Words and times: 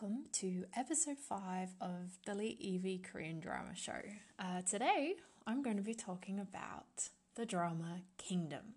Welcome 0.00 0.24
to 0.34 0.64
episode 0.74 1.18
5 1.18 1.74
of 1.82 2.18
the 2.24 2.34
Lee 2.34 2.56
Evie 2.58 3.02
Korean 3.04 3.38
Drama 3.38 3.74
Show. 3.74 4.00
Uh, 4.38 4.62
today, 4.62 5.16
I'm 5.46 5.62
going 5.62 5.76
to 5.76 5.82
be 5.82 5.92
talking 5.92 6.38
about 6.40 7.10
the 7.34 7.44
drama 7.44 8.00
Kingdom. 8.16 8.76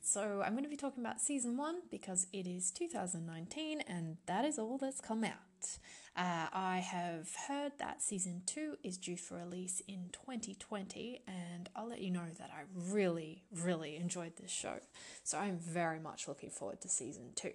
So, 0.00 0.42
I'm 0.42 0.52
going 0.52 0.64
to 0.64 0.70
be 0.70 0.76
talking 0.76 1.04
about 1.04 1.20
season 1.20 1.58
1 1.58 1.82
because 1.90 2.28
it 2.32 2.46
is 2.46 2.70
2019 2.70 3.82
and 3.82 4.16
that 4.24 4.46
is 4.46 4.58
all 4.58 4.78
that's 4.78 5.02
come 5.02 5.22
out. 5.22 5.76
Uh, 6.16 6.46
I 6.50 6.78
have 6.78 7.28
heard 7.46 7.72
that 7.78 8.00
season 8.00 8.40
2 8.46 8.78
is 8.82 8.96
due 8.96 9.18
for 9.18 9.36
release 9.36 9.82
in 9.86 10.08
2020, 10.12 11.24
and 11.26 11.68
I'll 11.76 11.88
let 11.88 12.00
you 12.00 12.10
know 12.10 12.28
that 12.38 12.50
I 12.50 12.62
really, 12.74 13.42
really 13.54 13.96
enjoyed 13.96 14.36
this 14.36 14.50
show. 14.50 14.78
So, 15.24 15.36
I'm 15.36 15.58
very 15.58 15.98
much 15.98 16.26
looking 16.26 16.50
forward 16.50 16.80
to 16.82 16.88
season 16.88 17.32
2. 17.34 17.50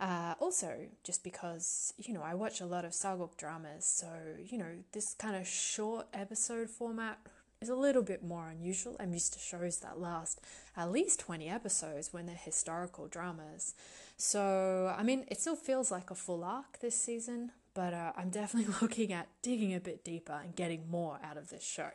Uh, 0.00 0.32
also, 0.40 0.86
just 1.04 1.22
because, 1.22 1.92
you 1.98 2.14
know, 2.14 2.22
I 2.22 2.32
watch 2.34 2.62
a 2.62 2.66
lot 2.66 2.86
of 2.86 2.92
sageuk 2.92 3.36
dramas, 3.36 3.84
so, 3.84 4.08
you 4.42 4.56
know, 4.56 4.72
this 4.92 5.12
kind 5.12 5.36
of 5.36 5.46
short 5.46 6.06
episode 6.14 6.70
format 6.70 7.18
is 7.60 7.68
a 7.68 7.74
little 7.74 8.02
bit 8.02 8.24
more 8.24 8.48
unusual. 8.48 8.96
I'm 8.98 9.12
used 9.12 9.34
to 9.34 9.38
shows 9.38 9.80
that 9.80 10.00
last 10.00 10.40
at 10.74 10.90
least 10.90 11.20
20 11.20 11.50
episodes 11.50 12.14
when 12.14 12.24
they're 12.24 12.34
historical 12.34 13.08
dramas. 13.08 13.74
So, 14.16 14.94
I 14.96 15.02
mean, 15.02 15.26
it 15.28 15.38
still 15.38 15.56
feels 15.56 15.90
like 15.90 16.10
a 16.10 16.14
full 16.14 16.44
arc 16.44 16.80
this 16.80 16.98
season, 16.98 17.52
but 17.74 17.92
uh, 17.92 18.12
I'm 18.16 18.30
definitely 18.30 18.74
looking 18.80 19.12
at 19.12 19.28
digging 19.42 19.74
a 19.74 19.80
bit 19.80 20.02
deeper 20.02 20.40
and 20.42 20.56
getting 20.56 20.88
more 20.88 21.18
out 21.22 21.36
of 21.36 21.50
this 21.50 21.62
show. 21.62 21.90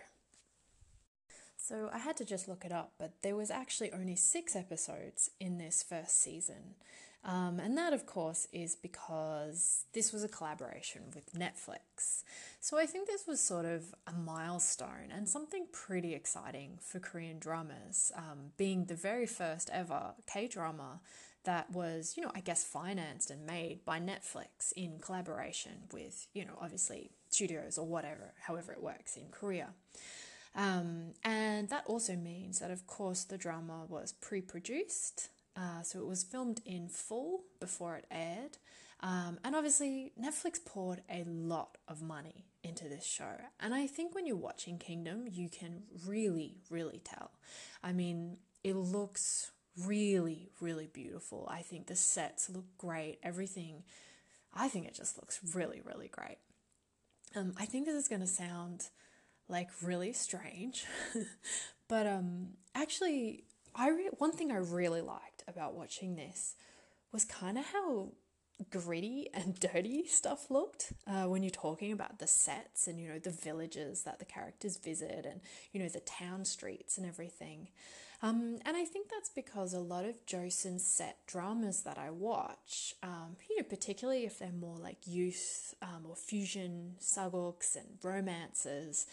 So, 1.57 1.89
I 1.91 1.97
had 1.97 2.15
to 2.17 2.25
just 2.25 2.47
look 2.47 2.63
it 2.63 2.71
up, 2.71 2.91
but 2.99 3.13
there 3.23 3.35
was 3.35 3.49
actually 3.49 3.91
only 3.91 4.15
six 4.15 4.55
episodes 4.55 5.31
in 5.39 5.57
this 5.57 5.81
first 5.81 6.21
season. 6.21 6.75
Um, 7.25 7.59
and 7.59 7.75
that, 7.75 7.91
of 7.91 8.05
course, 8.05 8.47
is 8.53 8.75
because 8.75 9.85
this 9.93 10.13
was 10.13 10.23
a 10.23 10.27
collaboration 10.27 11.01
with 11.15 11.33
Netflix. 11.33 12.23
So 12.61 12.77
I 12.77 12.85
think 12.85 13.07
this 13.07 13.25
was 13.27 13.41
sort 13.41 13.65
of 13.65 13.95
a 14.05 14.13
milestone 14.13 15.09
and 15.11 15.27
something 15.27 15.65
pretty 15.71 16.13
exciting 16.13 16.77
for 16.79 16.99
Korean 16.99 17.39
dramas, 17.39 18.11
um, 18.15 18.51
being 18.57 18.85
the 18.85 18.95
very 18.95 19.25
first 19.25 19.71
ever 19.73 20.13
K 20.31 20.47
drama 20.47 20.99
that 21.45 21.71
was, 21.71 22.13
you 22.15 22.23
know, 22.23 22.31
I 22.35 22.41
guess 22.41 22.63
financed 22.63 23.31
and 23.31 23.45
made 23.45 23.85
by 23.85 23.99
Netflix 23.99 24.71
in 24.75 24.99
collaboration 24.99 25.83
with, 25.91 26.27
you 26.33 26.45
know, 26.45 26.57
obviously 26.61 27.11
studios 27.29 27.79
or 27.79 27.87
whatever, 27.87 28.33
however 28.41 28.71
it 28.71 28.83
works 28.83 29.17
in 29.17 29.29
Korea. 29.31 29.69
Um, 30.55 31.13
and 31.23 31.69
that 31.69 31.83
also 31.85 32.15
means 32.15 32.59
that, 32.59 32.71
of 32.71 32.87
course, 32.87 33.23
the 33.23 33.37
drama 33.37 33.85
was 33.87 34.13
pre 34.13 34.41
produced 34.41 35.29
uh, 35.55 35.81
so 35.83 35.99
it 35.99 36.05
was 36.05 36.23
filmed 36.23 36.61
in 36.65 36.89
full 36.89 37.43
before 37.59 37.95
it 37.95 38.05
aired. 38.11 38.57
Um, 39.01 39.39
and 39.43 39.55
obviously, 39.55 40.11
Netflix 40.19 40.63
poured 40.63 41.01
a 41.09 41.23
lot 41.25 41.77
of 41.87 42.01
money 42.01 42.45
into 42.63 42.89
this 42.89 43.05
show. 43.05 43.35
And 43.59 43.73
I 43.73 43.87
think 43.87 44.15
when 44.15 44.25
you're 44.25 44.35
watching 44.35 44.77
Kingdom, 44.77 45.25
you 45.31 45.49
can 45.49 45.83
really, 46.05 46.57
really 46.69 47.01
tell. 47.03 47.31
I 47.83 47.93
mean, 47.93 48.37
it 48.63 48.75
looks 48.75 49.51
really, 49.85 50.49
really 50.59 50.87
beautiful. 50.87 51.47
I 51.51 51.61
think 51.61 51.87
the 51.87 51.95
sets 51.95 52.49
look 52.49 52.65
great. 52.77 53.19
Everything, 53.21 53.83
I 54.53 54.67
think 54.67 54.87
it 54.87 54.95
just 54.95 55.17
looks 55.17 55.39
really, 55.53 55.81
really 55.85 56.07
great. 56.07 56.37
Um, 57.35 57.53
I 57.57 57.65
think 57.65 57.85
this 57.85 57.95
is 57.95 58.07
going 58.07 58.21
to 58.21 58.27
sound 58.27 58.87
like 59.47 59.69
really 59.83 60.13
strange, 60.13 60.85
but 61.87 62.07
um, 62.07 62.47
actually, 62.73 63.43
I 63.75 63.89
re- 63.89 64.09
one 64.17 64.31
thing 64.31 64.51
I 64.51 64.57
really 64.57 65.01
liked 65.01 65.34
about 65.47 65.75
watching 65.75 66.15
this 66.15 66.55
was 67.11 67.25
kind 67.25 67.57
of 67.57 67.65
how 67.65 68.09
gritty 68.69 69.29
and 69.33 69.59
dirty 69.73 70.05
stuff 70.07 70.49
looked 70.49 70.93
uh, 71.07 71.23
when 71.25 71.43
you're 71.43 71.49
talking 71.49 71.91
about 71.91 72.19
the 72.19 72.27
sets 72.27 72.87
and 72.87 72.99
you 72.99 73.09
know 73.09 73.19
the 73.19 73.29
villages 73.31 74.03
that 74.03 74.19
the 74.19 74.25
characters 74.25 74.77
visit 74.77 75.25
and 75.29 75.41
you 75.71 75.81
know 75.81 75.89
the 75.89 75.99
town 76.01 76.45
streets 76.45 76.97
and 76.97 77.05
everything. 77.07 77.67
Um, 78.21 78.57
and 78.65 78.77
I 78.77 78.85
think 78.85 79.09
that's 79.09 79.29
because 79.29 79.73
a 79.73 79.79
lot 79.79 80.05
of 80.05 80.25
Joseon 80.25 80.79
set 80.79 81.17
dramas 81.27 81.83
that 81.83 81.97
I 81.97 82.09
watch, 82.11 82.95
um, 83.03 83.35
you 83.49 83.57
know, 83.57 83.63
particularly 83.63 84.25
if 84.25 84.39
they're 84.39 84.51
more 84.51 84.77
like 84.77 84.97
youth 85.05 85.75
um, 85.81 86.05
or 86.07 86.15
fusion 86.15 86.95
sageuks 86.99 87.75
and 87.75 87.85
romances, 88.01 89.05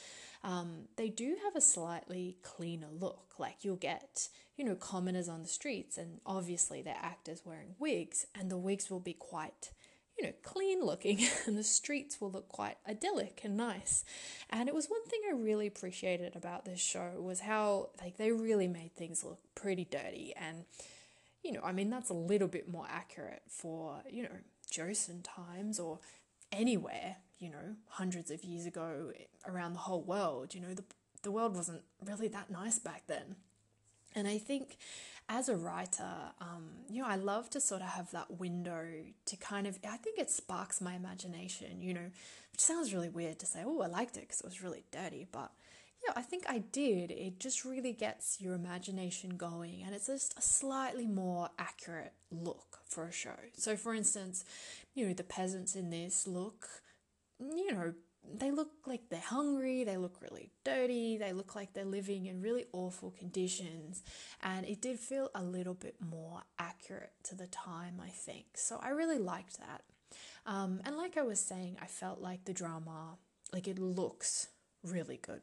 um, 0.44 0.88
they 0.96 1.08
do 1.08 1.36
have 1.44 1.54
a 1.54 1.60
slightly 1.60 2.36
cleaner 2.42 2.88
look. 2.90 3.34
Like 3.38 3.58
you'll 3.64 3.76
get, 3.76 4.28
you 4.56 4.64
know, 4.64 4.74
commoners 4.74 5.28
on 5.28 5.42
the 5.42 5.48
streets, 5.48 5.96
and 5.96 6.20
obviously 6.26 6.82
they're 6.82 6.96
actors 7.00 7.42
wearing 7.44 7.74
wigs, 7.78 8.26
and 8.34 8.50
the 8.50 8.58
wigs 8.58 8.90
will 8.90 9.00
be 9.00 9.14
quite, 9.14 9.72
you 10.18 10.26
know, 10.26 10.32
clean 10.42 10.84
looking, 10.84 11.20
and 11.46 11.56
the 11.56 11.64
streets 11.64 12.20
will 12.20 12.30
look 12.30 12.48
quite 12.48 12.76
idyllic 12.88 13.40
and 13.44 13.56
nice. 13.56 14.04
And 14.50 14.68
it 14.68 14.74
was 14.74 14.86
one 14.86 15.04
thing 15.06 15.20
I 15.28 15.34
really 15.34 15.66
appreciated 15.66 16.34
about 16.34 16.64
this 16.64 16.80
show 16.80 17.12
was 17.18 17.40
how 17.40 17.90
like 18.00 18.16
they 18.16 18.32
really 18.32 18.68
made 18.68 18.94
things 18.96 19.24
look 19.24 19.40
pretty 19.54 19.84
dirty 19.84 20.34
and. 20.36 20.64
You 21.44 21.50
know, 21.50 21.62
I 21.64 21.72
mean, 21.72 21.90
that's 21.90 22.08
a 22.08 22.14
little 22.14 22.46
bit 22.46 22.68
more 22.68 22.86
accurate 22.88 23.42
for, 23.48 24.00
you 24.08 24.22
know, 24.22 24.28
Joseon 24.70 25.24
times 25.24 25.80
or 25.80 25.98
anywhere, 26.52 27.16
you 27.42 27.50
know, 27.50 27.74
hundreds 27.88 28.30
of 28.30 28.44
years 28.44 28.66
ago 28.66 29.12
around 29.48 29.72
the 29.72 29.80
whole 29.80 30.02
world. 30.02 30.54
You 30.54 30.60
know, 30.60 30.74
the, 30.74 30.84
the 31.22 31.32
world 31.32 31.56
wasn't 31.56 31.82
really 32.06 32.28
that 32.28 32.50
nice 32.50 32.78
back 32.78 33.02
then. 33.08 33.34
And 34.14 34.28
I 34.28 34.38
think 34.38 34.76
as 35.28 35.48
a 35.48 35.56
writer, 35.56 36.12
um, 36.40 36.68
you 36.88 37.02
know, 37.02 37.08
I 37.08 37.16
love 37.16 37.50
to 37.50 37.60
sort 37.60 37.82
of 37.82 37.88
have 37.88 38.12
that 38.12 38.38
window 38.38 38.86
to 39.26 39.36
kind 39.36 39.66
of, 39.66 39.78
I 39.88 39.96
think 39.96 40.18
it 40.18 40.30
sparks 40.30 40.80
my 40.80 40.94
imagination, 40.94 41.80
you 41.80 41.94
know, 41.94 42.10
which 42.52 42.60
sounds 42.60 42.94
really 42.94 43.08
weird 43.08 43.40
to 43.40 43.46
say, 43.46 43.62
oh, 43.66 43.80
I 43.80 43.88
liked 43.88 44.16
it 44.16 44.20
because 44.20 44.40
it 44.40 44.46
was 44.46 44.62
really 44.62 44.84
dirty. 44.92 45.26
But 45.32 45.50
yeah, 46.06 46.12
I 46.14 46.22
think 46.22 46.44
I 46.48 46.58
did. 46.58 47.10
It 47.10 47.40
just 47.40 47.64
really 47.64 47.92
gets 47.92 48.40
your 48.40 48.54
imagination 48.54 49.36
going 49.36 49.82
and 49.84 49.94
it's 49.94 50.06
just 50.06 50.38
a 50.38 50.42
slightly 50.42 51.06
more 51.06 51.48
accurate 51.58 52.12
look 52.30 52.78
for 52.88 53.04
a 53.04 53.12
show. 53.12 53.36
So, 53.56 53.76
for 53.76 53.94
instance, 53.94 54.44
you 54.94 55.06
know, 55.06 55.14
the 55.14 55.24
peasants 55.24 55.74
in 55.74 55.90
this 55.90 56.26
look, 56.26 56.68
you 57.56 57.72
know, 57.72 57.92
they 58.38 58.50
look 58.50 58.70
like 58.86 59.08
they're 59.10 59.20
hungry, 59.20 59.84
they 59.84 59.96
look 59.96 60.16
really 60.20 60.50
dirty, 60.64 61.16
they 61.16 61.32
look 61.32 61.54
like 61.54 61.72
they're 61.72 61.84
living 61.84 62.26
in 62.26 62.40
really 62.40 62.66
awful 62.72 63.10
conditions, 63.10 64.02
and 64.42 64.66
it 64.66 64.80
did 64.80 64.98
feel 64.98 65.30
a 65.34 65.42
little 65.42 65.74
bit 65.74 65.96
more 66.00 66.42
accurate 66.58 67.12
to 67.24 67.34
the 67.34 67.46
time, 67.48 68.00
I 68.02 68.08
think. 68.08 68.46
So 68.54 68.78
I 68.80 68.90
really 68.90 69.18
liked 69.18 69.58
that. 69.58 69.82
Um, 70.46 70.80
and 70.84 70.96
like 70.96 71.16
I 71.16 71.22
was 71.22 71.40
saying, 71.40 71.76
I 71.80 71.86
felt 71.86 72.20
like 72.20 72.44
the 72.44 72.52
drama, 72.52 73.16
like 73.52 73.68
it 73.68 73.78
looks 73.78 74.48
really 74.84 75.18
good. 75.20 75.42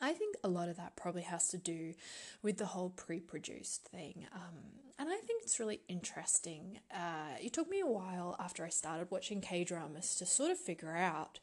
I 0.00 0.12
think 0.12 0.36
a 0.44 0.48
lot 0.48 0.68
of 0.68 0.76
that 0.76 0.96
probably 0.96 1.22
has 1.22 1.48
to 1.48 1.58
do 1.58 1.94
with 2.42 2.58
the 2.58 2.66
whole 2.66 2.90
pre 2.90 3.20
produced 3.20 3.84
thing. 3.84 4.26
Um, 4.34 4.82
and 4.98 5.10
I 5.10 5.16
think 5.16 5.42
it's 5.42 5.60
really 5.60 5.80
interesting. 5.88 6.78
Uh, 6.92 7.36
it 7.40 7.52
took 7.52 7.68
me 7.68 7.80
a 7.80 7.86
while 7.86 8.34
after 8.38 8.64
I 8.64 8.70
started 8.70 9.10
watching 9.10 9.40
K 9.40 9.62
dramas 9.64 10.14
to 10.16 10.26
sort 10.26 10.50
of 10.50 10.58
figure 10.58 10.96
out 10.96 11.38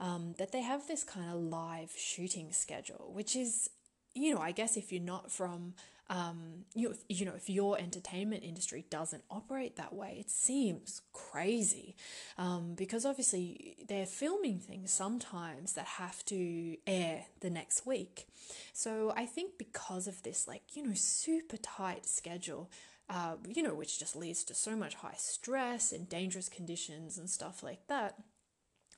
um, 0.00 0.34
that 0.38 0.52
they 0.52 0.62
have 0.62 0.86
this 0.86 1.04
kind 1.04 1.30
of 1.30 1.36
live 1.36 1.92
shooting 1.96 2.52
schedule, 2.52 3.10
which 3.12 3.36
is, 3.36 3.68
you 4.14 4.34
know, 4.34 4.40
I 4.40 4.52
guess 4.52 4.76
if 4.76 4.90
you're 4.90 5.02
not 5.02 5.30
from 5.30 5.74
um, 6.10 6.64
you 6.74 6.88
know, 6.88 6.94
if, 6.94 7.04
you 7.08 7.24
know, 7.24 7.34
if 7.34 7.48
your 7.48 7.78
entertainment 7.78 8.44
industry 8.44 8.84
doesn't 8.90 9.24
operate 9.30 9.76
that 9.76 9.94
way, 9.94 10.16
it 10.20 10.30
seems 10.30 11.00
crazy, 11.12 11.96
um, 12.36 12.74
because 12.74 13.06
obviously 13.06 13.76
they're 13.88 14.06
filming 14.06 14.58
things 14.58 14.92
sometimes 14.92 15.72
that 15.72 15.86
have 15.86 16.24
to 16.26 16.76
air 16.86 17.24
the 17.40 17.50
next 17.50 17.86
week. 17.86 18.26
So 18.72 19.12
I 19.16 19.24
think 19.26 19.58
because 19.58 20.06
of 20.06 20.22
this, 20.22 20.46
like 20.46 20.62
you 20.74 20.86
know, 20.86 20.94
super 20.94 21.56
tight 21.56 22.06
schedule, 22.06 22.70
uh, 23.08 23.36
you 23.48 23.62
know, 23.62 23.74
which 23.74 23.98
just 23.98 24.16
leads 24.16 24.44
to 24.44 24.54
so 24.54 24.76
much 24.76 24.94
high 24.96 25.16
stress 25.16 25.92
and 25.92 26.08
dangerous 26.08 26.48
conditions 26.48 27.18
and 27.18 27.28
stuff 27.30 27.62
like 27.62 27.86
that. 27.88 28.16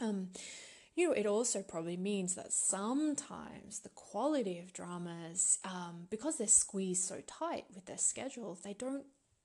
Um, 0.00 0.30
you 0.96 1.08
know, 1.08 1.12
it 1.12 1.26
also 1.26 1.62
probably 1.62 1.98
means 1.98 2.34
that 2.34 2.52
sometimes 2.52 3.80
the 3.80 3.90
quality 3.90 4.58
of 4.58 4.72
dramas, 4.72 5.58
um, 5.62 6.06
because 6.10 6.38
they're 6.38 6.48
squeezed 6.48 7.04
so 7.04 7.20
tight 7.26 7.66
with 7.74 7.84
their 7.84 7.98
schedules, 7.98 8.62
they 8.62 8.72
don't, 8.72 9.04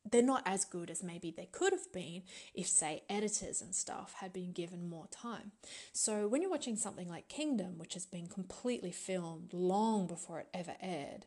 they're 0.09 0.23
not 0.23 0.43
as 0.45 0.63
good 0.63 0.89
as 0.89 1.03
maybe 1.03 1.29
they 1.29 1.49
could 1.51 1.73
have 1.73 1.91
been 1.91 2.23
if, 2.55 2.67
say, 2.67 3.03
editors 3.09 3.61
and 3.61 3.75
stuff 3.75 4.15
had 4.19 4.31
been 4.31 4.53
given 4.53 4.89
more 4.89 5.07
time. 5.11 5.51
So 5.91 6.25
when 6.25 6.41
you're 6.41 6.49
watching 6.49 6.77
something 6.77 7.09
like 7.09 7.27
Kingdom, 7.27 7.77
which 7.77 7.95
has 7.95 8.05
been 8.05 8.27
completely 8.27 8.93
filmed 8.93 9.53
long 9.53 10.07
before 10.07 10.39
it 10.39 10.47
ever 10.53 10.75
aired, 10.81 11.25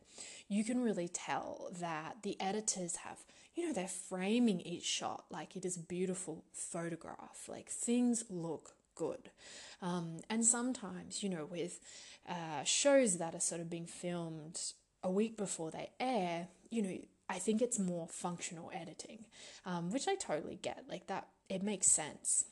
you 0.49 0.63
can 0.63 0.81
really 0.81 1.07
tell 1.07 1.69
that 1.79 2.23
the 2.23 2.35
editors 2.41 2.97
have 2.97 3.19
you 3.55 3.65
know, 3.65 3.71
they're 3.71 3.87
framing 3.87 4.59
each 4.59 4.83
shot 4.83 5.23
like 5.31 5.55
it 5.55 5.63
is 5.63 5.77
a 5.77 5.79
beautiful 5.79 6.43
photograph. 6.51 7.47
Like 7.47 7.69
things 7.69 8.25
look 8.29 8.73
good. 8.95 9.29
Um, 9.81 10.17
and 10.29 10.45
sometimes, 10.45 11.21
you 11.21 11.29
know, 11.29 11.45
with 11.45 11.79
uh, 12.27 12.63
shows 12.63 13.17
that 13.17 13.35
are 13.35 13.39
sort 13.39 13.61
of 13.61 13.69
being 13.69 13.85
filmed 13.85 14.59
a 15.03 15.11
week 15.11 15.37
before 15.37 15.71
they 15.71 15.91
air, 15.99 16.47
you 16.69 16.81
know, 16.81 16.97
I 17.29 17.39
think 17.39 17.61
it's 17.61 17.79
more 17.79 18.07
functional 18.07 18.71
editing, 18.73 19.25
um, 19.65 19.91
which 19.91 20.07
I 20.07 20.15
totally 20.15 20.59
get. 20.61 20.85
Like 20.89 21.07
that, 21.07 21.27
it 21.49 21.63
makes 21.63 21.87
sense. 21.87 22.45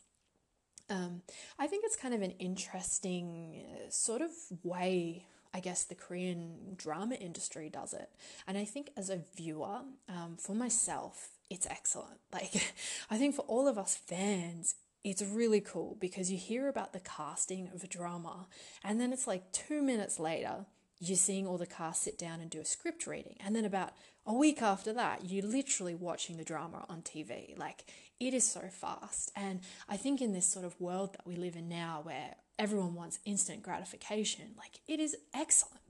Um, 0.90 1.22
I 1.58 1.68
think 1.68 1.84
it's 1.86 1.96
kind 1.96 2.14
of 2.14 2.22
an 2.22 2.32
interesting 2.40 3.64
uh, 3.74 3.90
sort 3.90 4.22
of 4.22 4.32
way, 4.64 5.26
I 5.54 5.60
guess, 5.60 5.84
the 5.84 5.96
Korean 5.96 6.76
drama 6.76 7.16
industry 7.16 7.70
does 7.70 7.94
it. 7.94 8.10
And 8.48 8.58
I 8.58 8.66
think 8.66 8.90
as 8.98 9.10
a 9.10 9.22
viewer, 9.36 9.82
um, 10.10 10.38
for 10.38 10.56
myself, 10.56 11.30
it's 11.50 11.68
excellent. 11.68 12.20
Like, 12.32 12.74
I 13.10 13.18
think 13.18 13.36
for 13.36 13.44
all 13.44 13.68
of 13.68 13.78
us 13.78 13.96
fans, 13.96 14.76
it's 15.04 15.22
really 15.22 15.62
cool 15.62 15.98
because 16.00 16.32
you 16.32 16.38
hear 16.38 16.68
about 16.68 16.94
the 16.94 17.00
casting 17.00 17.70
of 17.74 17.84
a 17.84 17.88
drama, 17.88 18.48
and 18.84 19.00
then 19.00 19.12
it's 19.12 19.28
like 19.28 19.52
two 19.52 19.82
minutes 19.82 20.20
later, 20.20 20.66
you're 21.00 21.18
seeing 21.18 21.46
all 21.46 21.58
the 21.58 21.66
cast 21.66 22.04
sit 22.04 22.18
down 22.18 22.40
and 22.40 22.50
do 22.50 22.62
a 22.62 22.66
script 22.66 23.06
reading. 23.06 23.36
And 23.46 23.56
then 23.56 23.66
about 23.66 23.92
a 24.26 24.34
week 24.34 24.62
after 24.62 24.94
that, 24.94 25.26
you're 25.26 25.46
literally 25.46 25.96
watching 25.96 26.38
the 26.38 26.46
drama 26.46 26.86
on 26.88 27.02
TV. 27.02 27.58
Like, 27.58 27.84
it 28.20 28.34
is 28.34 28.50
so 28.50 28.62
fast. 28.72 29.32
And 29.36 29.60
I 29.90 29.98
think 29.98 30.22
in 30.22 30.32
this 30.32 30.46
sort 30.46 30.66
of 30.66 30.80
world 30.80 31.14
that 31.14 31.28
we 31.28 31.36
live 31.36 31.58
in 31.58 31.68
now 31.68 32.00
where 32.04 32.36
everyone 32.58 32.94
wants 32.94 33.20
instant 33.26 33.64
gratification, 33.64 34.56
like, 34.58 34.80
it 34.88 35.02
is 35.02 35.18
excellent. 35.34 35.82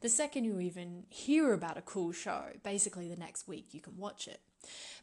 The 0.00 0.08
second 0.10 0.44
you 0.44 0.60
even 0.60 1.04
hear 1.08 1.54
about 1.54 1.78
a 1.78 1.82
cool 1.82 2.12
show, 2.12 2.44
basically 2.62 3.08
the 3.08 3.16
next 3.16 3.48
week 3.48 3.68
you 3.72 3.80
can 3.80 3.96
watch 3.96 4.28
it. 4.28 4.40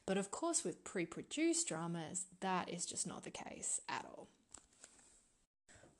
But 0.05 0.17
of 0.17 0.29
course, 0.29 0.63
with 0.63 0.83
pre 0.83 1.05
produced 1.05 1.67
dramas, 1.67 2.25
that 2.39 2.69
is 2.69 2.85
just 2.85 3.07
not 3.07 3.23
the 3.23 3.31
case 3.31 3.81
at 3.89 4.05
all. 4.05 4.27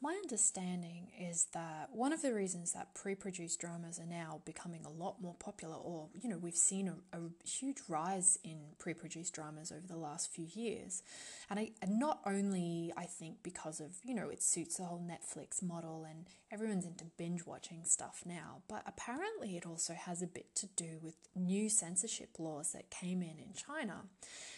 My 0.05 0.13
understanding 0.21 1.07
is 1.19 1.47
that 1.55 1.89
one 1.91 2.13
of 2.13 2.21
the 2.21 2.31
reasons 2.31 2.73
that 2.73 2.93
pre 2.93 3.15
produced 3.15 3.59
dramas 3.59 3.97
are 3.97 4.05
now 4.05 4.39
becoming 4.45 4.85
a 4.85 4.89
lot 4.91 5.19
more 5.19 5.33
popular, 5.33 5.73
or, 5.73 6.09
you 6.13 6.29
know, 6.29 6.37
we've 6.37 6.55
seen 6.55 6.87
a, 6.87 7.17
a 7.17 7.21
huge 7.43 7.77
rise 7.89 8.37
in 8.43 8.59
pre 8.77 8.93
produced 8.93 9.33
dramas 9.33 9.71
over 9.71 9.87
the 9.87 9.97
last 9.97 10.31
few 10.31 10.45
years. 10.53 11.01
And, 11.49 11.59
I, 11.59 11.71
and 11.81 11.97
not 11.97 12.19
only, 12.23 12.93
I 12.95 13.05
think, 13.05 13.37
because 13.41 13.79
of, 13.79 13.95
you 14.03 14.13
know, 14.13 14.29
it 14.29 14.43
suits 14.43 14.77
the 14.77 14.83
whole 14.83 15.03
Netflix 15.03 15.63
model 15.63 16.05
and 16.07 16.27
everyone's 16.51 16.85
into 16.85 17.05
binge 17.17 17.43
watching 17.47 17.83
stuff 17.83 18.21
now, 18.27 18.61
but 18.69 18.83
apparently 18.85 19.57
it 19.57 19.65
also 19.65 19.95
has 19.95 20.21
a 20.21 20.27
bit 20.27 20.53
to 20.57 20.67
do 20.67 20.99
with 21.01 21.15
new 21.35 21.67
censorship 21.67 22.37
laws 22.37 22.73
that 22.73 22.91
came 22.91 23.23
in 23.23 23.39
in 23.39 23.55
China. 23.55 24.03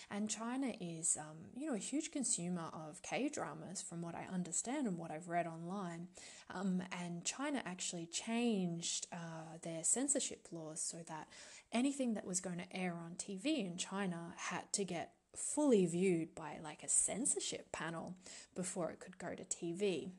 And 0.09 0.29
China 0.29 0.71
is, 0.79 1.17
um, 1.19 1.37
you 1.55 1.67
know, 1.67 1.75
a 1.75 1.79
huge 1.79 2.11
consumer 2.11 2.69
of 2.73 3.01
K 3.01 3.29
dramas, 3.29 3.81
from 3.81 4.01
what 4.01 4.15
I 4.15 4.25
understand 4.33 4.87
and 4.87 4.97
what 4.97 5.11
I've 5.11 5.27
read 5.27 5.47
online. 5.47 6.07
Um, 6.49 6.81
and 6.97 7.25
China 7.25 7.61
actually 7.65 8.05
changed 8.05 9.07
uh, 9.11 9.57
their 9.63 9.83
censorship 9.83 10.47
laws 10.51 10.81
so 10.81 10.97
that 11.07 11.27
anything 11.73 12.13
that 12.13 12.25
was 12.25 12.39
going 12.39 12.57
to 12.57 12.75
air 12.75 12.93
on 12.93 13.15
TV 13.15 13.65
in 13.65 13.77
China 13.77 14.33
had 14.37 14.71
to 14.73 14.85
get 14.85 15.13
fully 15.35 15.85
viewed 15.85 16.33
by 16.33 16.57
like 16.63 16.83
a 16.83 16.89
censorship 16.89 17.71
panel 17.71 18.15
before 18.55 18.89
it 18.89 18.99
could 18.99 19.17
go 19.17 19.35
to 19.35 19.43
TV 19.43 20.11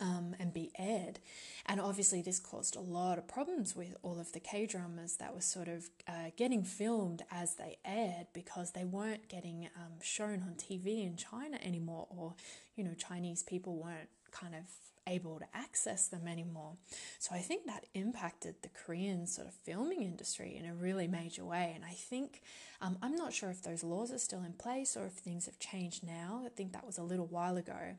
um, 0.00 0.34
and 0.38 0.52
be 0.52 0.70
aired. 0.78 1.18
And 1.66 1.80
obviously, 1.80 2.22
this 2.22 2.40
caused 2.40 2.76
a 2.76 2.80
lot 2.80 3.18
of 3.18 3.28
problems 3.28 3.74
with 3.76 3.96
all 4.02 4.18
of 4.18 4.32
the 4.32 4.40
K 4.40 4.66
dramas 4.66 5.16
that 5.16 5.34
were 5.34 5.40
sort 5.40 5.68
of 5.68 5.88
uh, 6.06 6.30
getting 6.36 6.64
filmed 6.64 7.22
as 7.30 7.54
they 7.54 7.78
aired 7.84 8.26
because 8.32 8.72
they 8.72 8.84
weren't 8.84 9.28
getting 9.28 9.68
um, 9.76 9.92
shown 10.02 10.42
on 10.42 10.54
TV 10.54 11.06
in 11.06 11.16
China 11.16 11.58
anymore, 11.62 12.06
or, 12.10 12.34
you 12.76 12.84
know, 12.84 12.94
Chinese 12.94 13.42
people 13.42 13.76
weren't 13.76 14.08
kind 14.30 14.54
of 14.54 14.64
able 15.06 15.38
to 15.38 15.44
access 15.54 16.08
them 16.08 16.26
anymore. 16.26 16.72
So 17.18 17.34
I 17.34 17.38
think 17.38 17.66
that 17.66 17.86
impacted 17.94 18.56
the 18.62 18.70
Korean 18.70 19.26
sort 19.26 19.46
of 19.46 19.54
filming 19.54 20.02
industry 20.02 20.56
in 20.56 20.68
a 20.68 20.74
really 20.74 21.06
major 21.06 21.44
way. 21.44 21.72
And 21.74 21.84
I 21.84 21.92
think, 21.92 22.42
um, 22.80 22.98
I'm 23.02 23.14
not 23.14 23.32
sure 23.32 23.50
if 23.50 23.62
those 23.62 23.84
laws 23.84 24.12
are 24.12 24.18
still 24.18 24.42
in 24.42 24.54
place 24.54 24.96
or 24.96 25.06
if 25.06 25.12
things 25.12 25.46
have 25.46 25.58
changed 25.58 26.06
now. 26.06 26.42
I 26.44 26.48
think 26.48 26.72
that 26.72 26.86
was 26.86 26.98
a 26.98 27.02
little 27.02 27.26
while 27.26 27.56
ago. 27.56 27.96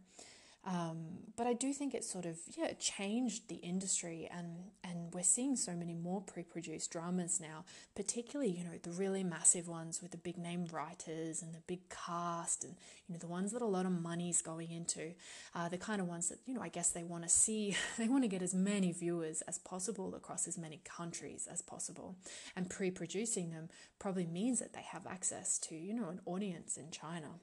Um, 0.65 1.19
but 1.35 1.45
I 1.45 1.53
do 1.53 1.73
think 1.73 1.93
it 1.93 2.03
sort 2.03 2.25
of 2.25 2.37
yeah 2.57 2.73
changed 2.79 3.49
the 3.49 3.55
industry 3.55 4.27
and 4.31 4.71
and 4.83 5.13
we're 5.13 5.21
seeing 5.21 5.55
so 5.55 5.73
many 5.73 5.93
more 5.93 6.21
pre-produced 6.21 6.91
dramas 6.91 7.39
now, 7.39 7.65
particularly 7.95 8.51
you 8.51 8.63
know 8.63 8.79
the 8.81 8.89
really 8.89 9.23
massive 9.23 9.67
ones 9.67 10.01
with 10.01 10.09
the 10.09 10.17
big 10.17 10.37
name 10.39 10.65
writers 10.71 11.43
and 11.43 11.53
the 11.53 11.61
big 11.67 11.81
cast 11.89 12.63
and 12.63 12.75
you 13.07 13.13
know 13.13 13.19
the 13.19 13.27
ones 13.27 13.51
that 13.51 13.61
a 13.61 13.65
lot 13.65 13.85
of 13.85 13.91
money's 13.91 14.41
going 14.41 14.71
into, 14.71 15.13
uh, 15.53 15.69
the 15.69 15.77
kind 15.77 16.01
of 16.01 16.07
ones 16.07 16.29
that 16.29 16.39
you 16.47 16.55
know 16.55 16.61
I 16.61 16.69
guess 16.69 16.89
they 16.89 17.03
want 17.03 17.23
to 17.23 17.29
see 17.29 17.75
they 17.97 18.07
want 18.07 18.23
to 18.23 18.29
get 18.29 18.41
as 18.41 18.55
many 18.55 18.91
viewers 18.91 19.41
as 19.41 19.59
possible 19.59 20.15
across 20.15 20.47
as 20.47 20.57
many 20.57 20.81
countries 20.83 21.47
as 21.51 21.61
possible, 21.61 22.15
and 22.55 22.71
pre-producing 22.71 23.51
them 23.51 23.69
probably 23.99 24.25
means 24.25 24.59
that 24.59 24.73
they 24.73 24.81
have 24.81 25.05
access 25.05 25.59
to 25.59 25.75
you 25.75 25.93
know 25.93 26.09
an 26.09 26.21
audience 26.25 26.75
in 26.75 26.89
China, 26.89 27.39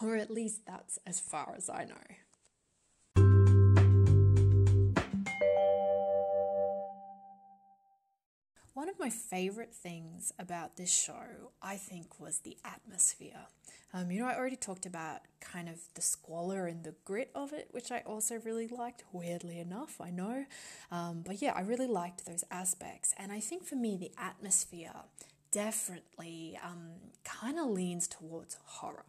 or 0.00 0.14
at 0.16 0.30
least 0.30 0.60
that's 0.64 1.00
as 1.04 1.18
far 1.18 1.54
as 1.56 1.68
I 1.68 1.84
know. 1.84 1.96
One 8.76 8.90
of 8.90 9.00
my 9.00 9.08
favorite 9.08 9.72
things 9.72 10.34
about 10.38 10.76
this 10.76 10.92
show, 10.92 11.50
I 11.62 11.76
think, 11.78 12.20
was 12.20 12.40
the 12.40 12.58
atmosphere. 12.62 13.46
Um, 13.94 14.10
you 14.10 14.20
know, 14.20 14.26
I 14.26 14.36
already 14.36 14.56
talked 14.56 14.84
about 14.84 15.20
kind 15.40 15.70
of 15.70 15.80
the 15.94 16.02
squalor 16.02 16.66
and 16.66 16.84
the 16.84 16.94
grit 17.06 17.30
of 17.34 17.54
it, 17.54 17.68
which 17.70 17.90
I 17.90 18.00
also 18.00 18.38
really 18.44 18.68
liked, 18.68 19.02
weirdly 19.12 19.58
enough, 19.60 19.98
I 19.98 20.10
know. 20.10 20.44
Um, 20.92 21.22
but 21.24 21.40
yeah, 21.40 21.54
I 21.56 21.62
really 21.62 21.86
liked 21.86 22.26
those 22.26 22.44
aspects. 22.50 23.14
And 23.16 23.32
I 23.32 23.40
think 23.40 23.64
for 23.64 23.76
me, 23.76 23.96
the 23.96 24.12
atmosphere 24.18 24.92
definitely 25.50 26.58
um, 26.62 26.96
kind 27.24 27.58
of 27.58 27.68
leans 27.68 28.06
towards 28.06 28.58
horror, 28.62 29.06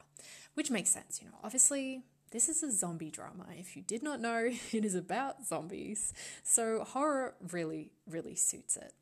which 0.54 0.72
makes 0.72 0.92
sense. 0.92 1.20
You 1.22 1.28
know, 1.28 1.40
obviously, 1.44 2.04
this 2.32 2.48
is 2.48 2.64
a 2.64 2.72
zombie 2.72 3.12
drama. 3.12 3.48
If 3.52 3.76
you 3.76 3.82
did 3.82 4.02
not 4.02 4.22
know, 4.22 4.50
it 4.72 4.86
is 4.86 4.96
about 4.96 5.46
zombies. 5.46 6.14
So 6.42 6.86
horror 6.88 7.36
really, 7.52 7.92
really 8.10 8.36
suits 8.36 8.78
it. 8.78 8.94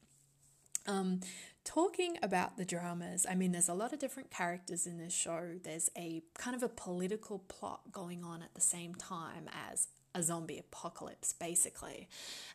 Um, 0.88 1.22
talking 1.64 2.18
about 2.22 2.58
the 2.58 2.66
dramas, 2.66 3.26
I 3.30 3.36
mean, 3.36 3.52
there's 3.52 3.70
a 3.70 3.74
lot 3.74 3.94
of 3.94 4.00
different 4.00 4.32
characters 4.32 4.86
in 4.86 4.98
this 4.98 5.14
show. 5.14 5.56
There's 5.64 5.90
a 5.98 6.22
kind 6.38 6.56
of 6.56 6.64
a 6.64 6.70
political 6.70 7.40
plot 7.40 7.92
going 7.92 8.24
on 8.24 8.42
at 8.42 8.54
the 8.54 8.62
same 8.62 8.96
time 8.96 9.50
as 9.72 9.88
a 10.16 10.24
zombie 10.24 10.58
apocalypse, 10.58 11.34
basically. 11.34 12.08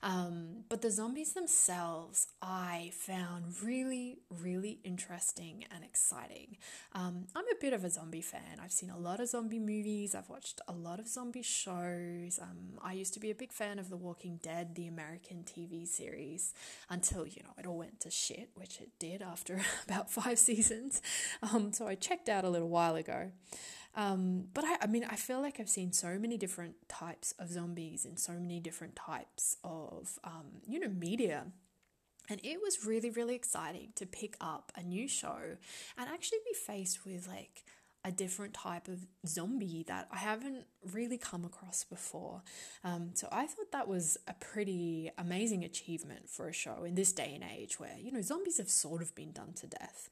Um, 0.03 0.65
but 0.71 0.81
the 0.81 0.91
zombies 0.91 1.35
themselves, 1.35 2.29
I 2.41 2.91
found 2.95 3.63
really, 3.63 4.19
really 4.31 4.81
interesting 4.83 5.67
and 5.71 5.85
exciting. 5.85 6.57
Um, 6.95 7.27
I'm 7.37 7.45
a 7.45 7.61
bit 7.61 7.75
of 7.75 7.85
a 7.85 7.91
zombie 7.91 8.23
fan. 8.23 8.59
I've 8.63 8.73
seen 8.73 8.89
a 8.89 8.99
lot 8.99 9.21
of 9.21 9.29
zombie 9.29 9.59
movies, 9.59 10.15
I've 10.15 10.31
watched 10.31 10.63
a 10.67 10.73
lot 10.73 10.99
of 10.99 11.07
zombie 11.07 11.43
shows. 11.43 12.41
Um, 12.41 12.79
I 12.83 12.95
used 12.95 13.13
to 13.15 13.21
be 13.21 13.31
a 13.31 13.35
big 13.35 13.53
fan 13.53 13.79
of 13.79 13.91
The 13.91 13.97
Walking 13.99 14.41
Dead, 14.43 14.75
the 14.75 14.87
American 14.87 15.45
TV 15.45 15.87
series, 15.87 16.55
until, 16.89 17.27
you 17.27 17.43
know, 17.43 17.51
it 17.59 17.67
all 17.67 17.77
went 17.77 18.01
to 18.01 18.11
shit, 18.11 18.49
which 18.55 18.81
it 18.81 18.89
did 18.99 19.21
after 19.21 19.61
about 19.87 20.11
five 20.11 20.39
seasons. 20.39 21.03
Um, 21.43 21.75
so 21.75 21.87
I 21.87 21.95
checked 21.95 22.31
out 22.31 22.45
a 22.45 22.49
little 22.49 22.71
while 22.71 22.97
ago. 22.97 23.33
Um, 23.97 24.45
but 24.55 24.65
I, 24.65 24.77
I 24.83 24.87
mean, 24.87 25.05
I 25.09 25.17
feel 25.17 25.41
like 25.41 25.59
I've 25.59 25.69
seen 25.69 25.93
so 25.93 26.19
many 26.19 26.37
different 26.37 26.89
types 26.89 27.35
of 27.39 27.51
zombies 27.51 28.05
and 28.05 28.19
so 28.19 28.33
many 28.33 28.61
different 28.61 28.97
types 28.97 29.57
of, 29.65 30.19
um, 30.25 30.63
you 30.67 30.79
know, 30.79 30.89
media. 30.89 31.47
And 32.29 32.41
it 32.45 32.61
was 32.63 32.87
really, 32.87 33.11
really 33.11 33.35
exciting 33.35 33.89
to 33.97 34.07
pick 34.07 34.37
up 34.41 34.71
a 34.77 34.83
new 34.83 35.09
show 35.09 35.57
and 35.99 36.09
actually 36.09 36.39
be 36.47 36.55
faced 36.55 37.05
with 37.05 37.27
like 37.27 37.65
a 38.05 38.11
different 38.11 38.55
type 38.55 38.89
of 38.89 39.07
zombie 39.27 39.85
that 39.87 40.09
I 40.11 40.19
haven't 40.19 40.65
really 40.93 41.19
come 41.19 41.45
across 41.45 41.85
before. 41.85 42.43
Um, 42.83 43.11
so 43.13 43.29
I 43.31 43.47
thought 43.47 43.73
that 43.73 43.89
was 43.89 44.17
a 44.27 44.33
pretty 44.33 45.11
amazing 45.19 45.65
achievement 45.65 46.31
for 46.31 46.49
a 46.49 46.53
show 46.53 46.85
in 46.85 46.95
this 46.95 47.13
day 47.13 47.33
and 47.35 47.45
age 47.45 47.79
where, 47.79 47.97
you 47.99 48.11
know, 48.11 48.23
zombies 48.23 48.57
have 48.57 48.71
sort 48.71 49.03
of 49.03 49.15
been 49.15 49.33
done 49.33 49.53
to 49.55 49.67
death. 49.67 50.09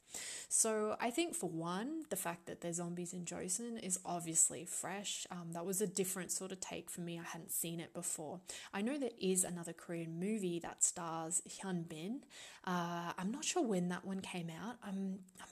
So 0.50 0.96
I 1.00 1.10
think 1.10 1.34
for 1.34 1.48
one, 1.48 2.04
the 2.10 2.16
fact 2.16 2.44
that 2.46 2.60
there's 2.60 2.76
zombies 2.76 3.14
in 3.14 3.24
Joseon 3.24 3.82
is 3.82 3.98
obviously 4.04 4.66
fresh. 4.66 5.26
Um, 5.30 5.52
that 5.52 5.64
was 5.64 5.80
a 5.80 5.86
different 5.86 6.30
sort 6.30 6.52
of 6.52 6.60
take 6.60 6.90
for 6.90 7.00
me. 7.00 7.18
I 7.18 7.22
hadn't 7.22 7.52
seen 7.52 7.80
it 7.80 7.94
before. 7.94 8.40
I 8.74 8.82
know 8.82 8.98
there 8.98 9.10
is 9.18 9.44
another 9.44 9.72
Korean 9.72 10.20
movie 10.20 10.58
that 10.60 10.84
stars 10.84 11.40
Hyun 11.48 11.88
Bin. 11.88 12.20
Uh, 12.66 13.12
I'm 13.16 13.30
not 13.30 13.44
sure 13.44 13.62
when 13.62 13.88
that 13.88 14.04
one 14.04 14.20
came 14.20 14.50
out. 14.50 14.76
I'm, 14.82 15.20
I'm 15.40 15.48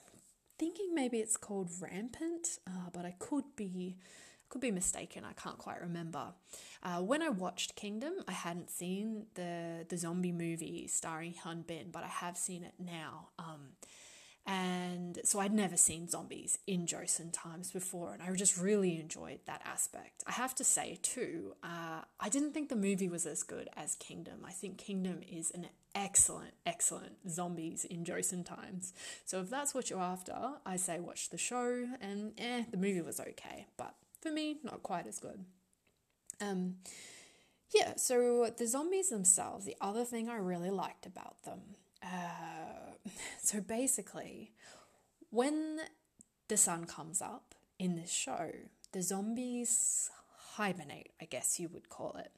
thinking 0.57 0.93
maybe 0.93 1.17
it's 1.19 1.37
called 1.37 1.69
Rampant, 1.79 2.59
uh, 2.67 2.89
but 2.93 3.05
I 3.05 3.15
could 3.19 3.55
be 3.55 3.97
could 4.49 4.61
be 4.61 4.71
mistaken. 4.71 5.25
I 5.25 5.33
can't 5.33 5.57
quite 5.57 5.81
remember. 5.81 6.33
Uh, 6.81 7.01
when 7.01 7.21
I 7.21 7.27
watched 7.27 7.75
Kingdom, 7.75 8.13
I 8.29 8.31
hadn't 8.31 8.69
seen 8.69 9.25
the 9.35 9.85
the 9.87 9.97
zombie 9.97 10.31
movie 10.31 10.87
starring 10.87 11.33
Hyun 11.33 11.67
Bin, 11.67 11.91
but 11.91 12.03
I 12.03 12.07
have 12.07 12.37
seen 12.37 12.63
it 12.63 12.73
now. 12.79 13.29
Um, 13.37 13.71
and 14.47 15.19
so 15.25 15.39
I'd 15.39 15.53
never 15.53 15.75
seen 15.75 16.07
zombies 16.07 16.57
in 16.65 16.85
Joseon 16.85 17.31
times 17.33 17.69
before, 17.69 18.13
and 18.13 18.23
I 18.23 18.33
just 18.33 18.57
really 18.57 18.97
enjoyed 18.97 19.41
that 19.45 19.61
aspect. 19.65 20.23
I 20.25 20.31
have 20.31 20.55
to 20.55 20.63
say, 20.63 20.99
too, 21.01 21.55
uh, 21.61 22.03
I 22.17 22.29
didn't 22.29 22.53
think 22.53 22.69
the 22.69 22.77
movie 22.77 23.09
was 23.09 23.25
as 23.25 23.43
good 23.43 23.67
as 23.75 23.95
Kingdom. 23.95 24.45
I 24.47 24.53
think 24.53 24.77
Kingdom 24.77 25.19
is 25.29 25.51
an 25.51 25.67
excellent, 25.97 26.53
excellent 26.65 27.29
zombies 27.29 27.83
in 27.83 28.03
Joseon 28.05 28.45
times. 28.45 28.93
So 29.25 29.41
if 29.41 29.49
that's 29.49 29.73
what 29.73 29.89
you're 29.89 29.99
after, 29.99 30.35
I 30.65 30.77
say 30.77 30.99
watch 30.99 31.29
the 31.29 31.37
show, 31.37 31.87
and 31.99 32.33
eh, 32.37 32.63
the 32.69 32.77
movie 32.77 33.01
was 33.01 33.19
okay, 33.19 33.65
but 33.77 33.95
for 34.21 34.31
me, 34.31 34.59
not 34.63 34.83
quite 34.83 35.07
as 35.07 35.19
good. 35.19 35.43
Um, 36.39 36.75
yeah, 37.73 37.95
so 37.95 38.49
the 38.55 38.67
zombies 38.67 39.09
themselves, 39.09 39.65
the 39.65 39.75
other 39.81 40.05
thing 40.05 40.29
I 40.29 40.37
really 40.37 40.69
liked 40.69 41.05
about 41.05 41.43
them 41.43 41.61
uh, 42.03 43.09
so 43.41 43.61
basically, 43.61 44.51
when 45.29 45.79
the 46.47 46.57
sun 46.57 46.85
comes 46.85 47.21
up 47.21 47.55
in 47.79 47.95
this 47.95 48.11
show, 48.11 48.51
the 48.91 49.01
zombies 49.01 50.09
hibernate, 50.57 51.11
I 51.21 51.25
guess 51.25 51.59
you 51.59 51.69
would 51.69 51.87
call 51.87 52.15
it. 52.17 52.31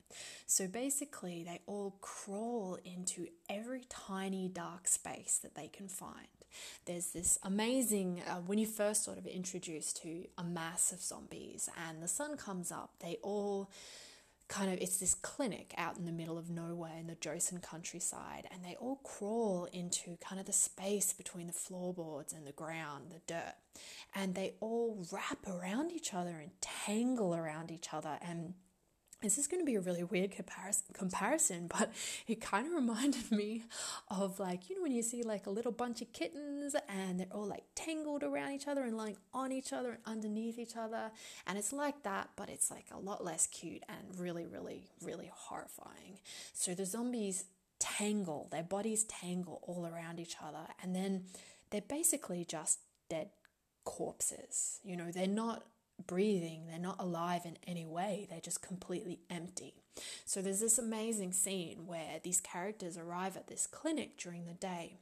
So 0.46 0.68
basically, 0.68 1.46
they 1.46 1.62
all 1.68 1.96
crawl 2.02 2.78
into 2.84 3.28
every 3.50 3.84
tiny 3.88 4.50
dark 4.50 4.90
space 4.90 5.40
that 5.42 5.56
they 5.56 5.70
can 5.70 5.88
find. 5.88 6.28
There's 6.86 7.12
this 7.12 7.40
amazing, 7.44 8.22
uh, 8.28 8.42
when 8.46 8.60
you 8.60 8.66
first 8.66 9.06
sort 9.06 9.18
of 9.18 9.26
introduced 9.26 10.02
to 10.02 10.26
a 10.38 10.44
mass 10.44 10.92
of 10.92 11.02
zombies 11.02 11.70
and 11.88 12.04
the 12.04 12.08
sun 12.08 12.36
comes 12.36 12.72
up, 12.72 12.92
they 13.00 13.18
all 13.22 13.70
kind 14.50 14.74
of 14.74 14.80
it's 14.82 14.98
this 14.98 15.14
clinic 15.14 15.74
out 15.78 15.98
in 15.98 16.06
the 16.06 16.12
middle 16.12 16.38
of 16.38 16.50
nowhere 16.50 16.98
in 17.00 17.08
the 17.08 17.16
Joseon 17.16 17.62
countryside 17.62 18.48
and 18.52 18.66
they 18.66 18.76
all 18.80 18.98
crawl 19.04 19.70
into 19.72 20.18
kind 20.18 20.40
of 20.40 20.48
the 20.48 20.54
space 20.54 21.14
between 21.14 21.48
the 21.48 21.54
floorboards 21.54 22.34
and 22.34 22.46
the 22.46 22.52
ground, 22.52 23.12
the 23.12 23.22
dirt. 23.32 23.54
And 24.14 24.34
they 24.34 24.56
all 24.60 25.06
wrap 25.12 25.48
around 25.48 25.92
each 25.92 26.14
other 26.14 26.40
and 26.42 26.50
tangle 26.60 27.36
around 27.36 27.72
each 27.72 27.94
other 27.94 28.18
and 28.22 28.56
this 29.22 29.38
is 29.38 29.48
going 29.48 29.62
to 29.62 29.66
be 29.66 29.76
a 29.76 29.82
really 29.82 30.04
weird 30.04 30.32
comparison, 30.32 30.86
comparison, 30.94 31.68
but 31.68 31.92
it 32.28 32.40
kind 32.40 32.68
of 32.68 32.74
reminded 32.82 33.32
me 33.32 33.64
of 34.10 34.40
like, 34.40 34.70
you 34.70 34.76
know, 34.76 34.84
when 34.84 34.92
you 34.92 35.02
see 35.02 35.24
like 35.24 35.46
a 35.46 35.50
little 35.50 35.72
bunch 35.72 36.02
of 36.02 36.12
kittens 36.14 36.76
and 36.88 37.20
they're 37.20 37.28
all 37.32 37.46
like 37.46 37.64
tangled 37.76 38.24
around 38.24 38.54
each 38.54 38.68
other 38.68 38.84
and 38.84 38.96
lying 38.96 39.18
on 39.34 39.52
each 39.52 39.74
other 39.74 39.92
and 39.92 40.00
underneath 40.06 40.58
each 40.58 40.78
other. 40.78 41.12
And 41.46 41.58
it's 41.58 41.74
like 41.74 42.04
that, 42.04 42.30
but 42.36 42.50
it's 42.50 42.72
like 42.72 42.86
a 42.92 43.00
lot 43.00 43.24
less 43.24 43.48
cute 43.48 43.84
and 43.90 44.20
really, 44.20 44.46
really, 44.46 44.90
really 45.02 45.30
horrifying. 45.34 46.20
So 46.54 46.74
the 46.74 46.86
zombies 46.86 47.46
tangle, 47.80 48.48
their 48.52 48.64
bodies 48.64 49.04
tangle 49.06 49.62
all 49.66 49.86
around 49.86 50.20
each 50.20 50.36
other. 50.44 50.68
And 50.82 50.96
then 50.96 51.26
they're 51.72 51.82
basically 51.82 52.46
just 52.46 52.80
dead 53.10 53.30
corpses. 53.84 54.80
You 54.84 54.98
know, 54.98 55.12
they're 55.12 55.28
not 55.28 55.64
breathing, 56.08 56.66
they're 56.68 56.80
not 56.80 57.00
alive 57.00 57.42
in 57.46 57.58
any 57.68 57.86
way, 57.86 58.28
they're 58.30 58.40
just 58.40 58.62
completely 58.62 59.20
empty. 59.30 59.74
So 60.26 60.42
there's 60.42 60.60
this 60.60 60.78
amazing 60.78 61.34
scene 61.34 61.86
where 61.86 62.20
these 62.24 62.40
characters 62.40 62.98
arrive 62.98 63.36
at 63.36 63.48
this 63.48 63.68
clinic 63.68 64.18
during 64.18 64.46
the 64.46 64.54
day 64.54 65.00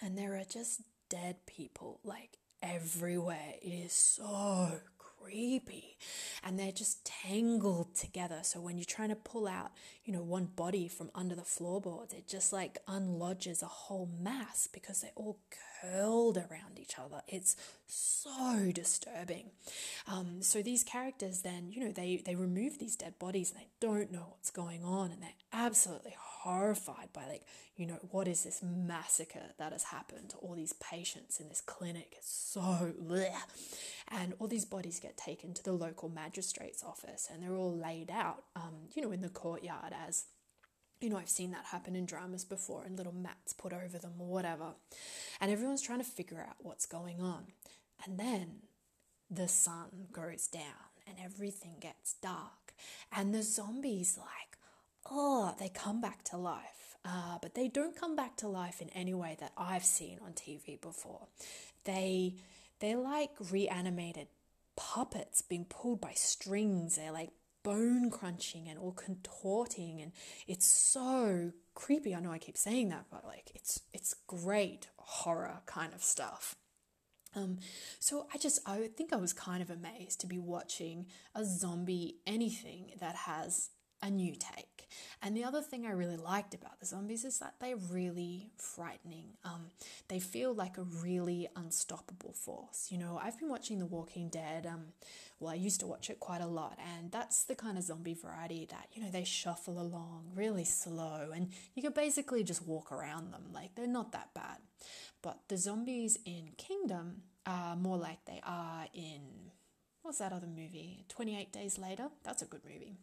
and 0.00 0.16
there 0.18 0.36
are 0.36 0.44
just 0.44 0.82
dead 1.08 1.36
people 1.46 2.00
like 2.04 2.38
everywhere. 2.62 3.54
It 3.62 3.68
is 3.68 3.92
so 3.92 4.80
creepy 5.22 5.96
and 6.42 6.58
they're 6.58 6.72
just 6.72 7.04
tangled 7.04 7.94
together 7.94 8.40
so 8.42 8.60
when 8.60 8.76
you're 8.76 8.84
trying 8.84 9.08
to 9.08 9.14
pull 9.14 9.46
out 9.46 9.70
you 10.04 10.12
know 10.12 10.22
one 10.22 10.44
body 10.44 10.88
from 10.88 11.10
under 11.14 11.34
the 11.34 11.42
floorboards 11.42 12.12
it 12.12 12.26
just 12.26 12.52
like 12.52 12.78
unlodges 12.88 13.62
a 13.62 13.66
whole 13.66 14.10
mass 14.20 14.66
because 14.72 15.00
they're 15.00 15.10
all 15.14 15.38
curled 15.82 16.36
around 16.36 16.78
each 16.78 16.98
other. 16.98 17.22
It's 17.26 17.56
so 17.86 18.70
disturbing. 18.72 19.50
Um, 20.06 20.42
so 20.42 20.62
these 20.62 20.84
characters 20.84 21.42
then 21.42 21.70
you 21.70 21.84
know 21.84 21.92
they 21.92 22.22
they 22.24 22.34
remove 22.34 22.78
these 22.78 22.96
dead 22.96 23.18
bodies 23.18 23.50
and 23.50 23.60
they 23.60 23.68
don't 23.80 24.12
know 24.12 24.26
what's 24.28 24.50
going 24.50 24.84
on 24.84 25.10
and 25.10 25.22
they're 25.22 25.30
absolutely 25.52 26.14
horrified 26.18 27.08
by 27.12 27.26
like 27.26 27.42
you 27.76 27.86
know 27.86 27.98
what 28.10 28.28
is 28.28 28.44
this 28.44 28.62
massacre 28.62 29.54
that 29.58 29.72
has 29.72 29.84
happened 29.84 30.30
to 30.30 30.36
all 30.38 30.54
these 30.54 30.74
patients 30.74 31.40
in 31.40 31.48
this 31.48 31.60
clinic? 31.60 32.14
It's 32.16 32.32
so 32.32 32.92
bleh. 33.02 33.32
and 34.08 34.34
all 34.38 34.48
these 34.48 34.64
bodies 34.64 35.00
get 35.00 35.16
taken 35.16 35.54
to 35.54 35.64
the 35.64 35.72
local 35.72 36.08
magistrate's 36.08 36.82
office 36.82 37.28
and 37.32 37.42
they're 37.42 37.56
all 37.56 37.76
laid 37.76 38.10
out 38.10 38.44
um, 38.56 38.88
you 38.94 39.02
know 39.02 39.12
in 39.12 39.22
the 39.22 39.28
courtyard 39.28 39.92
as 40.08 40.24
you 41.02 41.10
know, 41.10 41.18
I've 41.18 41.28
seen 41.28 41.50
that 41.50 41.66
happen 41.66 41.96
in 41.96 42.06
dramas 42.06 42.44
before 42.44 42.84
and 42.84 42.96
little 42.96 43.14
mats 43.14 43.52
put 43.52 43.72
over 43.72 43.98
them 43.98 44.14
or 44.18 44.26
whatever. 44.26 44.74
And 45.40 45.50
everyone's 45.50 45.82
trying 45.82 46.00
to 46.00 46.04
figure 46.04 46.40
out 46.40 46.56
what's 46.58 46.86
going 46.86 47.20
on. 47.20 47.46
And 48.04 48.18
then 48.18 48.62
the 49.30 49.48
sun 49.48 50.08
goes 50.12 50.46
down 50.46 50.90
and 51.06 51.16
everything 51.22 51.76
gets 51.80 52.14
dark. 52.14 52.74
And 53.10 53.34
the 53.34 53.42
zombies, 53.42 54.16
like, 54.18 54.58
oh, 55.10 55.54
they 55.58 55.68
come 55.68 56.00
back 56.00 56.24
to 56.24 56.36
life. 56.36 56.96
Uh, 57.04 57.38
but 57.42 57.54
they 57.54 57.68
don't 57.68 57.96
come 57.96 58.14
back 58.14 58.36
to 58.36 58.48
life 58.48 58.80
in 58.80 58.88
any 58.90 59.14
way 59.14 59.36
that 59.40 59.52
I've 59.56 59.84
seen 59.84 60.18
on 60.24 60.32
TV 60.32 60.80
before. 60.80 61.26
They 61.84 62.34
they're 62.78 62.96
like 62.96 63.30
reanimated 63.50 64.28
puppets 64.76 65.42
being 65.42 65.64
pulled 65.64 66.00
by 66.00 66.12
strings. 66.14 66.96
They're 66.96 67.12
like 67.12 67.30
bone 67.62 68.10
crunching 68.10 68.68
and 68.68 68.78
all 68.78 68.92
contorting 68.92 70.00
and 70.00 70.12
it's 70.46 70.66
so 70.66 71.52
creepy. 71.74 72.14
I 72.14 72.20
know 72.20 72.32
I 72.32 72.38
keep 72.38 72.56
saying 72.56 72.88
that, 72.90 73.06
but 73.10 73.24
like 73.24 73.50
it's 73.54 73.80
it's 73.92 74.14
great 74.26 74.88
horror 74.96 75.60
kind 75.66 75.94
of 75.94 76.02
stuff. 76.02 76.56
Um, 77.34 77.58
so 77.98 78.26
I 78.32 78.38
just 78.38 78.60
I 78.66 78.88
think 78.96 79.12
I 79.12 79.16
was 79.16 79.32
kind 79.32 79.62
of 79.62 79.70
amazed 79.70 80.20
to 80.20 80.26
be 80.26 80.38
watching 80.38 81.06
a 81.34 81.44
zombie 81.44 82.16
anything 82.26 82.92
that 83.00 83.14
has 83.14 83.70
a 84.02 84.10
new 84.10 84.34
take. 84.34 84.88
And 85.22 85.36
the 85.36 85.44
other 85.44 85.62
thing 85.62 85.86
I 85.86 85.92
really 85.92 86.16
liked 86.16 86.52
about 86.54 86.80
the 86.80 86.86
zombies 86.86 87.24
is 87.24 87.38
that 87.38 87.54
they're 87.60 87.76
really 87.76 88.50
frightening. 88.56 89.26
Um, 89.44 89.66
they 90.08 90.18
feel 90.18 90.52
like 90.52 90.78
a 90.78 90.82
really 90.82 91.48
unstoppable 91.56 92.32
force. 92.32 92.88
You 92.90 92.98
know, 92.98 93.20
I've 93.22 93.38
been 93.38 93.48
watching 93.48 93.78
The 93.78 93.86
Walking 93.86 94.28
Dead. 94.28 94.66
Um, 94.66 94.86
well, 95.38 95.52
I 95.52 95.56
used 95.56 95.80
to 95.80 95.86
watch 95.86 96.10
it 96.10 96.20
quite 96.20 96.40
a 96.40 96.46
lot, 96.46 96.78
and 96.96 97.10
that's 97.10 97.44
the 97.44 97.54
kind 97.54 97.78
of 97.78 97.84
zombie 97.84 98.14
variety 98.14 98.66
that, 98.70 98.88
you 98.92 99.02
know, 99.02 99.10
they 99.10 99.24
shuffle 99.24 99.80
along 99.80 100.30
really 100.34 100.64
slow, 100.64 101.30
and 101.34 101.52
you 101.74 101.82
can 101.82 101.92
basically 101.92 102.44
just 102.44 102.66
walk 102.66 102.92
around 102.92 103.32
them. 103.32 103.44
Like, 103.52 103.74
they're 103.74 103.86
not 103.86 104.12
that 104.12 104.34
bad. 104.34 104.58
But 105.20 105.38
the 105.48 105.56
zombies 105.56 106.18
in 106.24 106.50
Kingdom 106.56 107.22
are 107.46 107.76
more 107.76 107.96
like 107.96 108.24
they 108.24 108.40
are 108.44 108.86
in, 108.92 109.50
what's 110.02 110.18
that 110.18 110.32
other 110.32 110.46
movie? 110.46 111.04
28 111.08 111.52
Days 111.52 111.78
Later? 111.78 112.08
That's 112.24 112.42
a 112.42 112.46
good 112.46 112.62
movie. 112.64 112.96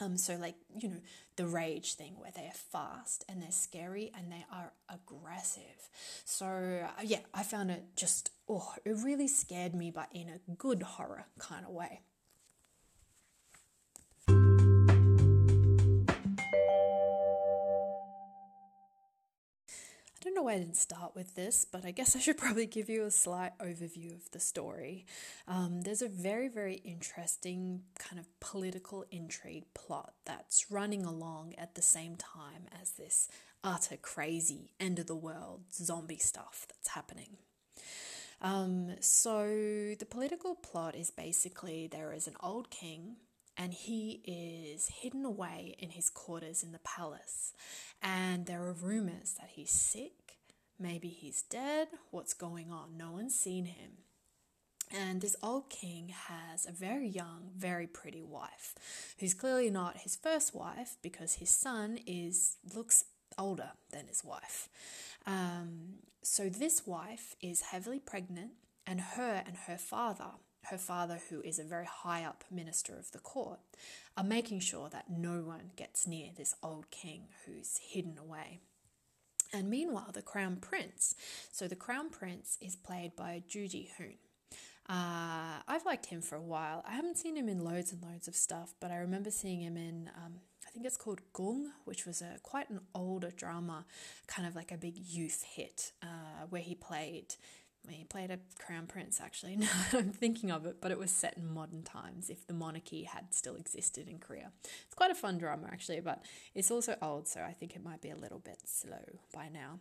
Um, 0.00 0.16
so 0.16 0.36
like 0.36 0.54
you 0.76 0.88
know 0.88 1.00
the 1.36 1.46
rage 1.46 1.94
thing 1.94 2.14
where 2.18 2.30
they're 2.34 2.52
fast 2.52 3.24
and 3.28 3.42
they're 3.42 3.50
scary 3.50 4.12
and 4.16 4.30
they 4.30 4.44
are 4.52 4.72
aggressive. 4.88 5.88
So 6.24 6.46
uh, 6.46 7.02
yeah, 7.04 7.20
I 7.34 7.42
found 7.42 7.70
it 7.70 7.84
just 7.96 8.30
oh, 8.48 8.74
it 8.84 8.96
really 9.02 9.28
scared 9.28 9.74
me, 9.74 9.90
but 9.90 10.08
in 10.12 10.28
a 10.28 10.52
good 10.56 10.82
horror 10.82 11.26
kind 11.38 11.64
of 11.66 11.72
way. 11.72 12.00
Don't 20.28 20.34
know 20.34 20.42
why 20.42 20.54
I 20.54 20.58
didn't 20.58 20.76
start 20.76 21.14
with 21.14 21.34
this, 21.36 21.64
but 21.64 21.86
I 21.86 21.90
guess 21.90 22.14
I 22.14 22.18
should 22.18 22.36
probably 22.36 22.66
give 22.66 22.90
you 22.90 23.04
a 23.04 23.10
slight 23.10 23.58
overview 23.58 24.14
of 24.14 24.30
the 24.32 24.40
story. 24.40 25.06
Um, 25.46 25.80
there's 25.82 26.02
a 26.02 26.08
very, 26.08 26.48
very 26.48 26.74
interesting 26.84 27.84
kind 27.98 28.20
of 28.20 28.26
political 28.38 29.06
intrigue 29.10 29.64
plot 29.72 30.12
that's 30.26 30.70
running 30.70 31.06
along 31.06 31.54
at 31.56 31.74
the 31.74 31.82
same 31.82 32.16
time 32.16 32.66
as 32.78 32.90
this 32.92 33.28
utter 33.64 33.96
crazy 33.96 34.74
end 34.78 34.98
of 34.98 35.06
the 35.06 35.16
world 35.16 35.62
zombie 35.72 36.18
stuff 36.18 36.66
that's 36.68 36.88
happening. 36.88 37.38
Um, 38.42 38.96
so, 39.00 39.46
the 39.98 40.06
political 40.08 40.54
plot 40.56 40.94
is 40.94 41.10
basically 41.10 41.86
there 41.86 42.12
is 42.12 42.28
an 42.28 42.36
old 42.40 42.68
king 42.68 43.16
and 43.58 43.74
he 43.74 44.22
is 44.24 44.88
hidden 44.88 45.24
away 45.24 45.74
in 45.78 45.90
his 45.90 46.08
quarters 46.10 46.62
in 46.62 46.70
the 46.70 46.78
palace. 46.78 47.52
And 48.00 48.46
there 48.46 48.62
are 48.62 48.72
rumors 48.72 49.34
that 49.40 49.50
he's 49.50 49.72
sick, 49.72 50.12
maybe 50.78 51.08
he's 51.08 51.42
dead, 51.42 51.88
what's 52.10 52.34
going 52.34 52.70
on? 52.70 52.96
No 52.96 53.12
one's 53.12 53.38
seen 53.38 53.66
him. 53.66 53.90
And 54.90 55.20
this 55.20 55.36
old 55.42 55.68
king 55.68 56.14
has 56.28 56.66
a 56.66 56.72
very 56.72 57.08
young, 57.08 57.50
very 57.56 57.86
pretty 57.86 58.22
wife, 58.22 58.74
who's 59.18 59.34
clearly 59.34 59.68
not 59.68 59.98
his 59.98 60.16
first 60.16 60.54
wife 60.54 60.96
because 61.02 61.34
his 61.34 61.50
son 61.50 61.98
is 62.06 62.56
looks 62.74 63.04
older 63.36 63.72
than 63.92 64.06
his 64.06 64.24
wife. 64.24 64.68
Um, 65.26 65.98
so 66.22 66.48
this 66.48 66.86
wife 66.86 67.36
is 67.42 67.60
heavily 67.60 67.98
pregnant, 67.98 68.52
and 68.86 69.00
her 69.00 69.42
and 69.46 69.56
her 69.66 69.76
father 69.76 70.32
her 70.70 70.78
father, 70.78 71.18
who 71.30 71.40
is 71.42 71.58
a 71.58 71.64
very 71.64 71.86
high 71.86 72.24
up 72.24 72.44
minister 72.50 72.94
of 72.94 73.10
the 73.12 73.18
court, 73.18 73.60
are 74.16 74.24
making 74.24 74.60
sure 74.60 74.88
that 74.90 75.10
no 75.10 75.40
one 75.40 75.70
gets 75.76 76.06
near 76.06 76.28
this 76.36 76.54
old 76.62 76.90
king 76.90 77.28
who's 77.46 77.78
hidden 77.78 78.18
away. 78.18 78.60
And 79.52 79.70
meanwhile, 79.70 80.10
the 80.12 80.22
crown 80.22 80.56
prince. 80.56 81.14
So 81.50 81.68
the 81.68 81.76
crown 81.76 82.10
prince 82.10 82.58
is 82.60 82.76
played 82.76 83.16
by 83.16 83.42
Ju 83.48 83.66
Ji 83.66 83.90
Hoon. 83.96 84.14
Uh, 84.88 85.60
I've 85.68 85.84
liked 85.84 86.06
him 86.06 86.22
for 86.22 86.36
a 86.36 86.42
while. 86.42 86.82
I 86.88 86.92
haven't 86.92 87.18
seen 87.18 87.36
him 87.36 87.48
in 87.48 87.62
loads 87.62 87.92
and 87.92 88.02
loads 88.02 88.26
of 88.26 88.34
stuff, 88.34 88.74
but 88.80 88.90
I 88.90 88.96
remember 88.96 89.30
seeing 89.30 89.60
him 89.60 89.76
in, 89.76 90.10
um, 90.16 90.34
I 90.66 90.70
think 90.70 90.86
it's 90.86 90.96
called 90.96 91.20
Gung, 91.34 91.66
which 91.84 92.06
was 92.06 92.22
a 92.22 92.38
quite 92.42 92.70
an 92.70 92.80
older 92.94 93.30
drama, 93.30 93.84
kind 94.26 94.48
of 94.48 94.56
like 94.56 94.72
a 94.72 94.78
big 94.78 94.96
youth 94.96 95.42
hit, 95.42 95.92
uh, 96.02 96.46
where 96.48 96.62
he 96.62 96.74
played 96.74 97.34
he 97.88 98.04
played 98.04 98.30
a 98.30 98.38
crown 98.64 98.86
prince, 98.86 99.20
actually. 99.20 99.56
Now 99.68 99.68
I'm 99.92 100.12
thinking 100.12 100.50
of 100.50 100.66
it, 100.66 100.80
but 100.80 100.90
it 100.90 100.98
was 100.98 101.10
set 101.10 101.36
in 101.36 101.52
modern 101.52 101.82
times 101.82 102.30
if 102.30 102.46
the 102.46 102.54
monarchy 102.54 103.04
had 103.04 103.34
still 103.34 103.56
existed 103.56 104.08
in 104.08 104.18
Korea. 104.18 104.52
It's 104.64 104.94
quite 104.94 105.10
a 105.10 105.14
fun 105.14 105.38
drama, 105.38 105.68
actually, 105.70 106.00
but 106.00 106.24
it's 106.54 106.70
also 106.70 106.96
old, 107.02 107.28
so 107.28 107.42
I 107.42 107.52
think 107.52 107.74
it 107.74 107.84
might 107.84 108.00
be 108.00 108.10
a 108.10 108.16
little 108.16 108.38
bit 108.38 108.58
slow 108.64 109.20
by 109.32 109.48
now. 109.48 109.80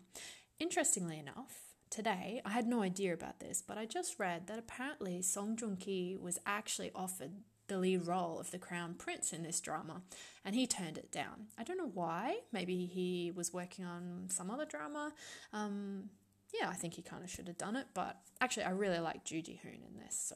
Interestingly 0.59 1.19
enough, 1.19 1.53
today, 1.89 2.41
I 2.45 2.49
had 2.49 2.67
no 2.67 2.81
idea 2.81 3.13
about 3.13 3.39
this, 3.39 3.63
but 3.65 3.77
I 3.77 3.85
just 3.85 4.19
read 4.19 4.47
that 4.47 4.59
apparently 4.59 5.21
Song 5.21 5.55
Joong 5.55 5.79
Ki 5.79 6.17
was 6.19 6.39
actually 6.45 6.91
offered 6.95 7.31
the 7.67 7.77
lead 7.77 8.05
role 8.07 8.39
of 8.39 8.51
the 8.51 8.57
crown 8.57 8.93
prince 8.93 9.33
in 9.33 9.43
this 9.43 9.59
drama 9.59 10.01
and 10.45 10.55
he 10.55 10.65
turned 10.65 10.97
it 10.97 11.11
down 11.11 11.47
i 11.57 11.63
don't 11.63 11.77
know 11.77 11.91
why 11.93 12.37
maybe 12.51 12.85
he 12.85 13.31
was 13.35 13.53
working 13.53 13.85
on 13.85 14.25
some 14.29 14.49
other 14.49 14.65
drama 14.65 15.11
um, 15.53 16.09
yeah, 16.53 16.69
I 16.69 16.73
think 16.73 16.93
he 16.93 17.01
kind 17.01 17.23
of 17.23 17.29
should 17.29 17.47
have 17.47 17.57
done 17.57 17.75
it. 17.75 17.87
But 17.93 18.17
actually, 18.41 18.63
I 18.63 18.71
really 18.71 18.99
like 18.99 19.23
Ju 19.23 19.41
Ji 19.41 19.59
Hoon 19.63 19.79
in 19.87 19.99
this, 19.99 20.17
so 20.17 20.35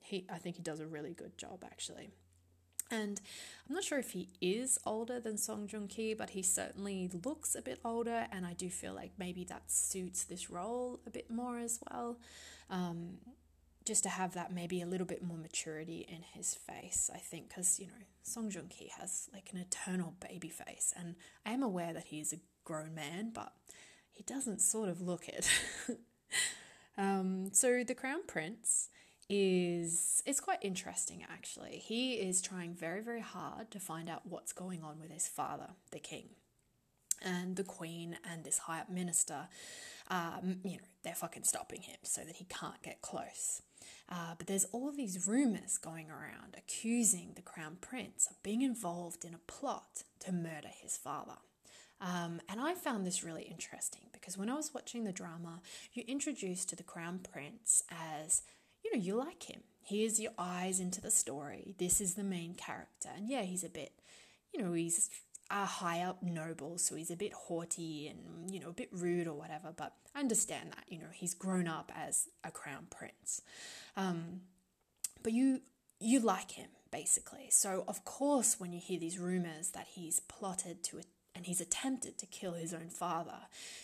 he 0.00 0.26
I 0.30 0.38
think 0.38 0.56
he 0.56 0.62
does 0.62 0.80
a 0.80 0.86
really 0.86 1.14
good 1.14 1.36
job 1.38 1.64
actually. 1.64 2.10
And 2.90 3.20
I'm 3.66 3.74
not 3.74 3.84
sure 3.84 3.98
if 3.98 4.10
he 4.10 4.28
is 4.40 4.78
older 4.84 5.18
than 5.18 5.38
Song 5.38 5.66
Joong 5.66 5.88
Ki, 5.88 6.14
but 6.14 6.30
he 6.30 6.42
certainly 6.42 7.10
looks 7.24 7.54
a 7.54 7.62
bit 7.62 7.80
older, 7.84 8.26
and 8.30 8.44
I 8.44 8.52
do 8.52 8.68
feel 8.68 8.92
like 8.92 9.12
maybe 9.18 9.44
that 9.44 9.70
suits 9.70 10.24
this 10.24 10.50
role 10.50 11.00
a 11.06 11.10
bit 11.10 11.30
more 11.30 11.58
as 11.58 11.80
well. 11.90 12.18
Um, 12.68 13.18
just 13.86 14.02
to 14.04 14.08
have 14.08 14.34
that 14.34 14.52
maybe 14.52 14.80
a 14.80 14.86
little 14.86 15.06
bit 15.06 15.22
more 15.22 15.36
maturity 15.36 16.06
in 16.08 16.22
his 16.22 16.54
face, 16.54 17.10
I 17.12 17.18
think, 17.18 17.48
because 17.48 17.80
you 17.80 17.86
know 17.86 17.92
Song 18.22 18.50
Joong 18.50 18.70
Ki 18.70 18.90
has 18.98 19.28
like 19.32 19.50
an 19.52 19.58
eternal 19.58 20.14
baby 20.20 20.48
face, 20.48 20.92
and 20.96 21.16
I 21.46 21.52
am 21.52 21.62
aware 21.62 21.92
that 21.94 22.04
he 22.04 22.20
is 22.20 22.32
a 22.32 22.40
grown 22.64 22.94
man, 22.94 23.30
but 23.34 23.52
he 24.14 24.22
doesn't 24.22 24.60
sort 24.60 24.88
of 24.88 25.00
look 25.00 25.28
it. 25.28 25.48
um, 26.98 27.50
so 27.52 27.84
the 27.84 27.94
crown 27.94 28.20
prince 28.26 28.88
is 29.28 30.22
it's 30.26 30.40
quite 30.40 30.58
interesting 30.62 31.24
actually. 31.30 31.82
He 31.84 32.14
is 32.14 32.40
trying 32.40 32.74
very 32.74 33.00
very 33.00 33.20
hard 33.20 33.70
to 33.72 33.80
find 33.80 34.08
out 34.08 34.22
what's 34.24 34.52
going 34.52 34.82
on 34.82 35.00
with 35.00 35.10
his 35.10 35.28
father, 35.28 35.70
the 35.90 35.98
king, 35.98 36.30
and 37.22 37.56
the 37.56 37.64
queen 37.64 38.18
and 38.30 38.44
this 38.44 38.58
high 38.58 38.80
up 38.80 38.88
minister. 38.88 39.48
Um, 40.08 40.60
you 40.62 40.76
know 40.76 40.84
they're 41.02 41.14
fucking 41.14 41.44
stopping 41.44 41.82
him 41.82 41.96
so 42.02 42.22
that 42.22 42.36
he 42.36 42.44
can't 42.44 42.82
get 42.82 43.00
close. 43.02 43.62
Uh, 44.08 44.34
but 44.36 44.46
there's 44.46 44.66
all 44.66 44.92
these 44.92 45.26
rumors 45.26 45.78
going 45.78 46.10
around 46.10 46.54
accusing 46.56 47.32
the 47.34 47.42
crown 47.42 47.78
prince 47.80 48.26
of 48.30 48.42
being 48.42 48.62
involved 48.62 49.24
in 49.24 49.34
a 49.34 49.38
plot 49.38 50.02
to 50.20 50.32
murder 50.32 50.68
his 50.82 50.96
father. 50.96 51.38
Um, 52.04 52.42
and 52.50 52.60
I 52.60 52.74
found 52.74 53.06
this 53.06 53.24
really 53.24 53.44
interesting 53.44 54.02
because 54.12 54.36
when 54.36 54.50
I 54.50 54.54
was 54.54 54.74
watching 54.74 55.04
the 55.04 55.12
drama, 55.12 55.62
you're 55.94 56.04
introduced 56.06 56.68
to 56.68 56.76
the 56.76 56.82
Crown 56.82 57.18
Prince 57.18 57.82
as, 57.90 58.42
you 58.84 58.94
know, 58.94 59.02
you 59.02 59.16
like 59.16 59.44
him. 59.44 59.62
Here's 59.82 60.20
your 60.20 60.32
eyes 60.38 60.80
into 60.80 61.00
the 61.00 61.10
story. 61.10 61.74
This 61.78 62.02
is 62.02 62.14
the 62.14 62.22
main 62.22 62.54
character. 62.54 63.08
And 63.16 63.28
yeah, 63.28 63.42
he's 63.42 63.64
a 63.64 63.70
bit, 63.70 63.92
you 64.52 64.62
know, 64.62 64.74
he's 64.74 65.08
a 65.50 65.64
high 65.64 66.02
up 66.02 66.22
noble, 66.22 66.76
so 66.76 66.94
he's 66.94 67.10
a 67.10 67.16
bit 67.16 67.32
haughty 67.32 68.08
and, 68.08 68.52
you 68.52 68.60
know, 68.60 68.68
a 68.68 68.74
bit 68.74 68.90
rude 68.92 69.26
or 69.26 69.34
whatever. 69.34 69.72
But 69.74 69.94
I 70.14 70.20
understand 70.20 70.72
that, 70.72 70.84
you 70.88 70.98
know, 70.98 71.10
he's 71.10 71.32
grown 71.32 71.66
up 71.66 71.90
as 71.96 72.28
a 72.44 72.50
crown 72.50 72.86
prince. 72.90 73.40
Um, 73.96 74.42
but 75.22 75.32
you 75.32 75.62
you 76.00 76.20
like 76.20 76.50
him 76.50 76.68
basically. 76.90 77.48
So 77.50 77.84
of 77.88 78.04
course, 78.04 78.60
when 78.60 78.72
you 78.72 78.80
hear 78.80 79.00
these 79.00 79.18
rumors 79.18 79.70
that 79.70 79.86
he's 79.94 80.20
plotted 80.20 80.84
to 80.84 80.98
and 81.34 81.46
he's 81.46 81.60
attempted 81.60 82.18
to 82.18 82.26
kill 82.26 82.52
his 82.52 82.72
own 82.72 82.88
father, 82.88 83.38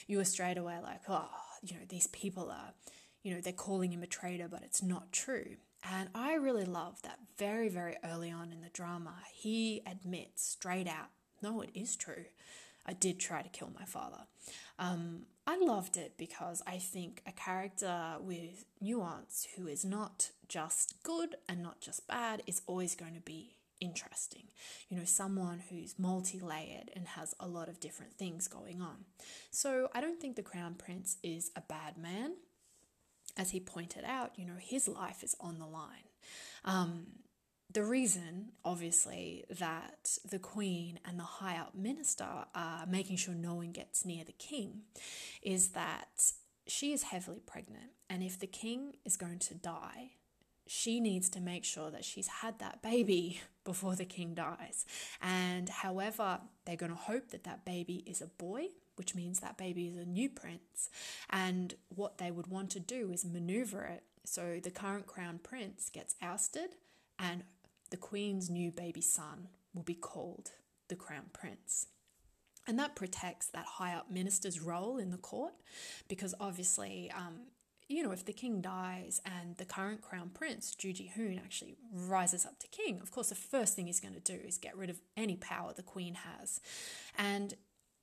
you 0.07 0.21
are 0.21 0.25
straight 0.25 0.59
away 0.59 0.79
like, 0.83 1.03
oh, 1.09 1.29
you 1.63 1.75
know, 1.75 1.85
these 1.89 2.07
people 2.09 2.51
are, 2.51 2.73
you 3.23 3.35
know, 3.35 3.41
they're 3.41 3.53
calling 3.53 3.93
him 3.93 4.03
a 4.03 4.07
traitor, 4.07 4.49
but 4.49 4.63
it's 4.63 4.83
not 4.83 5.13
true. 5.13 5.57
And 5.83 6.09
I 6.15 6.35
really 6.35 6.65
love 6.65 7.03
that 7.03 7.19
very, 7.39 7.69
very 7.69 7.97
early 8.05 8.31
on 8.31 8.53
in 8.53 8.61
the 8.61 8.69
drama, 8.69 9.15
he 9.33 9.83
admits 9.87 10.45
straight 10.47 10.87
out, 10.87 11.09
no, 11.43 11.63
it 11.63 11.71
is 11.75 11.97
true. 11.97 12.27
I 12.87 12.93
did 12.93 13.19
try 13.19 13.43
to 13.43 13.49
kill 13.49 13.71
my 13.79 13.85
father. 13.85 14.25
Um, 14.79 15.27
I 15.47 15.59
loved 15.59 15.97
it 15.97 16.15
because 16.17 16.63
I 16.67 16.79
think 16.79 17.23
a 17.27 17.33
character 17.33 18.15
with 18.21 18.65
nuance 18.81 19.49
who 19.57 19.67
is 19.67 19.85
not 19.85 20.31
just 20.49 21.03
good 21.03 21.37
and 21.49 21.63
not 21.63 21.81
just 21.81 22.07
bad 22.07 22.43
is 22.47 22.63
always 22.67 22.95
going 22.95 23.15
to 23.15 23.21
be 23.21 23.57
interesting. 23.81 24.45
You 24.89 24.99
know, 24.99 25.05
someone 25.05 25.63
who's 25.71 25.99
multi 25.99 26.39
layered 26.39 26.91
and 26.95 27.09
has 27.09 27.35
a 27.41 27.47
lot 27.47 27.69
of 27.69 27.81
different 27.81 28.15
things 28.15 28.49
going 28.49 28.81
on. 28.81 29.05
So 29.51 29.89
I 29.95 30.01
don't 30.01 30.21
think 30.21 30.37
the 30.37 30.43
Crown 30.43 30.75
Prince 30.75 31.17
is 31.23 31.51
a 31.57 31.63
bad 31.63 31.97
man. 31.97 32.35
As 33.37 33.51
he 33.51 33.61
pointed 33.61 34.05
out, 34.05 34.33
you 34.37 34.45
know, 34.45 34.57
his 34.59 34.89
life 34.89 35.23
is 35.23 35.37
on 35.41 35.59
the 35.59 35.67
line. 35.67 36.09
Um, 36.65 37.07
the 37.73 37.85
reason, 37.85 38.53
obviously, 38.65 39.45
that 39.49 40.19
the 40.29 40.41
Queen 40.41 40.99
and 41.05 41.19
the 41.19 41.25
high 41.25 41.57
up 41.57 41.75
minister 41.75 42.27
are 42.55 42.87
making 42.87 43.17
sure 43.17 43.35
no 43.35 43.55
one 43.55 43.71
gets 43.71 44.05
near 44.05 44.25
the 44.25 44.33
King 44.33 44.83
is 45.43 45.69
that 45.69 46.33
she 46.67 46.93
is 46.93 47.05
heavily 47.05 47.41
pregnant. 47.47 47.93
And 48.09 48.23
if 48.23 48.39
the 48.39 48.49
King 48.49 48.95
is 49.05 49.17
going 49.17 49.39
to 49.39 49.55
die, 49.55 50.13
she 50.73 51.01
needs 51.01 51.29
to 51.29 51.41
make 51.41 51.65
sure 51.65 51.91
that 51.91 52.05
she's 52.05 52.29
had 52.29 52.61
that 52.61 52.81
baby 52.81 53.41
before 53.65 53.97
the 53.97 54.05
king 54.05 54.35
dies. 54.35 54.87
And 55.21 55.69
however, 55.69 56.39
they're 56.65 56.77
going 56.77 56.93
to 56.93 56.97
hope 56.97 57.31
that 57.33 57.43
that 57.43 57.65
baby 57.65 58.05
is 58.07 58.23
a 58.23 58.29
boy, 58.29 58.67
which 58.95 59.17
means 59.17 59.41
that 59.41 59.59
baby 59.59 59.89
is 59.89 59.97
a 59.97 60.05
new 60.05 60.29
prince. 60.29 60.89
And 61.29 61.75
what 61.89 62.19
they 62.19 62.31
would 62.31 62.47
want 62.47 62.71
to 62.71 62.79
do 62.79 63.11
is 63.11 63.25
maneuver 63.25 63.83
it 63.83 64.05
so 64.25 64.61
the 64.63 64.71
current 64.71 65.09
crown 65.09 65.41
prince 65.43 65.91
gets 65.91 66.15
ousted 66.23 66.77
and 67.19 67.43
the 67.91 67.97
queen's 67.97 68.49
new 68.49 68.71
baby 68.71 69.01
son 69.01 69.49
will 69.75 69.83
be 69.83 69.95
called 69.95 70.53
the 70.87 70.95
crown 70.95 71.31
prince. 71.33 71.89
And 72.69 72.79
that 72.79 72.95
protects 72.95 73.49
that 73.49 73.65
high 73.65 73.95
up 73.95 74.09
minister's 74.09 74.61
role 74.61 74.99
in 74.99 75.11
the 75.11 75.17
court 75.17 75.55
because 76.07 76.33
obviously 76.39 77.11
um, 77.17 77.41
you 77.91 78.05
know, 78.05 78.13
if 78.13 78.25
the 78.25 78.33
king 78.33 78.61
dies 78.61 79.21
and 79.27 79.57
the 79.57 79.65
current 79.65 80.01
crown 80.01 80.31
prince, 80.33 80.77
Ju 80.77 80.93
Ji 80.93 81.11
Hoon, 81.17 81.41
actually 81.45 81.77
rises 81.93 82.47
up 82.47 82.57
to 82.61 82.69
king, 82.69 83.01
of 83.03 83.11
course, 83.11 83.31
the 83.31 83.35
first 83.35 83.75
thing 83.75 83.87
he's 83.87 83.99
going 83.99 84.15
to 84.15 84.21
do 84.21 84.39
is 84.47 84.59
get 84.59 84.77
rid 84.77 84.91
of 84.91 85.01
any 85.17 85.35
power 85.35 85.73
the 85.75 85.83
queen 85.83 86.15
has. 86.15 86.61
And 87.19 87.55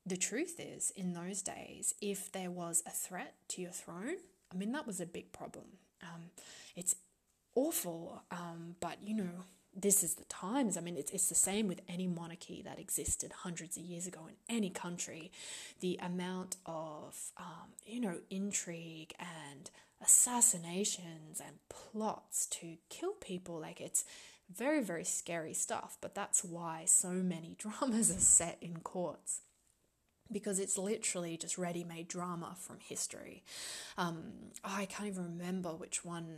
the 0.06 0.18
truth 0.18 0.60
is, 0.60 0.92
in 0.92 1.14
those 1.14 1.42
days, 1.42 1.96
if 2.02 2.30
there 2.34 2.52
was 2.52 2.84
a 2.86 2.92
threat 2.92 3.36
to 3.50 3.62
your 3.62 3.72
throne, 3.72 4.18
I 4.52 4.58
mean, 4.58 4.74
that 4.74 4.86
was 4.86 5.00
a 5.00 5.06
big 5.06 5.32
problem. 5.32 5.66
Um, 6.04 6.32
it's 6.76 6.96
awful, 7.56 8.22
um, 8.30 8.76
but 8.82 8.98
you 9.02 9.16
know, 9.16 9.46
this 9.80 10.04
is 10.04 10.16
the 10.16 10.26
times. 10.26 10.76
I 10.76 10.82
mean, 10.82 10.98
it's, 10.98 11.12
it's 11.12 11.30
the 11.30 11.36
same 11.36 11.68
with 11.68 11.82
any 11.88 12.08
monarchy 12.08 12.62
that 12.64 12.80
existed 12.80 13.32
hundreds 13.44 13.78
of 13.78 13.84
years 13.84 14.08
ago 14.08 14.22
in 14.28 14.56
any 14.56 14.70
country. 14.72 15.32
The 15.82 16.00
amount 16.02 16.58
of, 16.66 17.16
um, 17.38 17.70
you 17.86 18.02
know, 18.02 18.18
intrigue 18.32 19.14
and 19.20 19.70
assassinations 20.02 21.40
and 21.40 21.58
plots 21.70 22.48
to 22.48 22.78
kill 22.90 23.14
people, 23.14 23.60
like 23.60 23.80
it's 23.80 24.04
very, 24.54 24.82
very 24.82 25.04
scary 25.04 25.54
stuff. 25.54 25.98
But 26.02 26.16
that's 26.16 26.44
why 26.44 26.84
so 26.86 27.10
many 27.10 27.56
dramas 27.60 28.10
are 28.10 28.20
set 28.20 28.58
in 28.62 28.78
courts 28.78 29.42
because 30.32 30.60
it's 30.60 30.78
literally 30.78 31.38
just 31.38 31.58
ready 31.58 31.84
made 31.84 32.08
drama 32.08 32.56
from 32.60 32.78
history. 32.80 33.44
Um, 33.98 34.34
I 34.64 34.86
can't 34.86 35.08
even 35.08 35.24
remember 35.24 35.70
which 35.70 36.04
one 36.04 36.36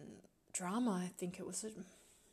drama, 0.53 0.91
I 1.05 1.11
think 1.17 1.39
it 1.39 1.47
was. 1.47 1.65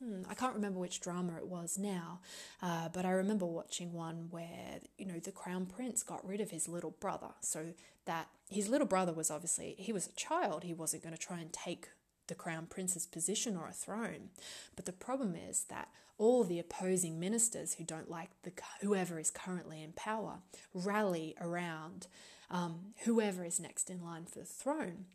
Hmm, 0.02 0.22
I 0.28 0.34
can't 0.34 0.54
remember 0.54 0.78
which 0.78 1.00
drama 1.00 1.36
it 1.38 1.46
was 1.46 1.78
now, 1.78 2.20
uh, 2.62 2.90
but 2.90 3.06
I 3.06 3.12
remember 3.12 3.46
watching 3.46 3.94
one 3.94 4.28
where 4.30 4.80
you 4.98 5.06
know 5.06 5.18
the 5.18 5.32
crown 5.32 5.64
prince 5.64 6.02
got 6.02 6.26
rid 6.26 6.40
of 6.40 6.50
his 6.50 6.68
little 6.68 6.90
brother, 6.90 7.30
so 7.40 7.72
that 8.04 8.28
his 8.50 8.68
little 8.68 8.86
brother 8.86 9.12
was 9.12 9.30
obviously 9.30 9.74
he 9.78 9.92
was 9.92 10.06
a 10.06 10.12
child. 10.12 10.64
He 10.64 10.74
wasn't 10.74 11.02
going 11.02 11.14
to 11.14 11.20
try 11.20 11.40
and 11.40 11.50
take 11.52 11.88
the 12.26 12.34
crown 12.34 12.66
prince's 12.66 13.06
position 13.06 13.56
or 13.56 13.68
a 13.68 13.72
throne. 13.72 14.30
But 14.74 14.84
the 14.84 14.92
problem 14.92 15.34
is 15.34 15.64
that 15.68 15.88
all 16.18 16.44
the 16.44 16.58
opposing 16.58 17.20
ministers 17.20 17.74
who 17.74 17.84
don't 17.84 18.10
like 18.10 18.30
the 18.42 18.52
whoever 18.80 19.18
is 19.18 19.30
currently 19.30 19.82
in 19.82 19.92
power 19.92 20.38
rally 20.72 21.34
around 21.40 22.06
um, 22.50 22.94
whoever 23.04 23.44
is 23.44 23.60
next 23.60 23.90
in 23.90 24.02
line 24.02 24.24
for 24.24 24.38
the 24.40 24.44
throne. 24.44 25.06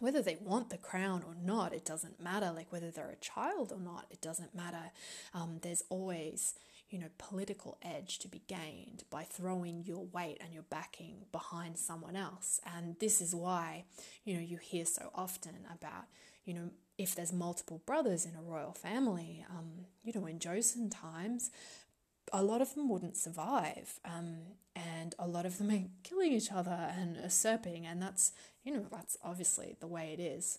Whether 0.00 0.22
they 0.22 0.36
want 0.40 0.70
the 0.70 0.76
crown 0.76 1.22
or 1.26 1.36
not, 1.40 1.72
it 1.72 1.84
doesn't 1.84 2.20
matter. 2.20 2.50
Like 2.50 2.72
whether 2.72 2.90
they're 2.90 3.10
a 3.10 3.24
child 3.24 3.72
or 3.72 3.80
not, 3.80 4.06
it 4.10 4.20
doesn't 4.20 4.54
matter. 4.54 4.90
Um, 5.32 5.60
there's 5.62 5.84
always, 5.88 6.54
you 6.90 6.98
know, 6.98 7.06
political 7.16 7.78
edge 7.82 8.18
to 8.20 8.28
be 8.28 8.42
gained 8.48 9.04
by 9.08 9.22
throwing 9.22 9.84
your 9.84 10.04
weight 10.04 10.38
and 10.42 10.52
your 10.52 10.64
backing 10.64 11.26
behind 11.30 11.78
someone 11.78 12.16
else. 12.16 12.60
And 12.74 12.96
this 12.98 13.20
is 13.20 13.34
why, 13.34 13.84
you 14.24 14.34
know, 14.34 14.40
you 14.40 14.58
hear 14.58 14.84
so 14.84 15.10
often 15.14 15.66
about, 15.72 16.06
you 16.44 16.54
know, 16.54 16.70
if 16.98 17.14
there's 17.14 17.32
multiple 17.32 17.82
brothers 17.86 18.24
in 18.26 18.36
a 18.36 18.42
royal 18.42 18.72
family, 18.72 19.44
um, 19.50 19.86
you 20.04 20.12
know, 20.12 20.26
in 20.26 20.38
Joseon 20.38 20.90
times, 20.90 21.50
a 22.32 22.42
lot 22.42 22.60
of 22.60 22.74
them 22.74 22.88
wouldn't 22.88 23.16
survive, 23.16 24.00
um, 24.04 24.38
and 24.74 25.14
a 25.18 25.26
lot 25.26 25.46
of 25.46 25.58
them 25.58 25.70
are 25.70 25.84
killing 26.02 26.32
each 26.32 26.52
other 26.52 26.92
and 26.96 27.16
usurping, 27.16 27.86
and 27.86 28.02
that's 28.02 28.32
you 28.62 28.72
know 28.72 28.86
that's 28.90 29.16
obviously 29.22 29.76
the 29.80 29.86
way 29.86 30.12
it 30.16 30.20
is. 30.20 30.58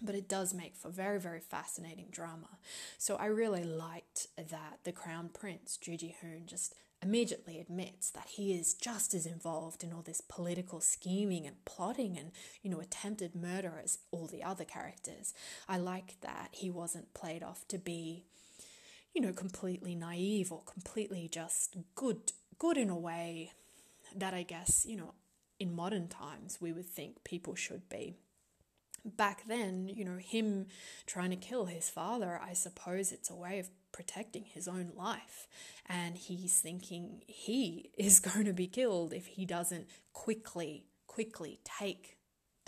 But 0.00 0.14
it 0.14 0.28
does 0.28 0.54
make 0.54 0.76
for 0.76 0.90
very, 0.90 1.18
very 1.18 1.40
fascinating 1.40 2.06
drama. 2.12 2.58
So 2.98 3.16
I 3.16 3.26
really 3.26 3.64
liked 3.64 4.28
that 4.36 4.78
the 4.84 4.92
Crown 4.92 5.28
Prince, 5.28 5.76
Ju 5.76 5.96
Ji 5.96 6.14
Hoon, 6.20 6.44
just 6.46 6.72
immediately 7.02 7.60
admits 7.60 8.10
that 8.10 8.28
he 8.28 8.52
is 8.52 8.74
just 8.74 9.14
as 9.14 9.26
involved 9.26 9.84
in 9.84 9.92
all 9.92 10.02
this 10.02 10.20
political 10.20 10.80
scheming 10.80 11.46
and 11.46 11.64
plotting 11.64 12.18
and, 12.18 12.32
you 12.62 12.70
know, 12.70 12.80
attempted 12.80 13.34
murder 13.34 13.80
as 13.82 13.98
all 14.10 14.26
the 14.26 14.42
other 14.42 14.64
characters. 14.64 15.32
I 15.68 15.78
like 15.78 16.20
that 16.22 16.48
he 16.52 16.70
wasn't 16.70 17.14
played 17.14 17.42
off 17.42 17.66
to 17.68 17.78
be, 17.78 18.24
you 19.14 19.20
know, 19.20 19.32
completely 19.32 19.94
naive 19.94 20.50
or 20.50 20.62
completely 20.64 21.28
just 21.30 21.76
good, 21.94 22.32
good 22.58 22.76
in 22.76 22.90
a 22.90 22.98
way 22.98 23.52
that 24.16 24.34
I 24.34 24.42
guess, 24.42 24.86
you 24.88 24.96
know, 24.96 25.14
in 25.58 25.74
modern 25.74 26.08
times 26.08 26.58
we 26.60 26.72
would 26.72 26.86
think 26.86 27.24
people 27.24 27.54
should 27.54 27.88
be 27.88 28.14
back 29.16 29.44
then, 29.46 29.88
you 29.88 30.04
know, 30.04 30.18
him 30.18 30.66
trying 31.06 31.30
to 31.30 31.36
kill 31.36 31.66
his 31.66 31.88
father, 31.88 32.40
I 32.42 32.52
suppose 32.52 33.12
it's 33.12 33.30
a 33.30 33.34
way 33.34 33.58
of 33.58 33.70
protecting 33.92 34.44
his 34.44 34.68
own 34.68 34.92
life. 34.96 35.48
And 35.86 36.16
he's 36.16 36.60
thinking 36.60 37.22
he 37.26 37.90
is 37.98 38.20
going 38.20 38.44
to 38.44 38.52
be 38.52 38.66
killed 38.66 39.12
if 39.12 39.26
he 39.26 39.44
doesn't 39.44 39.88
quickly, 40.12 40.84
quickly 41.06 41.60
take 41.64 42.17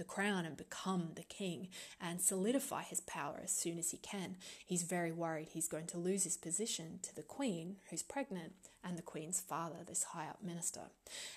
the 0.00 0.04
crown 0.04 0.46
and 0.46 0.56
become 0.56 1.10
the 1.14 1.22
king 1.22 1.68
and 2.00 2.22
solidify 2.22 2.82
his 2.82 3.02
power 3.02 3.38
as 3.44 3.52
soon 3.52 3.78
as 3.78 3.90
he 3.90 3.98
can. 3.98 4.36
He's 4.66 4.82
very 4.82 5.12
worried 5.12 5.48
he's 5.52 5.68
going 5.68 5.86
to 5.88 5.98
lose 5.98 6.24
his 6.24 6.38
position 6.38 7.00
to 7.02 7.14
the 7.14 7.22
queen, 7.22 7.76
who's 7.90 8.02
pregnant, 8.02 8.54
and 8.82 8.96
the 8.96 9.02
queen's 9.02 9.40
father, 9.40 9.76
this 9.86 10.04
high 10.04 10.26
up 10.26 10.42
minister. 10.42 10.88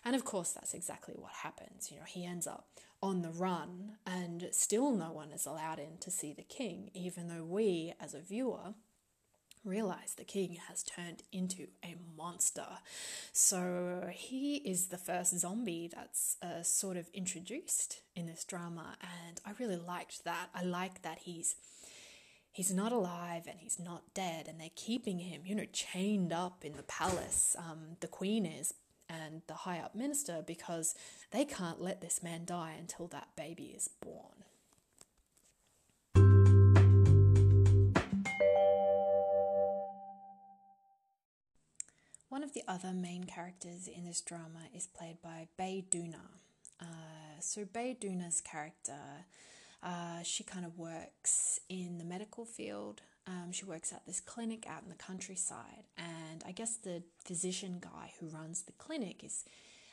And 0.05 0.15
of 0.15 0.23
course, 0.23 0.51
that's 0.51 0.73
exactly 0.73 1.13
what 1.17 1.33
happens. 1.43 1.91
You 1.91 1.97
know, 1.97 2.05
he 2.07 2.25
ends 2.25 2.47
up 2.47 2.67
on 3.01 3.21
the 3.21 3.31
run, 3.31 3.97
and 4.07 4.47
still 4.51 4.91
no 4.91 5.11
one 5.11 5.33
is 5.33 5.45
allowed 5.45 5.77
in 5.77 5.97
to 5.99 6.09
see 6.09 6.31
the 6.31 6.41
king, 6.41 6.89
even 6.93 7.27
though 7.27 7.43
we, 7.43 7.93
as 7.99 8.13
a 8.13 8.21
viewer, 8.21 8.75
realize 9.63 10.15
the 10.15 10.23
king 10.23 10.57
has 10.67 10.83
turned 10.83 11.23
into 11.31 11.67
a 11.83 11.95
monster. 12.17 12.67
So 13.31 14.09
he 14.11 14.57
is 14.57 14.87
the 14.87 14.97
first 14.97 15.37
zombie 15.39 15.89
that's 15.93 16.37
uh, 16.41 16.63
sort 16.63 16.97
of 16.97 17.09
introduced 17.13 18.01
in 18.15 18.25
this 18.25 18.43
drama, 18.43 18.97
and 19.01 19.39
I 19.45 19.51
really 19.59 19.77
liked 19.77 20.23
that. 20.25 20.49
I 20.53 20.63
like 20.63 21.01
that 21.01 21.19
he's 21.19 21.55
he's 22.51 22.71
not 22.73 22.91
alive 22.91 23.43
and 23.47 23.59
he's 23.59 23.79
not 23.79 24.13
dead, 24.13 24.47
and 24.47 24.59
they're 24.59 24.69
keeping 24.75 25.19
him, 25.19 25.41
you 25.45 25.55
know, 25.55 25.65
chained 25.71 26.31
up 26.31 26.63
in 26.63 26.73
the 26.73 26.83
palace. 26.83 27.55
Um, 27.57 27.97
the 27.99 28.07
queen 28.07 28.45
is. 28.45 28.73
And 29.09 29.43
the 29.47 29.53
high 29.53 29.77
up 29.79 29.93
minister, 29.93 30.41
because 30.47 30.95
they 31.29 31.45
can't 31.45 31.79
let 31.79 32.01
this 32.01 32.23
man 32.23 32.45
die 32.45 32.73
until 32.79 33.05
that 33.07 33.27
baby 33.35 33.65
is 33.65 33.89
born. 34.01 34.42
One 42.33 42.43
of 42.43 42.53
the 42.53 42.63
other 42.67 42.93
main 42.93 43.25
characters 43.25 43.87
in 43.87 44.05
this 44.05 44.19
drama 44.19 44.65
is 44.75 44.87
played 44.87 45.21
by 45.21 45.49
Bae 45.55 45.83
Doona. 45.91 46.39
Uh, 46.81 47.39
so 47.39 47.63
Bae 47.63 47.95
Doona's 48.01 48.41
character, 48.41 48.97
uh, 49.83 50.23
she 50.23 50.43
kind 50.43 50.65
of 50.65 50.79
works 50.79 51.59
in 51.69 51.99
the 51.99 52.03
medical 52.03 52.43
field. 52.43 53.03
Um, 53.27 53.51
she 53.51 53.65
works 53.65 53.93
at 53.93 54.07
this 54.07 54.19
clinic 54.19 54.65
out 54.67 54.81
in 54.81 54.89
the 54.89 54.95
countryside, 54.95 55.83
and 55.95 56.43
I 56.43 56.53
guess 56.53 56.75
the 56.75 57.03
physician 57.23 57.77
guy 57.79 58.13
who 58.19 58.25
runs 58.29 58.63
the 58.63 58.71
clinic 58.79 59.23
is 59.23 59.45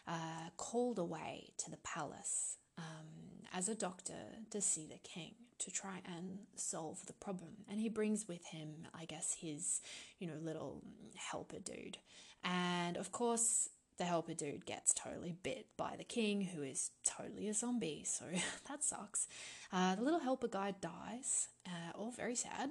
uh, 0.08 0.48
called 0.56 0.98
away 0.98 1.52
to 1.58 1.70
the 1.70 1.76
palace 1.84 2.56
um, 2.78 3.44
as 3.52 3.68
a 3.68 3.74
doctor 3.74 4.14
to 4.48 4.62
see 4.62 4.86
the 4.86 4.98
king 5.06 5.34
to 5.60 5.70
try 5.70 6.00
and 6.04 6.38
solve 6.56 7.06
the 7.06 7.12
problem. 7.12 7.50
And 7.68 7.80
he 7.80 7.88
brings 7.88 8.26
with 8.26 8.44
him, 8.46 8.86
I 8.94 9.04
guess, 9.04 9.36
his, 9.40 9.80
you 10.18 10.26
know, 10.26 10.34
little 10.42 10.82
helper 11.14 11.58
dude. 11.58 11.98
And 12.42 12.96
of 12.96 13.12
course, 13.12 13.68
the 13.98 14.04
helper 14.04 14.34
dude 14.34 14.64
gets 14.64 14.94
totally 14.94 15.34
bit 15.42 15.66
by 15.76 15.94
the 15.96 16.04
king, 16.04 16.42
who 16.42 16.62
is 16.62 16.90
totally 17.04 17.48
a 17.48 17.54
zombie. 17.54 18.02
So 18.04 18.24
that 18.68 18.82
sucks. 18.82 19.28
Uh, 19.72 19.94
the 19.94 20.02
little 20.02 20.20
helper 20.20 20.48
guy 20.48 20.74
dies, 20.80 21.48
uh, 21.66 21.96
all 21.96 22.10
very 22.10 22.34
sad. 22.34 22.70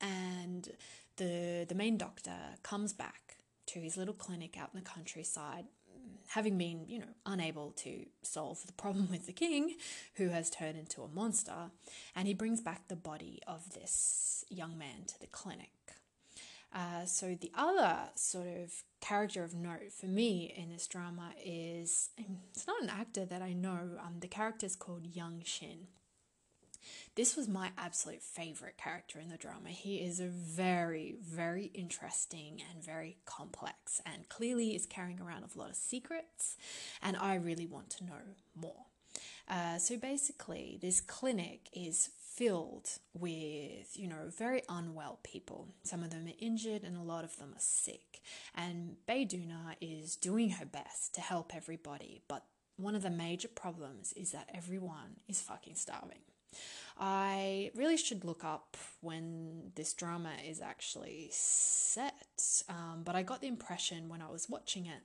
And 0.00 0.68
the 1.16 1.66
the 1.68 1.74
main 1.74 1.96
doctor 1.96 2.36
comes 2.62 2.92
back 2.92 3.38
to 3.66 3.80
his 3.80 3.96
little 3.96 4.14
clinic 4.14 4.56
out 4.58 4.70
in 4.72 4.80
the 4.80 4.88
countryside 4.88 5.66
having 6.28 6.58
been, 6.58 6.84
you 6.86 6.98
know, 6.98 7.14
unable 7.26 7.72
to 7.72 8.06
solve 8.22 8.66
the 8.66 8.72
problem 8.72 9.08
with 9.10 9.26
the 9.26 9.32
king, 9.32 9.76
who 10.14 10.28
has 10.28 10.50
turned 10.50 10.78
into 10.78 11.02
a 11.02 11.08
monster, 11.08 11.70
and 12.14 12.28
he 12.28 12.34
brings 12.34 12.60
back 12.60 12.88
the 12.88 12.96
body 12.96 13.40
of 13.46 13.74
this 13.74 14.44
young 14.48 14.76
man 14.78 15.04
to 15.06 15.20
the 15.20 15.26
clinic. 15.26 15.70
Uh, 16.74 17.06
so 17.06 17.34
the 17.34 17.50
other 17.54 17.96
sort 18.14 18.46
of 18.46 18.84
character 19.00 19.42
of 19.42 19.54
note 19.54 19.90
for 19.90 20.06
me 20.06 20.52
in 20.54 20.68
this 20.70 20.86
drama 20.86 21.32
is 21.42 22.10
it's 22.18 22.66
not 22.66 22.82
an 22.82 22.90
actor 22.90 23.24
that 23.24 23.40
I 23.40 23.54
know. 23.54 23.96
Um, 24.04 24.16
the 24.20 24.28
character 24.28 24.66
is 24.66 24.76
called 24.76 25.06
Young 25.06 25.42
Shin. 25.44 25.86
This 27.14 27.36
was 27.36 27.48
my 27.48 27.70
absolute 27.76 28.22
favorite 28.22 28.76
character 28.76 29.18
in 29.18 29.28
the 29.28 29.36
drama. 29.36 29.70
He 29.70 29.96
is 29.96 30.20
a 30.20 30.26
very, 30.26 31.16
very 31.20 31.70
interesting 31.74 32.62
and 32.72 32.84
very 32.84 33.16
complex, 33.24 34.00
and 34.06 34.28
clearly 34.28 34.74
is 34.74 34.86
carrying 34.86 35.20
around 35.20 35.44
a 35.44 35.58
lot 35.58 35.70
of 35.70 35.76
secrets. 35.76 36.56
And 37.02 37.16
I 37.16 37.34
really 37.34 37.66
want 37.66 37.90
to 37.90 38.04
know 38.04 38.36
more. 38.54 38.86
Uh, 39.48 39.78
so 39.78 39.96
basically, 39.96 40.78
this 40.80 41.00
clinic 41.00 41.68
is 41.72 42.10
filled 42.38 42.88
with, 43.14 43.96
you 43.98 44.06
know, 44.06 44.28
very 44.28 44.62
unwell 44.68 45.18
people. 45.24 45.68
Some 45.82 46.04
of 46.04 46.10
them 46.10 46.26
are 46.26 46.38
injured 46.38 46.84
and 46.84 46.96
a 46.96 47.02
lot 47.02 47.24
of 47.24 47.36
them 47.38 47.50
are 47.56 47.60
sick. 47.60 48.20
And 48.54 48.96
Bae 49.06 49.24
Doona 49.24 49.74
is 49.80 50.14
doing 50.14 50.50
her 50.50 50.66
best 50.66 51.14
to 51.14 51.20
help 51.20 51.52
everybody, 51.54 52.22
but 52.28 52.44
one 52.76 52.94
of 52.94 53.02
the 53.02 53.10
major 53.10 53.48
problems 53.48 54.12
is 54.12 54.30
that 54.30 54.48
everyone 54.54 55.16
is 55.26 55.40
fucking 55.40 55.74
starving. 55.74 56.20
I 56.98 57.70
really 57.76 57.96
should 57.96 58.24
look 58.24 58.44
up 58.44 58.76
when 59.00 59.72
this 59.76 59.92
drama 59.92 60.32
is 60.46 60.60
actually 60.60 61.28
set, 61.30 62.62
um, 62.68 63.02
but 63.04 63.14
I 63.14 63.22
got 63.22 63.40
the 63.40 63.46
impression 63.46 64.08
when 64.08 64.20
I 64.20 64.30
was 64.30 64.48
watching 64.48 64.86
it 64.86 65.02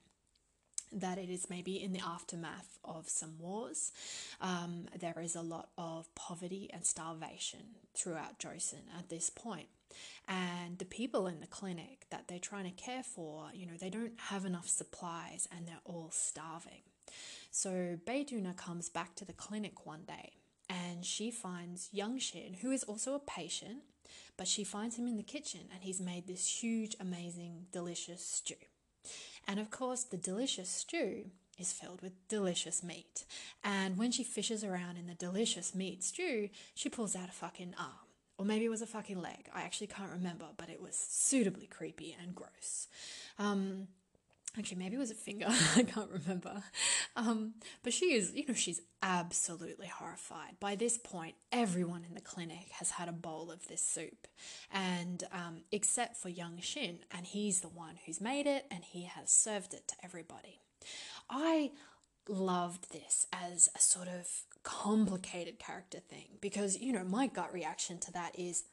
that 0.91 1.17
it 1.17 1.29
is 1.29 1.49
maybe 1.49 1.81
in 1.81 1.91
the 1.91 2.01
aftermath 2.05 2.77
of 2.83 3.09
some 3.09 3.37
wars. 3.39 3.91
Um, 4.41 4.85
there 4.99 5.19
is 5.21 5.35
a 5.35 5.41
lot 5.41 5.69
of 5.77 6.13
poverty 6.15 6.69
and 6.71 6.85
starvation 6.85 7.75
throughout 7.95 8.39
Joseon 8.39 8.87
at 8.97 9.09
this 9.09 9.29
point. 9.29 9.67
And 10.27 10.77
the 10.77 10.85
people 10.85 11.27
in 11.27 11.39
the 11.39 11.47
clinic 11.47 12.05
that 12.09 12.27
they're 12.27 12.39
trying 12.39 12.65
to 12.65 12.71
care 12.71 13.03
for, 13.03 13.49
you 13.53 13.65
know, 13.65 13.73
they 13.79 13.89
don't 13.89 14.13
have 14.29 14.45
enough 14.45 14.67
supplies 14.67 15.47
and 15.55 15.67
they're 15.67 15.75
all 15.83 16.09
starving. 16.11 16.81
So 17.51 17.97
Bae 18.05 18.23
Doona 18.23 18.55
comes 18.55 18.89
back 18.89 19.15
to 19.15 19.25
the 19.25 19.33
clinic 19.33 19.85
one 19.85 20.03
day 20.07 20.33
and 20.73 21.05
she 21.05 21.29
finds 21.29 21.89
young 21.91 22.17
Shin, 22.19 22.55
who 22.61 22.71
is 22.71 22.83
also 22.83 23.13
a 23.13 23.19
patient, 23.19 23.83
but 24.37 24.47
she 24.47 24.63
finds 24.63 24.97
him 24.97 25.07
in 25.07 25.17
the 25.17 25.23
kitchen 25.23 25.61
and 25.71 25.83
he's 25.83 26.01
made 26.01 26.27
this 26.27 26.63
huge, 26.63 26.95
amazing, 26.99 27.67
delicious 27.71 28.25
stew. 28.25 28.55
And 29.47 29.59
of 29.59 29.69
course, 29.69 30.03
the 30.03 30.17
delicious 30.17 30.69
stew 30.69 31.25
is 31.59 31.71
filled 31.71 32.01
with 32.01 32.27
delicious 32.27 32.81
meat. 32.83 33.25
And 33.63 33.97
when 33.97 34.11
she 34.11 34.23
fishes 34.23 34.63
around 34.63 34.97
in 34.97 35.07
the 35.07 35.13
delicious 35.13 35.75
meat 35.75 36.03
stew, 36.03 36.49
she 36.73 36.89
pulls 36.89 37.15
out 37.15 37.29
a 37.29 37.33
fucking 37.33 37.75
arm. 37.77 37.91
Or 38.39 38.45
maybe 38.45 38.65
it 38.65 38.69
was 38.69 38.81
a 38.81 38.87
fucking 38.87 39.21
leg. 39.21 39.49
I 39.53 39.61
actually 39.61 39.87
can't 39.87 40.11
remember, 40.11 40.45
but 40.57 40.69
it 40.69 40.81
was 40.81 40.95
suitably 40.95 41.67
creepy 41.67 42.17
and 42.19 42.33
gross. 42.33 42.87
Um, 43.37 43.87
actually 44.57 44.77
maybe 44.77 44.95
it 44.95 44.99
was 44.99 45.11
a 45.11 45.15
finger. 45.15 45.47
I 45.75 45.83
can't 45.83 46.11
remember. 46.11 46.63
Um, 47.15 47.55
but 47.83 47.93
she 47.93 48.13
is 48.13 48.33
you 48.33 48.45
know 48.47 48.53
she's 48.53 48.81
absolutely 49.01 49.87
horrified. 49.87 50.59
By 50.59 50.75
this 50.75 50.97
point 50.97 51.35
everyone 51.51 52.05
in 52.07 52.15
the 52.15 52.21
clinic 52.21 52.69
has 52.79 52.91
had 52.91 53.09
a 53.09 53.13
bowl 53.13 53.51
of 53.51 53.67
this 53.67 53.81
soup. 53.81 54.27
And 54.71 55.23
um, 55.31 55.63
except 55.71 56.17
for 56.17 56.29
young 56.29 56.59
shin 56.59 56.99
and 57.11 57.25
he's 57.25 57.61
the 57.61 57.69
one 57.69 57.95
who's 58.05 58.21
made 58.21 58.47
it 58.47 58.65
and 58.71 58.83
he 58.83 59.03
has 59.03 59.29
served 59.29 59.73
it 59.73 59.87
to 59.89 59.95
everybody. 60.03 60.59
I 61.29 61.71
loved 62.27 62.91
this 62.91 63.27
as 63.33 63.69
a 63.75 63.79
sort 63.79 64.07
of 64.07 64.27
complicated 64.63 65.59
character 65.59 65.99
thing 65.99 66.37
because 66.39 66.79
you 66.79 66.93
know 66.93 67.03
my 67.03 67.27
gut 67.27 67.53
reaction 67.53 67.99
to 67.99 68.11
that 68.13 68.37
is 68.39 68.63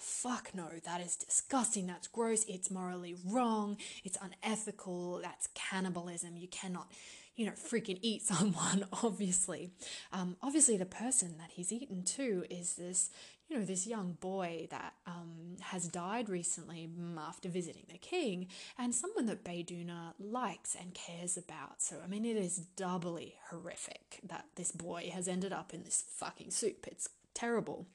fuck 0.00 0.50
no, 0.54 0.68
that 0.84 1.00
is 1.00 1.16
disgusting, 1.16 1.86
that's 1.86 2.08
gross, 2.08 2.44
it's 2.48 2.70
morally 2.70 3.14
wrong, 3.26 3.76
it's 4.04 4.18
unethical, 4.20 5.20
that's 5.22 5.48
cannibalism. 5.54 6.36
You 6.36 6.48
cannot, 6.48 6.90
you 7.34 7.46
know, 7.46 7.52
freaking 7.52 7.98
eat 8.02 8.22
someone, 8.26 8.86
obviously. 9.02 9.70
Um, 10.12 10.36
obviously, 10.42 10.76
the 10.76 10.86
person 10.86 11.36
that 11.38 11.50
he's 11.52 11.72
eaten 11.72 12.02
too 12.02 12.44
is 12.50 12.74
this, 12.74 13.10
you 13.48 13.58
know, 13.58 13.64
this 13.64 13.86
young 13.86 14.16
boy 14.20 14.66
that 14.70 14.94
um, 15.06 15.56
has 15.60 15.86
died 15.86 16.28
recently 16.28 16.88
after 17.18 17.48
visiting 17.48 17.84
the 17.90 17.98
king, 17.98 18.48
and 18.78 18.94
someone 18.94 19.26
that 19.26 19.44
Bae 19.44 19.64
Doona 19.66 20.14
likes 20.18 20.74
and 20.74 20.94
cares 20.94 21.36
about. 21.36 21.80
So, 21.80 21.96
I 22.02 22.08
mean, 22.08 22.24
it 22.24 22.36
is 22.36 22.56
doubly 22.76 23.34
horrific 23.50 24.20
that 24.24 24.46
this 24.56 24.72
boy 24.72 25.10
has 25.14 25.28
ended 25.28 25.52
up 25.52 25.72
in 25.72 25.84
this 25.84 26.04
fucking 26.16 26.50
soup. 26.50 26.86
It's 26.88 27.08
terrible. 27.34 27.86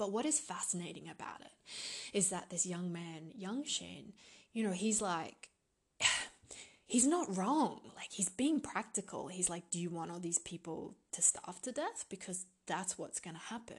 But 0.00 0.12
what 0.12 0.24
is 0.24 0.40
fascinating 0.40 1.10
about 1.10 1.42
it 1.42 2.16
is 2.16 2.30
that 2.30 2.48
this 2.48 2.64
young 2.64 2.90
man, 2.90 3.32
Young 3.34 3.64
Shin, 3.64 4.14
you 4.54 4.64
know, 4.64 4.72
he's 4.72 5.02
like, 5.02 5.50
he's 6.86 7.06
not 7.06 7.36
wrong. 7.36 7.82
Like, 7.94 8.10
he's 8.10 8.30
being 8.30 8.62
practical. 8.62 9.28
He's 9.28 9.50
like, 9.50 9.70
do 9.70 9.78
you 9.78 9.90
want 9.90 10.10
all 10.10 10.18
these 10.18 10.38
people 10.38 10.96
to 11.12 11.20
starve 11.20 11.60
to 11.60 11.72
death? 11.72 12.06
Because 12.08 12.46
that's 12.64 12.96
what's 12.96 13.20
going 13.20 13.36
to 13.36 13.42
happen. 13.42 13.76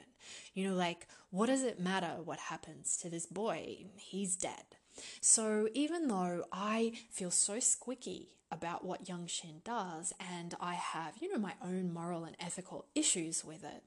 You 0.53 0.69
know, 0.69 0.75
like, 0.75 1.07
what 1.31 1.47
does 1.47 1.63
it 1.63 1.79
matter 1.79 2.21
what 2.23 2.37
happens 2.37 2.97
to 2.97 3.09
this 3.09 3.25
boy? 3.25 3.85
He's 3.97 4.35
dead. 4.35 4.77
So 5.21 5.69
even 5.73 6.07
though 6.07 6.43
I 6.53 6.93
feel 7.09 7.31
so 7.31 7.55
squicky 7.55 8.27
about 8.51 8.85
what 8.85 9.09
Young 9.09 9.25
Shin 9.25 9.61
does, 9.63 10.13
and 10.19 10.53
I 10.59 10.75
have, 10.75 11.13
you 11.19 11.33
know, 11.33 11.39
my 11.39 11.53
own 11.63 11.91
moral 11.91 12.25
and 12.25 12.35
ethical 12.39 12.85
issues 12.93 13.43
with 13.43 13.63
it, 13.63 13.81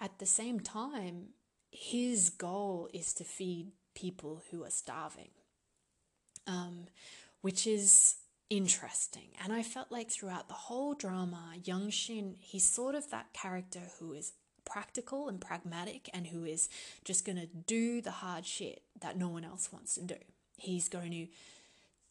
at 0.00 0.18
the 0.18 0.26
same 0.26 0.58
time, 0.58 1.34
his 1.70 2.30
goal 2.30 2.88
is 2.92 3.12
to 3.14 3.24
feed 3.24 3.72
people 3.94 4.42
who 4.50 4.64
are 4.64 4.70
starving, 4.70 5.30
um, 6.46 6.86
which 7.40 7.66
is 7.66 8.16
interesting. 8.50 9.28
And 9.42 9.52
I 9.52 9.62
felt 9.62 9.90
like 9.90 10.10
throughout 10.10 10.48
the 10.48 10.54
whole 10.54 10.94
drama, 10.94 11.54
Young 11.64 11.90
Shin, 11.90 12.36
he's 12.38 12.64
sort 12.64 12.94
of 12.94 13.10
that 13.10 13.32
character 13.32 13.80
who 13.98 14.12
is 14.12 14.32
practical 14.64 15.28
and 15.28 15.40
pragmatic 15.40 16.10
and 16.12 16.26
who 16.26 16.44
is 16.44 16.68
just 17.04 17.24
going 17.24 17.38
to 17.38 17.46
do 17.46 18.00
the 18.00 18.10
hard 18.10 18.46
shit 18.46 18.82
that 19.00 19.16
no 19.16 19.28
one 19.28 19.44
else 19.44 19.72
wants 19.72 19.94
to 19.94 20.02
do. 20.02 20.16
He's 20.56 20.88
going 20.88 21.10
to, 21.10 21.26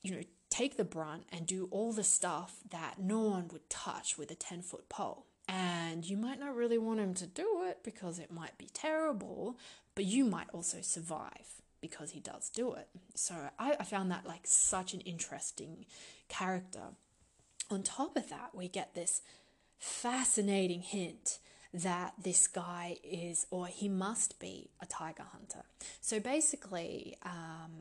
you 0.02 0.12
know, 0.12 0.22
take 0.50 0.78
the 0.78 0.84
brunt 0.84 1.26
and 1.32 1.46
do 1.46 1.68
all 1.72 1.94
the 1.94 2.04
stuff 2.04 2.60
that 2.72 2.96
no 3.00 3.22
one 3.22 3.48
would 3.50 3.70
touch 3.70 4.18
with 4.18 4.32
a 4.32 4.36
10 4.36 4.62
foot 4.62 4.90
pole. 4.90 5.27
And 5.48 6.08
you 6.08 6.18
might 6.18 6.40
not 6.40 6.56
really 6.56 6.78
want 6.78 7.00
him 7.00 7.14
to 7.16 7.28
do 7.28 7.64
it 7.64 7.80
because 7.84 8.20
it 8.20 8.32
might 8.32 8.58
be 8.58 8.68
terrible, 8.74 9.58
but 9.96 10.06
you 10.06 10.26
might 10.26 10.48
also 10.52 10.80
survive 10.82 11.62
because 11.80 12.12
he 12.12 12.20
does 12.20 12.50
do 12.50 12.74
it. 12.74 12.90
So 13.16 13.36
I, 13.58 13.78
I 13.80 13.84
found 13.84 14.12
that 14.12 14.26
like 14.26 14.42
such 14.44 14.94
an 14.94 15.02
interesting 15.02 15.86
character. 16.28 16.96
On 17.70 17.84
top 17.84 18.18
of 18.18 18.30
that, 18.30 18.52
we 18.54 18.68
get 18.68 18.94
this 18.94 19.22
fascinating 19.78 20.82
hint 20.82 21.40
that 21.74 22.14
this 22.22 22.48
guy 22.48 22.98
is, 23.04 23.46
or 23.52 23.68
he 23.68 23.90
must 23.90 24.40
be, 24.40 24.70
a 24.82 24.86
tiger 24.86 25.26
hunter. 25.32 25.64
So 26.02 26.20
basically, 26.20 27.16
um, 27.24 27.72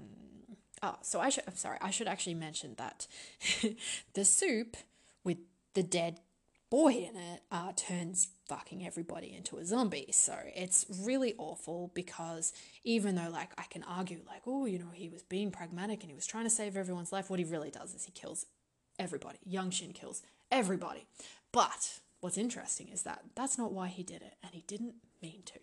oh, 0.82 0.96
so 1.02 1.20
I 1.20 1.28
should, 1.28 1.44
I'm 1.46 1.56
sorry, 1.56 1.78
I 1.80 1.90
should 1.90 2.08
actually 2.08 2.34
mention 2.34 2.74
that 2.76 3.06
the 4.14 4.24
soup 4.24 4.76
with 5.24 5.38
the 5.74 5.82
dead 5.82 6.20
boy 6.70 6.92
in 6.92 7.16
it 7.16 7.42
uh, 7.50 7.72
turns 7.76 8.28
fucking 8.48 8.86
everybody 8.86 9.34
into 9.36 9.56
a 9.56 9.64
zombie. 9.64 10.08
So 10.12 10.34
it's 10.54 10.86
really 11.02 11.34
awful 11.38 11.90
because 11.94 12.52
even 12.84 13.14
though, 13.14 13.30
like, 13.30 13.50
I 13.58 13.64
can 13.64 13.82
argue, 13.84 14.20
like, 14.26 14.42
oh, 14.46 14.66
you 14.66 14.78
know, 14.78 14.90
he 14.92 15.08
was 15.08 15.22
being 15.22 15.50
pragmatic 15.50 16.02
and 16.02 16.10
he 16.10 16.14
was 16.14 16.26
trying 16.26 16.44
to 16.44 16.50
save 16.50 16.76
everyone's 16.76 17.12
life, 17.12 17.30
what 17.30 17.38
he 17.38 17.44
really 17.44 17.70
does 17.70 17.94
is 17.94 18.04
he 18.04 18.12
kills 18.12 18.46
everybody. 18.98 19.38
Young 19.44 19.70
Shin 19.70 19.92
kills 19.92 20.22
everybody. 20.50 21.06
But 21.52 22.00
what's 22.20 22.38
interesting 22.38 22.88
is 22.88 23.02
that 23.02 23.22
that's 23.34 23.58
not 23.58 23.72
why 23.72 23.88
he 23.88 24.02
did 24.02 24.22
it, 24.22 24.34
and 24.42 24.52
he 24.52 24.64
didn't 24.66 24.94
mean 25.22 25.42
to. 25.46 25.60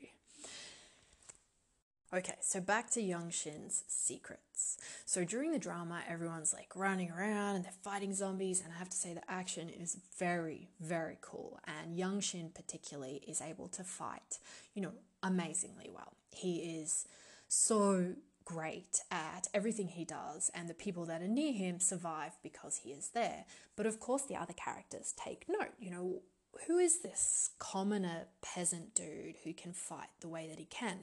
Okay, 2.13 2.35
so 2.41 2.61
back 2.61 2.91
to 2.91 3.01
Young 3.01 3.31
Shin's 3.31 3.83
secrets. 3.87 4.77
So 5.03 5.23
during 5.25 5.51
the 5.51 5.57
drama, 5.57 6.03
everyone's 6.07 6.53
like 6.53 6.69
running 6.75 7.09
around 7.09 7.55
and 7.55 7.65
they're 7.65 7.71
fighting 7.81 8.13
zombies, 8.13 8.61
and 8.61 8.71
I 8.71 8.77
have 8.77 8.89
to 8.89 8.95
say 8.95 9.15
the 9.15 9.31
action 9.31 9.67
is 9.67 9.97
very, 10.19 10.69
very 10.79 11.17
cool. 11.21 11.59
And 11.65 11.97
Young 11.97 12.19
Shin, 12.19 12.51
particularly, 12.53 13.23
is 13.27 13.41
able 13.41 13.67
to 13.69 13.83
fight, 13.83 14.37
you 14.75 14.83
know, 14.83 14.91
amazingly 15.23 15.89
well. 15.91 16.13
He 16.29 16.57
is 16.57 17.07
so 17.47 18.13
great 18.45 18.99
at 19.09 19.47
everything 19.51 19.87
he 19.87 20.05
does, 20.05 20.51
and 20.53 20.69
the 20.69 20.75
people 20.75 21.07
that 21.07 21.23
are 21.23 21.27
near 21.27 21.53
him 21.53 21.79
survive 21.79 22.33
because 22.43 22.81
he 22.83 22.91
is 22.91 23.09
there. 23.15 23.45
But 23.75 23.87
of 23.87 23.99
course, 23.99 24.21
the 24.21 24.35
other 24.35 24.53
characters 24.53 25.15
take 25.17 25.45
note. 25.49 25.73
You 25.79 25.89
know, 25.89 26.21
who 26.67 26.77
is 26.77 26.99
this 26.99 27.49
commoner 27.57 28.25
peasant 28.43 28.93
dude 28.93 29.37
who 29.43 29.53
can 29.53 29.73
fight 29.73 30.09
the 30.21 30.29
way 30.29 30.47
that 30.47 30.59
he 30.59 30.65
can? 30.65 30.99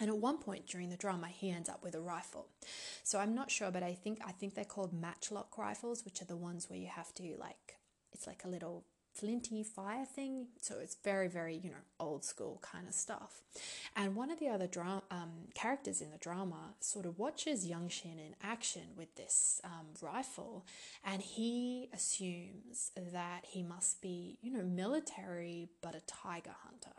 And 0.00 0.08
at 0.08 0.16
one 0.16 0.38
point 0.38 0.66
during 0.66 0.88
the 0.88 0.96
drama, 0.96 1.28
he 1.28 1.50
ends 1.50 1.68
up 1.68 1.82
with 1.82 1.94
a 1.94 2.00
rifle. 2.00 2.48
So 3.04 3.18
I'm 3.18 3.34
not 3.34 3.50
sure, 3.50 3.70
but 3.70 3.82
I 3.82 3.92
think 3.92 4.18
I 4.26 4.32
think 4.32 4.54
they're 4.54 4.64
called 4.64 4.92
matchlock 4.92 5.58
rifles, 5.58 6.04
which 6.04 6.22
are 6.22 6.26
the 6.26 6.36
ones 6.36 6.68
where 6.68 6.78
you 6.78 6.88
have 6.88 7.14
to 7.14 7.36
like 7.38 7.76
it's 8.12 8.26
like 8.26 8.44
a 8.44 8.48
little 8.48 8.84
flinty 9.12 9.62
fire 9.62 10.04
thing. 10.04 10.46
So 10.60 10.76
it's 10.80 10.96
very, 11.04 11.28
very 11.28 11.56
you 11.56 11.70
know 11.70 11.84
old 11.98 12.24
school 12.24 12.62
kind 12.62 12.88
of 12.88 12.94
stuff. 12.94 13.42
And 13.94 14.14
one 14.14 14.30
of 14.30 14.38
the 14.38 14.48
other 14.48 14.66
drama 14.66 15.02
um, 15.10 15.48
characters 15.54 16.00
in 16.00 16.10
the 16.10 16.18
drama 16.18 16.74
sort 16.80 17.06
of 17.06 17.18
watches 17.18 17.66
Young 17.66 17.88
Shin 17.88 18.18
in 18.18 18.34
action 18.42 18.94
with 18.96 19.14
this 19.16 19.60
um, 19.64 19.88
rifle, 20.00 20.66
and 21.04 21.22
he 21.22 21.88
assumes 21.92 22.92
that 22.96 23.44
he 23.44 23.62
must 23.62 24.00
be 24.00 24.38
you 24.40 24.52
know 24.52 24.62
military 24.62 25.68
but 25.82 25.94
a 25.94 26.00
tiger 26.00 26.54
hunter. 26.64 26.96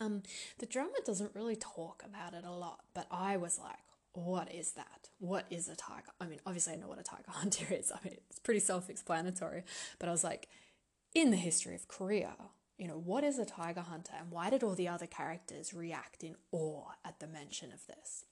Um, 0.00 0.22
the 0.58 0.66
drama 0.66 0.94
doesn't 1.04 1.34
really 1.34 1.56
talk 1.56 2.02
about 2.04 2.34
it 2.34 2.44
a 2.44 2.52
lot, 2.52 2.80
but 2.94 3.06
I 3.10 3.36
was 3.36 3.58
like, 3.58 3.76
what 4.12 4.52
is 4.52 4.72
that? 4.72 5.10
What 5.18 5.46
is 5.50 5.68
a 5.68 5.76
tiger? 5.76 6.10
I 6.20 6.26
mean, 6.26 6.40
obviously, 6.46 6.72
I 6.72 6.76
know 6.76 6.88
what 6.88 6.98
a 6.98 7.04
tiger 7.04 7.24
hunter 7.28 7.66
is. 7.70 7.92
I 7.92 7.98
mean, 8.04 8.16
it's 8.28 8.38
pretty 8.38 8.60
self 8.60 8.88
explanatory, 8.90 9.62
but 9.98 10.08
I 10.08 10.12
was 10.12 10.24
like, 10.24 10.48
in 11.14 11.30
the 11.30 11.36
history 11.36 11.74
of 11.74 11.88
Korea, 11.88 12.34
you 12.78 12.88
know, 12.88 12.98
what 12.98 13.24
is 13.24 13.38
a 13.38 13.44
tiger 13.44 13.82
hunter 13.82 14.12
and 14.18 14.30
why 14.30 14.48
did 14.48 14.62
all 14.62 14.74
the 14.74 14.88
other 14.88 15.06
characters 15.06 15.74
react 15.74 16.24
in 16.24 16.34
awe 16.50 16.92
at 17.04 17.20
the 17.20 17.26
mention 17.26 17.72
of 17.72 17.86
this? 17.86 18.24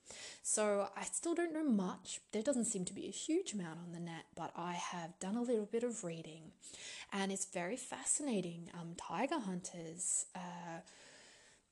So 0.42 0.88
I 0.96 1.04
still 1.04 1.34
don't 1.34 1.52
know 1.52 1.64
much. 1.64 2.20
There 2.32 2.42
doesn't 2.42 2.64
seem 2.64 2.86
to 2.86 2.94
be 2.94 3.06
a 3.06 3.10
huge 3.10 3.52
amount 3.52 3.80
on 3.84 3.92
the 3.92 4.00
net, 4.00 4.24
but 4.34 4.52
I 4.56 4.72
have 4.72 5.18
done 5.20 5.36
a 5.36 5.42
little 5.42 5.66
bit 5.66 5.82
of 5.82 6.02
reading 6.02 6.52
and 7.12 7.30
it's 7.30 7.44
very 7.44 7.76
fascinating. 7.76 8.70
Um, 8.72 8.94
tiger 8.96 9.38
hunters, 9.38 10.24
uh, 10.34 10.80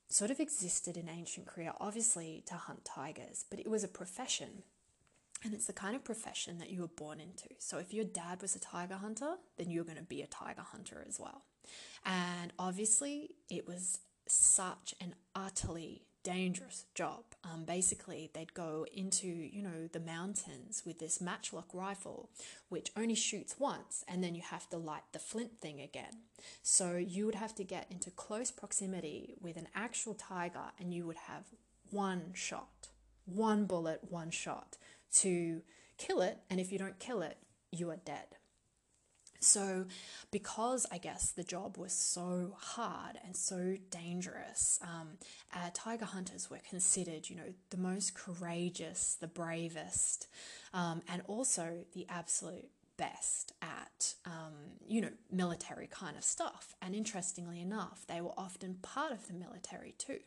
sort 0.09 0.31
of 0.31 0.41
existed 0.41 0.97
in 0.97 1.09
ancient 1.09 1.47
Korea, 1.47 1.75
obviously 1.81 2.43
to 2.47 2.55
hunt 2.55 2.85
tigers, 2.85 3.45
but 3.51 3.59
it 3.59 3.69
was 3.69 3.85
a 3.85 3.89
profession. 3.89 4.63
And 5.45 5.53
it's 5.53 5.67
the 5.67 5.73
kind 5.73 5.95
of 5.95 6.03
profession 6.03 6.59
that 6.59 6.71
you 6.71 6.81
were 6.81 6.89
born 6.89 7.21
into. 7.21 7.49
So 7.59 7.79
if 7.79 7.93
your 7.93 8.05
dad 8.05 8.41
was 8.41 8.57
a 8.57 8.61
tiger 8.61 8.95
hunter, 8.95 9.35
then 9.59 9.71
you're 9.71 9.85
going 9.85 9.99
to 9.99 10.03
be 10.03 10.23
a 10.23 10.27
tiger 10.27 10.63
hunter 10.63 11.05
as 11.07 11.21
well. 11.21 11.43
And 12.05 12.53
obviously, 12.59 13.31
it 13.51 13.67
was 13.69 13.99
such 14.27 14.95
an 15.01 15.15
utterly 15.35 16.06
dangerous 16.27 16.87
job. 16.93 17.23
Um, 17.45 17.65
basically, 17.65 18.31
they'd 18.35 18.53
go 18.53 18.85
into, 18.93 19.29
you 19.29 19.63
know, 19.63 19.89
the 19.93 20.01
mountains 20.01 20.83
with 20.85 20.99
this 20.99 21.21
matchlock 21.21 21.69
rifle, 21.73 22.31
which 22.69 22.91
only 22.97 23.15
shoots 23.15 23.61
once, 23.61 24.05
and 24.09 24.25
then 24.25 24.35
you 24.35 24.43
have 24.43 24.69
to 24.71 24.77
light 24.77 25.05
the 25.13 25.21
flint 25.21 25.61
thing 25.61 25.81
again. 25.81 26.25
So 26.63 26.97
you 26.97 27.27
would 27.27 27.37
have 27.37 27.55
to 27.55 27.65
get 27.65 27.87
into 27.91 28.11
close 28.11 28.51
proximity 28.51 29.35
with 29.41 29.57
an 29.57 29.69
actual 29.73 30.15
tiger, 30.15 30.73
and 30.81 30.93
you 30.93 31.07
would 31.07 31.29
have 31.29 31.45
one 31.91 32.33
shot, 32.35 32.89
one 33.25 33.67
bullet, 33.67 34.01
one 34.09 34.33
shot 34.33 34.79
to 35.21 35.63
kill 35.97 36.21
it. 36.23 36.39
And 36.51 36.59
if 36.59 36.73
you 36.73 36.79
don't 36.79 36.99
kill 36.99 37.23
it, 37.23 37.39
you 37.71 37.89
are 37.91 38.01
dead. 38.05 38.36
So, 39.41 39.87
because 40.31 40.87
I 40.91 40.99
guess 40.99 41.31
the 41.33 41.45
job 41.45 41.77
was 41.77 41.93
so 41.93 42.57
hard 42.59 43.19
and 43.25 43.37
so 43.37 43.77
dangerous, 43.91 44.79
um, 44.83 45.19
uh, 45.55 45.71
tiger 45.75 46.05
hunters 46.05 46.51
were 46.51 46.61
considered, 46.69 47.29
you 47.29 47.37
know, 47.37 47.53
the 47.71 47.77
most 47.77 48.15
courageous, 48.15 49.17
the 49.21 49.27
bravest, 49.27 50.29
um, 50.73 51.03
and 51.09 51.23
also 51.27 51.85
the 51.93 52.07
absolute 52.09 52.71
best 52.97 53.53
at, 53.63 54.15
um, 54.25 54.55
you 54.87 55.01
know, 55.01 55.11
military 55.31 55.87
kind 55.87 56.17
of 56.17 56.25
stuff. 56.25 56.75
And 56.81 56.95
interestingly 56.95 57.61
enough, 57.61 58.05
they 58.07 58.21
were 58.21 58.33
often 58.37 58.75
part 58.83 59.13
of 59.13 59.27
the 59.27 59.35
military 59.35 59.95
too. 59.99 60.19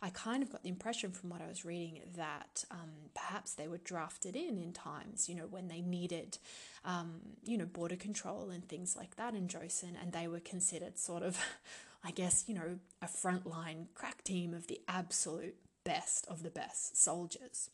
I 0.00 0.10
kind 0.10 0.42
of 0.42 0.50
got 0.50 0.62
the 0.62 0.68
impression 0.68 1.10
from 1.12 1.30
what 1.30 1.40
I 1.40 1.48
was 1.48 1.64
reading 1.64 2.00
that 2.16 2.64
um, 2.70 2.90
perhaps 3.14 3.54
they 3.54 3.68
were 3.68 3.78
drafted 3.78 4.36
in 4.36 4.58
in 4.58 4.72
times, 4.72 5.28
you 5.28 5.34
know, 5.34 5.46
when 5.48 5.68
they 5.68 5.80
needed, 5.80 6.38
um, 6.84 7.20
you 7.44 7.58
know, 7.58 7.66
border 7.66 7.96
control 7.96 8.50
and 8.50 8.68
things 8.68 8.96
like 8.96 9.16
that 9.16 9.34
in 9.34 9.48
Joseon, 9.48 9.94
and 10.00 10.12
they 10.12 10.28
were 10.28 10.40
considered 10.40 10.98
sort 10.98 11.22
of, 11.22 11.38
I 12.04 12.10
guess, 12.10 12.44
you 12.46 12.54
know, 12.54 12.78
a 13.00 13.06
frontline 13.06 13.86
crack 13.94 14.24
team 14.24 14.54
of 14.54 14.66
the 14.66 14.80
absolute 14.88 15.56
best 15.84 16.26
of 16.28 16.42
the 16.42 16.50
best 16.50 16.96
soldiers 16.96 17.70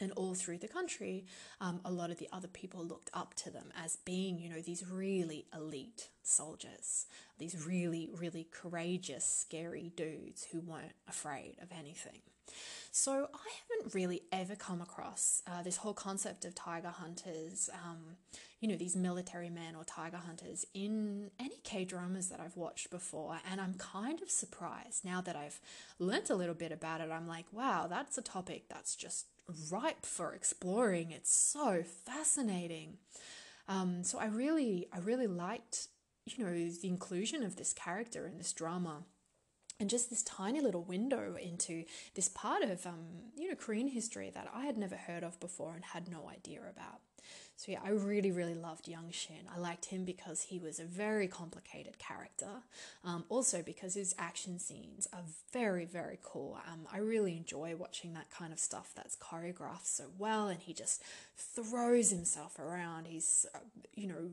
and 0.00 0.12
all 0.12 0.34
through 0.34 0.58
the 0.58 0.68
country, 0.68 1.26
um, 1.60 1.80
a 1.84 1.90
lot 1.90 2.10
of 2.10 2.18
the 2.18 2.28
other 2.32 2.48
people 2.48 2.84
looked 2.84 3.10
up 3.12 3.34
to 3.34 3.50
them 3.50 3.72
as 3.76 3.96
being, 3.96 4.38
you 4.38 4.48
know, 4.48 4.60
these 4.60 4.84
really 4.88 5.46
elite 5.54 6.08
soldiers, 6.22 7.06
these 7.38 7.66
really, 7.66 8.10
really 8.18 8.48
courageous, 8.50 9.24
scary 9.24 9.92
dudes 9.96 10.46
who 10.52 10.60
weren't 10.60 10.92
afraid 11.08 11.56
of 11.62 11.68
anything. 11.78 12.20
So 12.90 13.28
I 13.32 13.48
haven't 13.68 13.94
really 13.94 14.22
ever 14.32 14.56
come 14.56 14.80
across 14.80 15.42
uh, 15.46 15.62
this 15.62 15.76
whole 15.76 15.94
concept 15.94 16.44
of 16.44 16.54
tiger 16.56 16.88
hunters, 16.88 17.70
um, 17.72 18.16
you 18.60 18.68
know, 18.68 18.76
these 18.76 18.96
military 18.96 19.48
men 19.48 19.76
or 19.76 19.84
tiger 19.84 20.16
hunters 20.16 20.66
in 20.74 21.30
any 21.38 21.60
K 21.62 21.84
dramas 21.84 22.28
that 22.28 22.40
I've 22.40 22.56
watched 22.56 22.90
before. 22.90 23.38
And 23.50 23.60
I'm 23.60 23.74
kind 23.74 24.20
of 24.20 24.30
surprised 24.30 25.04
now 25.04 25.20
that 25.20 25.36
I've 25.36 25.60
learnt 26.00 26.30
a 26.30 26.34
little 26.34 26.54
bit 26.54 26.72
about 26.72 27.00
it. 27.00 27.10
I'm 27.12 27.28
like, 27.28 27.46
wow, 27.52 27.86
that's 27.88 28.18
a 28.18 28.22
topic 28.22 28.64
that's 28.68 28.96
just 28.96 29.26
ripe 29.70 30.04
for 30.04 30.32
exploring. 30.32 31.10
It's 31.10 31.34
so 31.34 31.82
fascinating. 31.82 32.98
Um, 33.68 34.02
so 34.02 34.18
I 34.18 34.26
really, 34.26 34.88
I 34.92 34.98
really 34.98 35.26
liked, 35.26 35.88
you 36.26 36.44
know, 36.44 36.52
the 36.52 36.88
inclusion 36.88 37.42
of 37.42 37.56
this 37.56 37.72
character 37.72 38.26
in 38.26 38.38
this 38.38 38.52
drama 38.52 39.04
and 39.80 39.88
just 39.88 40.10
this 40.10 40.22
tiny 40.22 40.60
little 40.60 40.84
window 40.84 41.36
into 41.40 41.84
this 42.14 42.28
part 42.28 42.62
of 42.62 42.86
um, 42.86 43.32
you 43.36 43.48
know 43.48 43.54
Korean 43.54 43.88
history 43.88 44.30
that 44.34 44.48
I 44.54 44.66
had 44.66 44.76
never 44.76 44.96
heard 44.96 45.24
of 45.24 45.40
before 45.40 45.74
and 45.74 45.84
had 45.84 46.08
no 46.08 46.28
idea 46.28 46.60
about. 46.60 47.00
So 47.60 47.72
yeah, 47.72 47.80
I 47.84 47.90
really 47.90 48.32
really 48.32 48.54
loved 48.54 48.88
Young 48.88 49.10
Shin. 49.10 49.46
I 49.54 49.58
liked 49.58 49.84
him 49.84 50.06
because 50.06 50.40
he 50.44 50.58
was 50.58 50.80
a 50.80 50.84
very 50.84 51.28
complicated 51.28 51.98
character. 51.98 52.62
Um, 53.04 53.24
also 53.28 53.60
because 53.60 53.92
his 53.92 54.14
action 54.18 54.58
scenes 54.58 55.06
are 55.12 55.24
very 55.52 55.84
very 55.84 56.18
cool. 56.22 56.58
Um, 56.66 56.86
I 56.90 56.98
really 57.00 57.36
enjoy 57.36 57.76
watching 57.76 58.14
that 58.14 58.30
kind 58.30 58.54
of 58.54 58.58
stuff 58.58 58.92
that's 58.96 59.14
choreographed 59.14 59.84
so 59.84 60.04
well, 60.16 60.48
and 60.48 60.58
he 60.58 60.72
just 60.72 61.02
throws 61.36 62.08
himself 62.08 62.58
around. 62.58 63.08
He's 63.08 63.44
uh, 63.54 63.58
you 63.94 64.06
know 64.06 64.30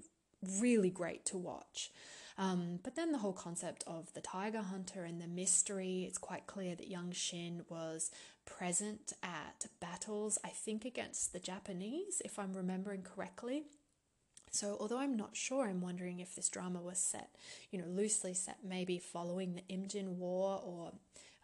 really 0.62 0.90
great 0.90 1.26
to 1.26 1.38
watch. 1.38 1.92
Um, 2.38 2.80
but 2.82 2.96
then 2.96 3.12
the 3.12 3.18
whole 3.18 3.34
concept 3.34 3.84
of 3.88 4.14
the 4.14 4.22
tiger 4.22 4.62
hunter 4.62 5.04
and 5.04 5.20
the 5.20 5.28
mystery, 5.28 6.06
it's 6.08 6.20
quite 6.20 6.48
clear 6.48 6.76
that 6.76 6.88
Young 6.88 7.12
Shin 7.12 7.66
was 7.68 8.10
present 8.48 9.14
at 9.22 9.68
battles, 9.80 10.40
I 10.44 10.50
think 10.50 10.86
against 10.86 11.34
the 11.34 11.40
Japanese, 11.40 12.22
if 12.26 12.40
I'm 12.40 12.54
remembering 12.54 13.04
correctly. 13.04 13.66
So, 14.50 14.78
although 14.80 14.98
I'm 15.00 15.16
not 15.16 15.36
sure, 15.36 15.68
I'm 15.68 15.82
wondering 15.82 16.20
if 16.20 16.34
this 16.34 16.50
drama 16.50 16.82
was 16.82 16.98
set, 16.98 17.36
you 17.70 17.78
know, 17.78 17.88
loosely 17.88 18.34
set 18.34 18.60
maybe 18.64 18.98
following 18.98 19.54
the 19.54 19.74
Imjin 19.74 20.16
War 20.16 20.62
or 20.64 20.94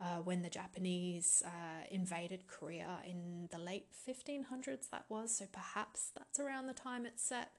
uh, 0.01 0.21
when 0.23 0.41
the 0.41 0.49
Japanese 0.49 1.43
uh, 1.45 1.85
invaded 1.91 2.47
Korea 2.47 2.99
in 3.05 3.49
the 3.51 3.59
late 3.59 3.87
1500s, 4.07 4.89
that 4.91 5.05
was. 5.09 5.37
So, 5.37 5.45
perhaps 5.51 6.11
that's 6.17 6.39
around 6.39 6.67
the 6.67 6.73
time 6.73 7.05
it's 7.05 7.23
set. 7.23 7.51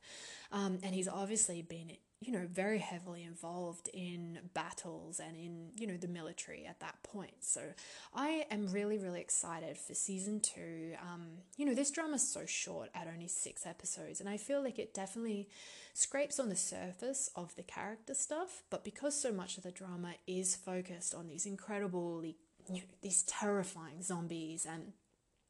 Um, 0.51 0.79
and 0.83 0.95
he's 0.95 1.09
obviously 1.09 1.61
been 1.63 1.93
you 2.25 2.33
know, 2.33 2.47
very 2.51 2.79
heavily 2.79 3.23
involved 3.23 3.89
in 3.93 4.39
battles 4.55 5.21
and 5.21 5.37
in, 5.37 5.69
you 5.77 5.87
know, 5.87 5.97
the 5.97 6.09
military 6.09 6.65
at 6.67 6.81
that 6.81 7.03
point. 7.03 7.35
So 7.41 7.61
I 8.15 8.47
am 8.51 8.69
really, 8.69 8.99
really 8.99 9.21
excited 9.21 9.77
for 9.77 9.95
season 9.95 10.41
two. 10.41 10.95
Um, 11.03 11.27
you 11.57 11.67
know, 11.67 11.75
this 11.75 11.91
drama 11.91 12.15
is 12.15 12.27
so 12.27 12.47
short 12.47 12.89
at 12.95 13.07
only 13.07 13.29
six 13.29 13.67
episodes, 13.67 14.21
and 14.21 14.29
I 14.29 14.39
feel 14.39 14.63
like 14.63 14.79
it 14.79 14.95
definitely 14.95 15.49
scrapes 15.93 16.41
on 16.41 16.49
the 16.49 16.57
surface 16.57 17.31
of 17.37 17.55
the 17.57 17.63
character 17.63 18.15
stuff, 18.15 18.63
but 18.71 18.85
because 18.85 19.21
so 19.21 19.31
much 19.31 19.59
of 19.59 19.63
the 19.63 19.71
drama 19.71 20.15
is 20.27 20.57
focused 20.57 21.15
on 21.15 21.29
these 21.29 21.47
incredibly, 21.47 22.37
you 22.69 22.77
know, 22.77 22.87
these 23.03 23.23
terrifying 23.25 24.03
zombies 24.03 24.67
and 24.67 24.93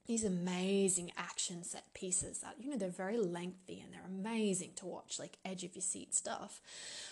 these 0.06 0.24
amazing 0.24 1.12
action 1.16 1.64
set 1.64 1.92
pieces 1.94 2.38
that 2.40 2.56
you 2.60 2.70
know 2.70 2.76
they're 2.76 2.88
very 2.90 3.18
lengthy 3.18 3.80
and 3.80 3.92
they're 3.92 4.06
amazing 4.06 4.70
to 4.76 4.86
watch 4.86 5.18
like 5.18 5.38
edge 5.44 5.64
of 5.64 5.74
your 5.74 5.82
seat 5.82 6.14
stuff. 6.14 6.60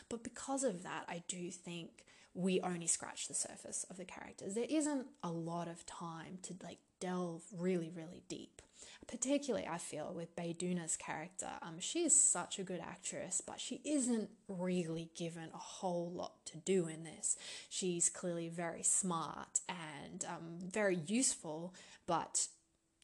But 0.09 0.23
because 0.23 0.65
of 0.65 0.83
that 0.83 1.05
i 1.09 1.23
do 1.29 1.51
think 1.51 2.05
we 2.35 2.61
only 2.63 2.87
scratch 2.87 3.29
the 3.29 3.35
surface 3.35 3.85
of 3.91 3.99
the 3.99 4.07
characters. 4.07 4.55
There 4.55 4.67
isn't 4.69 5.07
a 5.23 5.31
lot 5.31 5.69
of 5.69 5.85
time 5.85 6.39
to 6.43 6.55
like 6.63 6.79
delve 7.01 7.43
really 7.57 7.91
really 7.95 8.23
deep. 8.29 8.61
Particularly 9.09 9.67
i 9.67 9.79
feel 9.79 10.13
with 10.15 10.37
Bae 10.37 10.55
Doona's 10.59 10.97
character. 10.97 11.49
Um 11.63 11.81
she 11.81 12.01
is 12.05 12.19
such 12.19 12.59
a 12.59 12.63
good 12.63 12.81
actress 12.81 13.41
but 13.45 13.59
she 13.59 13.81
isn't 13.85 14.29
really 14.49 15.11
given 15.17 15.49
a 15.55 15.59
whole 15.59 16.11
lot 16.11 16.45
to 16.47 16.59
do 16.59 16.89
in 16.89 17.05
this. 17.05 17.37
She's 17.71 18.11
clearly 18.11 18.49
very 18.49 18.83
smart 18.83 19.61
and 19.69 20.25
um, 20.27 20.59
very 20.61 20.99
useful 21.07 21.75
but 22.07 22.49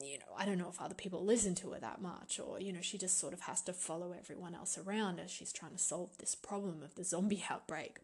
you 0.01 0.19
know, 0.19 0.33
I 0.37 0.45
don't 0.45 0.59
know 0.59 0.69
if 0.69 0.81
other 0.81 0.95
people 0.95 1.25
listen 1.25 1.55
to 1.57 1.71
her 1.71 1.81
that 1.81 2.01
much, 2.01 2.39
or, 2.39 2.61
you 2.61 2.73
know, 2.73 2.81
she 2.81 2.99
just 2.99 3.19
sort 3.19 3.33
of 3.33 3.41
has 3.41 3.61
to 3.63 3.73
follow 3.73 4.15
everyone 4.17 4.55
else 4.55 4.79
around 4.79 5.19
as 5.19 5.31
she's 5.31 5.53
trying 5.53 5.73
to 5.73 5.79
solve 5.79 6.17
this 6.19 6.35
problem 6.35 6.83
of 6.83 6.95
the 6.95 7.05
zombie 7.05 7.45
outbreak. 7.51 7.99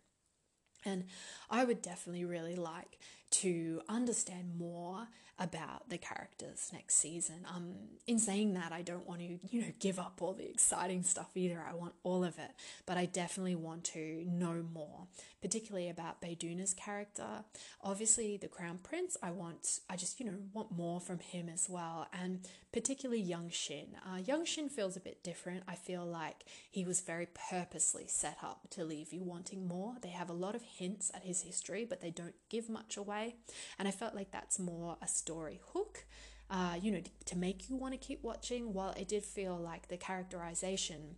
And 0.84 1.04
I 1.50 1.64
would 1.64 1.80
definitely 1.80 2.24
really 2.24 2.56
like 2.56 2.98
to 3.40 3.80
understand 3.88 4.58
more 4.58 5.08
about 5.38 5.88
the 5.88 5.98
characters 5.98 6.70
next 6.72 6.94
season. 6.94 7.44
Um, 7.52 7.72
in 8.06 8.20
saying 8.20 8.54
that, 8.54 8.70
I 8.70 8.82
don't 8.82 9.06
want 9.06 9.20
to, 9.20 9.38
you 9.50 9.62
know, 9.62 9.72
give 9.80 9.98
up 9.98 10.18
all 10.20 10.32
the 10.32 10.48
exciting 10.48 11.02
stuff 11.02 11.30
either. 11.34 11.64
I 11.68 11.74
want 11.74 11.94
all 12.04 12.22
of 12.22 12.38
it, 12.38 12.52
but 12.86 12.96
I 12.96 13.06
definitely 13.06 13.56
want 13.56 13.82
to 13.84 14.24
know 14.28 14.64
more, 14.72 15.08
particularly 15.42 15.88
about 15.88 16.20
Bae 16.20 16.36
Doona's 16.38 16.72
character. 16.72 17.44
Obviously, 17.82 18.36
the 18.36 18.46
Crown 18.46 18.78
Prince, 18.80 19.16
I 19.22 19.32
want, 19.32 19.80
I 19.90 19.96
just, 19.96 20.20
you 20.20 20.26
know, 20.26 20.38
want 20.52 20.70
more 20.70 21.00
from 21.00 21.18
him 21.18 21.48
as 21.48 21.68
well, 21.68 22.06
and 22.12 22.46
particularly 22.72 23.20
Young 23.20 23.50
Shin. 23.50 23.96
Uh, 24.06 24.18
Young 24.18 24.44
Shin 24.44 24.68
feels 24.68 24.96
a 24.96 25.00
bit 25.00 25.24
different. 25.24 25.64
I 25.66 25.74
feel 25.74 26.04
like 26.04 26.44
he 26.70 26.84
was 26.84 27.00
very 27.00 27.26
purposely 27.50 28.04
set 28.06 28.38
up 28.40 28.68
to 28.70 28.84
leave 28.84 29.12
you 29.12 29.24
wanting 29.24 29.66
more. 29.66 29.94
They 30.00 30.10
have 30.10 30.30
a 30.30 30.34
lot 30.34 30.54
of 30.54 30.62
hints 30.62 31.10
at 31.12 31.24
his 31.24 31.42
history, 31.42 31.84
but 31.84 32.00
they 32.00 32.10
don't 32.10 32.34
give 32.48 32.68
much 32.68 32.96
away 32.96 33.23
way. 33.24 33.36
And 33.78 33.88
I 33.88 33.90
felt 33.90 34.14
like 34.14 34.30
that's 34.30 34.58
more 34.58 34.96
a 35.02 35.08
story 35.08 35.60
hook, 35.72 36.04
uh, 36.50 36.76
you 36.80 36.90
know, 36.90 37.02
to 37.26 37.38
make 37.38 37.68
you 37.68 37.76
want 37.76 37.92
to 37.92 37.98
keep 37.98 38.22
watching. 38.22 38.72
While 38.72 38.94
it 38.96 39.08
did 39.08 39.24
feel 39.24 39.56
like 39.56 39.88
the 39.88 39.96
characterization 39.96 41.16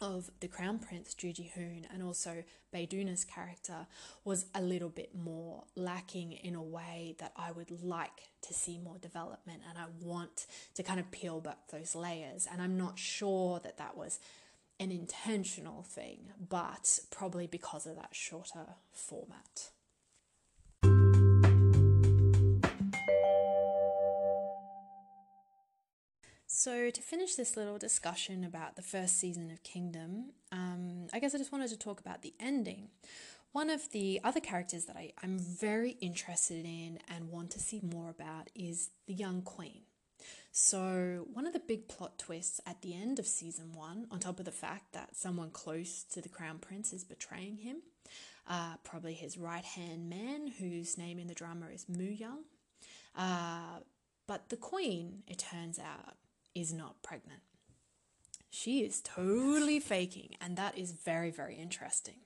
of 0.00 0.30
the 0.40 0.48
Crown 0.48 0.80
Prince 0.80 1.14
Ju 1.14 1.32
Ji 1.32 1.52
Hoon 1.54 1.86
and 1.92 2.02
also 2.02 2.42
Bae 2.72 2.88
character 3.32 3.86
was 4.24 4.46
a 4.52 4.60
little 4.60 4.88
bit 4.88 5.14
more 5.14 5.64
lacking 5.76 6.32
in 6.32 6.56
a 6.56 6.62
way 6.62 7.14
that 7.20 7.32
I 7.36 7.52
would 7.52 7.70
like 7.84 8.30
to 8.42 8.52
see 8.52 8.78
more 8.78 8.98
development 8.98 9.62
and 9.68 9.78
I 9.78 9.84
want 10.00 10.46
to 10.74 10.82
kind 10.82 10.98
of 10.98 11.10
peel 11.12 11.40
back 11.40 11.68
those 11.70 11.94
layers. 11.94 12.48
And 12.50 12.60
I'm 12.60 12.76
not 12.76 12.98
sure 12.98 13.60
that 13.60 13.78
that 13.78 13.96
was 13.96 14.18
an 14.80 14.90
intentional 14.90 15.84
thing, 15.84 16.32
but 16.48 16.98
probably 17.12 17.46
because 17.46 17.86
of 17.86 17.94
that 17.94 18.08
shorter 18.10 18.74
format. 18.90 19.70
So, 26.54 26.90
to 26.90 27.00
finish 27.00 27.34
this 27.34 27.56
little 27.56 27.78
discussion 27.78 28.44
about 28.44 28.76
the 28.76 28.82
first 28.82 29.18
season 29.18 29.50
of 29.50 29.62
Kingdom, 29.62 30.32
um, 30.52 31.06
I 31.10 31.18
guess 31.18 31.34
I 31.34 31.38
just 31.38 31.50
wanted 31.50 31.70
to 31.70 31.78
talk 31.78 31.98
about 31.98 32.20
the 32.20 32.34
ending. 32.38 32.88
One 33.52 33.70
of 33.70 33.90
the 33.90 34.20
other 34.22 34.38
characters 34.38 34.84
that 34.84 34.94
I, 34.94 35.12
I'm 35.22 35.38
very 35.38 35.92
interested 36.02 36.66
in 36.66 36.98
and 37.08 37.30
want 37.30 37.52
to 37.52 37.58
see 37.58 37.80
more 37.82 38.10
about 38.10 38.50
is 38.54 38.90
the 39.06 39.14
young 39.14 39.40
queen. 39.40 39.80
So, 40.50 41.26
one 41.32 41.46
of 41.46 41.54
the 41.54 41.58
big 41.58 41.88
plot 41.88 42.18
twists 42.18 42.60
at 42.66 42.82
the 42.82 42.94
end 42.94 43.18
of 43.18 43.26
season 43.26 43.72
one, 43.72 44.06
on 44.10 44.20
top 44.20 44.38
of 44.38 44.44
the 44.44 44.52
fact 44.52 44.92
that 44.92 45.16
someone 45.16 45.50
close 45.50 46.04
to 46.12 46.20
the 46.20 46.28
crown 46.28 46.58
prince 46.58 46.92
is 46.92 47.02
betraying 47.02 47.56
him, 47.56 47.78
uh, 48.46 48.74
probably 48.84 49.14
his 49.14 49.38
right 49.38 49.64
hand 49.64 50.10
man, 50.10 50.48
whose 50.58 50.98
name 50.98 51.18
in 51.18 51.28
the 51.28 51.34
drama 51.34 51.68
is 51.72 51.86
Mu 51.88 52.04
Young. 52.04 52.40
Uh, 53.16 53.78
but 54.26 54.50
the 54.50 54.56
queen, 54.56 55.22
it 55.26 55.38
turns 55.38 55.78
out, 55.78 56.16
is 56.54 56.72
not 56.72 57.02
pregnant. 57.02 57.40
She 58.50 58.80
is 58.80 59.00
totally 59.00 59.80
faking, 59.80 60.36
and 60.40 60.56
that 60.56 60.76
is 60.76 60.92
very, 60.92 61.30
very 61.30 61.56
interesting. 61.56 62.16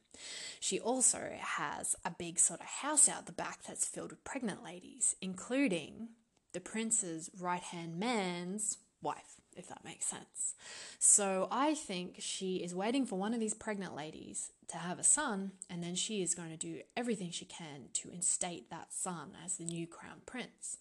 She 0.59 0.81
also 0.81 1.31
has 1.39 1.95
a 2.05 2.11
big 2.11 2.39
sort 2.39 2.61
of 2.61 2.67
house 2.67 3.09
out 3.09 3.27
the 3.27 3.33
back 3.33 3.61
that's 3.67 3.87
filled 3.87 4.11
with 4.11 4.25
pregnant 4.25 4.65
ladies, 4.65 5.15
including 5.21 6.09
the 6.53 6.61
prince's 6.61 7.31
right 7.39 7.63
hand 7.63 7.99
man's 7.99 8.79
wife, 9.03 9.41
if 9.57 9.69
that 9.69 9.85
makes 9.85 10.07
sense. 10.07 10.55
So 10.99 11.49
I 11.51 11.75
think 11.75 12.17
she 12.19 12.57
is 12.57 12.75
waiting 12.75 13.07
for 13.07 13.17
one 13.19 13.35
of 13.35 13.41
these 13.41 13.55
pregnant 13.55 13.95
ladies 13.95 14.51
to 14.69 14.77
have 14.79 14.99
a 14.99 15.05
son, 15.05 15.53
and 15.71 15.83
then 15.83 15.95
she 15.95 16.23
is 16.23 16.35
going 16.35 16.51
to 16.51 16.57
do 16.57 16.81
everything 16.97 17.31
she 17.31 17.45
can 17.45 17.89
to 17.95 18.11
instate 18.11 18.71
that 18.71 18.93
son 18.93 19.33
as 19.45 19.57
the 19.57 19.65
new 19.65 19.87
crown 19.87 20.23
prince. 20.27 20.79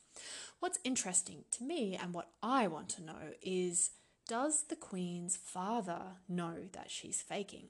What's 0.60 0.80
interesting 0.84 1.44
to 1.52 1.64
me 1.64 1.98
and 2.02 2.14
what 2.14 2.32
I 2.42 2.68
want 2.68 2.90
to 2.90 3.04
know 3.04 3.34
is 3.42 3.92
does 4.28 4.64
the 4.64 4.76
queen's 4.76 5.38
father 5.38 6.02
know 6.28 6.56
that 6.72 6.90
she's 6.90 7.22
faking? 7.22 7.68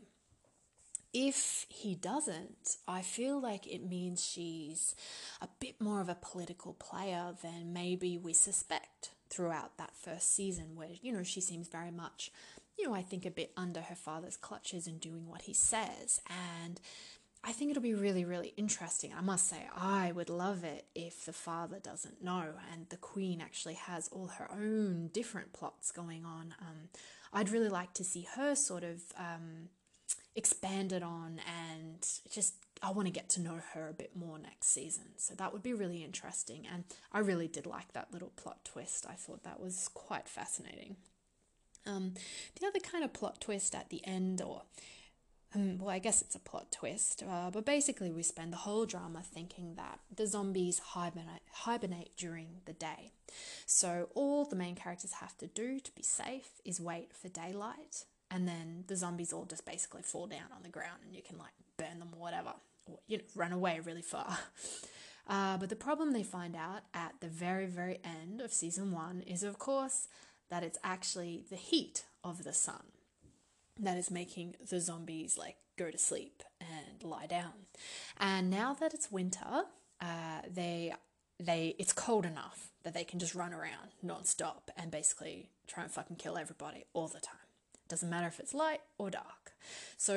if 1.16 1.66
he 1.70 1.96
doesn't, 1.96 2.76
I 2.90 3.02
feel 3.02 3.40
like 3.40 3.66
it 3.66 3.88
means 3.88 4.22
she's 4.24 4.94
a 5.42 5.48
bit 5.62 5.80
more 5.80 6.02
of 6.02 6.10
a 6.10 6.18
political 6.22 6.74
player 6.74 7.34
than 7.42 7.72
maybe 7.72 8.18
we 8.18 8.34
suspect 8.34 9.12
throughout 9.30 9.78
that 9.78 9.96
first 9.96 10.36
season, 10.36 10.76
where, 10.76 10.90
you 11.02 11.14
know, 11.14 11.24
she 11.24 11.40
seems 11.40 11.70
very 11.70 11.90
much, 11.90 12.34
you 12.78 12.88
know, 12.88 12.94
I 12.94 13.02
think 13.02 13.26
a 13.26 13.32
bit 13.32 13.52
under 13.56 13.82
her 13.82 13.96
father's 13.96 14.38
clutches 14.38 14.88
and 14.88 15.00
doing 15.00 15.28
what 15.28 15.44
he 15.44 15.54
says. 15.54 16.22
And 16.64 16.80
I 17.44 17.52
think 17.52 17.72
it'll 17.72 17.84
be 17.84 17.94
really, 17.94 18.26
really 18.26 18.54
interesting. 18.58 19.14
I 19.18 19.22
must 19.22 19.48
say, 19.48 19.68
I 19.76 20.12
would 20.12 20.30
love 20.30 20.64
it 20.64 20.86
if 20.96 21.26
the 21.26 21.34
father 21.34 21.80
doesn't 21.80 22.24
know 22.24 22.54
and 22.74 22.88
the 22.90 22.98
queen 22.98 23.42
actually 23.42 23.76
has 23.76 24.08
all 24.10 24.28
her 24.28 24.50
own 24.52 25.10
different 25.14 25.54
plots 25.54 25.92
going 25.92 26.26
on. 26.26 26.56
Um, 26.60 26.90
I'd 27.32 27.50
really 27.50 27.70
like 27.70 27.94
to 27.96 28.04
see 28.04 28.28
her 28.36 28.56
sort 28.56 28.84
of. 28.84 29.02
Um, 29.18 29.70
expanded 30.36 31.02
on 31.02 31.40
and 31.48 32.06
just 32.30 32.56
I 32.84 32.92
want 32.92 33.08
to 33.08 33.12
get 33.12 33.30
to 33.30 33.42
know 33.42 33.60
her 33.74 33.88
a 33.88 33.94
bit 33.94 34.16
more 34.16 34.38
next 34.38 34.68
season. 34.68 35.06
So 35.18 35.34
that 35.36 35.54
would 35.54 35.64
be 35.64 35.74
really 35.74 36.04
interesting. 36.04 36.68
And 36.72 36.84
I 37.12 37.20
really 37.20 37.48
did 37.48 37.66
like 37.66 37.94
that 37.94 38.12
little 38.12 38.32
plot 38.36 38.66
twist. 38.66 39.06
I 39.10 39.14
thought 39.14 39.44
that 39.44 39.60
was 39.60 39.90
quite 39.94 40.28
fascinating. 40.28 40.98
Um, 41.86 42.14
the 42.60 42.68
other 42.68 42.80
kind 42.80 43.04
of 43.04 43.14
plot 43.14 43.42
twist 43.42 43.76
at 43.76 43.90
the 43.90 44.06
end, 44.06 44.42
or 44.42 44.64
um, 45.54 45.78
well, 45.78 45.90
I 45.90 46.00
guess 46.00 46.22
it's 46.22 46.36
a 46.36 46.40
plot 46.40 46.72
twist, 46.72 47.24
uh, 47.30 47.50
but 47.52 47.66
basically 47.66 48.12
we 48.12 48.24
spend 48.24 48.52
the 48.52 48.58
whole 48.58 48.86
drama 48.86 49.22
thinking 49.24 49.76
that 49.76 50.00
the 50.14 50.28
zombies 50.28 50.80
hibernate, 50.80 51.44
hibernate 51.52 52.16
during 52.18 52.62
the 52.66 52.74
day. 52.74 53.12
So 53.66 54.10
all 54.16 54.46
the 54.46 54.56
main 54.56 54.76
characters 54.76 55.14
have 55.14 55.38
to 55.38 55.48
do 55.48 55.80
to 55.80 55.92
be 55.96 56.04
safe 56.04 56.62
is 56.66 56.82
wait 56.82 57.14
for 57.14 57.30
daylight 57.30 58.06
and 58.32 58.48
then 58.48 58.84
the 58.88 58.96
zombies 58.96 59.32
all 59.32 59.46
just 59.46 59.66
basically 59.66 60.02
fall 60.02 60.28
down 60.28 60.50
on 60.56 60.64
the 60.64 60.70
ground 60.70 61.00
and 61.06 61.16
you 61.16 61.22
can 61.22 61.38
like 61.38 61.54
burn 61.78 62.00
them 62.00 62.10
or 62.14 62.20
whatever 62.20 62.54
or 62.88 63.00
you 63.08 63.18
know 63.18 63.24
run 63.36 63.52
away 63.52 63.80
really 63.84 64.02
far 64.02 64.38
uh, 65.28 65.58
but 65.58 65.70
the 65.70 65.76
problem 65.76 66.12
they 66.12 66.24
find 66.24 66.56
out 66.56 66.82
at 66.94 67.14
the 67.20 67.28
very 67.28 67.66
very 67.66 68.00
end 68.04 68.42
of 68.42 68.54
season 68.54 68.92
one 68.92 69.22
is 69.22 69.44
of 69.44 69.60
course 69.60 70.08
that 70.50 70.64
it's 70.64 70.80
actually 70.84 71.44
the 71.50 71.56
heat 71.56 72.06
of 72.24 72.44
the 72.44 72.54
sun 72.54 72.84
that 73.80 73.98
is 73.98 74.10
making 74.10 74.56
the 74.70 74.80
zombies 74.80 75.38
like 75.38 75.58
go 75.78 75.92
to 75.92 75.98
sleep 75.98 76.44
and 76.62 77.04
lie 77.04 77.28
down 77.28 77.68
and 78.18 78.50
now 78.50 78.74
that 78.74 78.94
it's 78.94 79.12
winter 79.12 79.64
uh, 80.02 80.42
they 80.50 80.94
they 81.40 81.76
it's 81.78 81.92
cold 81.92 82.26
enough 82.26 82.70
that 82.84 82.94
they 82.94 83.04
can 83.04 83.20
just 83.20 83.36
run 83.36 83.54
around 83.54 83.92
non-stop 84.02 84.72
and 84.78 84.92
basically 84.92 85.50
try 85.68 85.84
and 85.84 85.92
fucking 85.92 86.16
kill 86.16 86.38
everybody 86.38 86.86
all 86.94 87.08
the 87.08 87.20
time 87.20 87.46
doesn't 87.88 88.10
matter 88.10 88.28
if 88.28 88.40
it's 88.40 88.54
light 88.54 88.82
or 88.98 89.10
dark. 89.10 89.54
So 89.98 90.16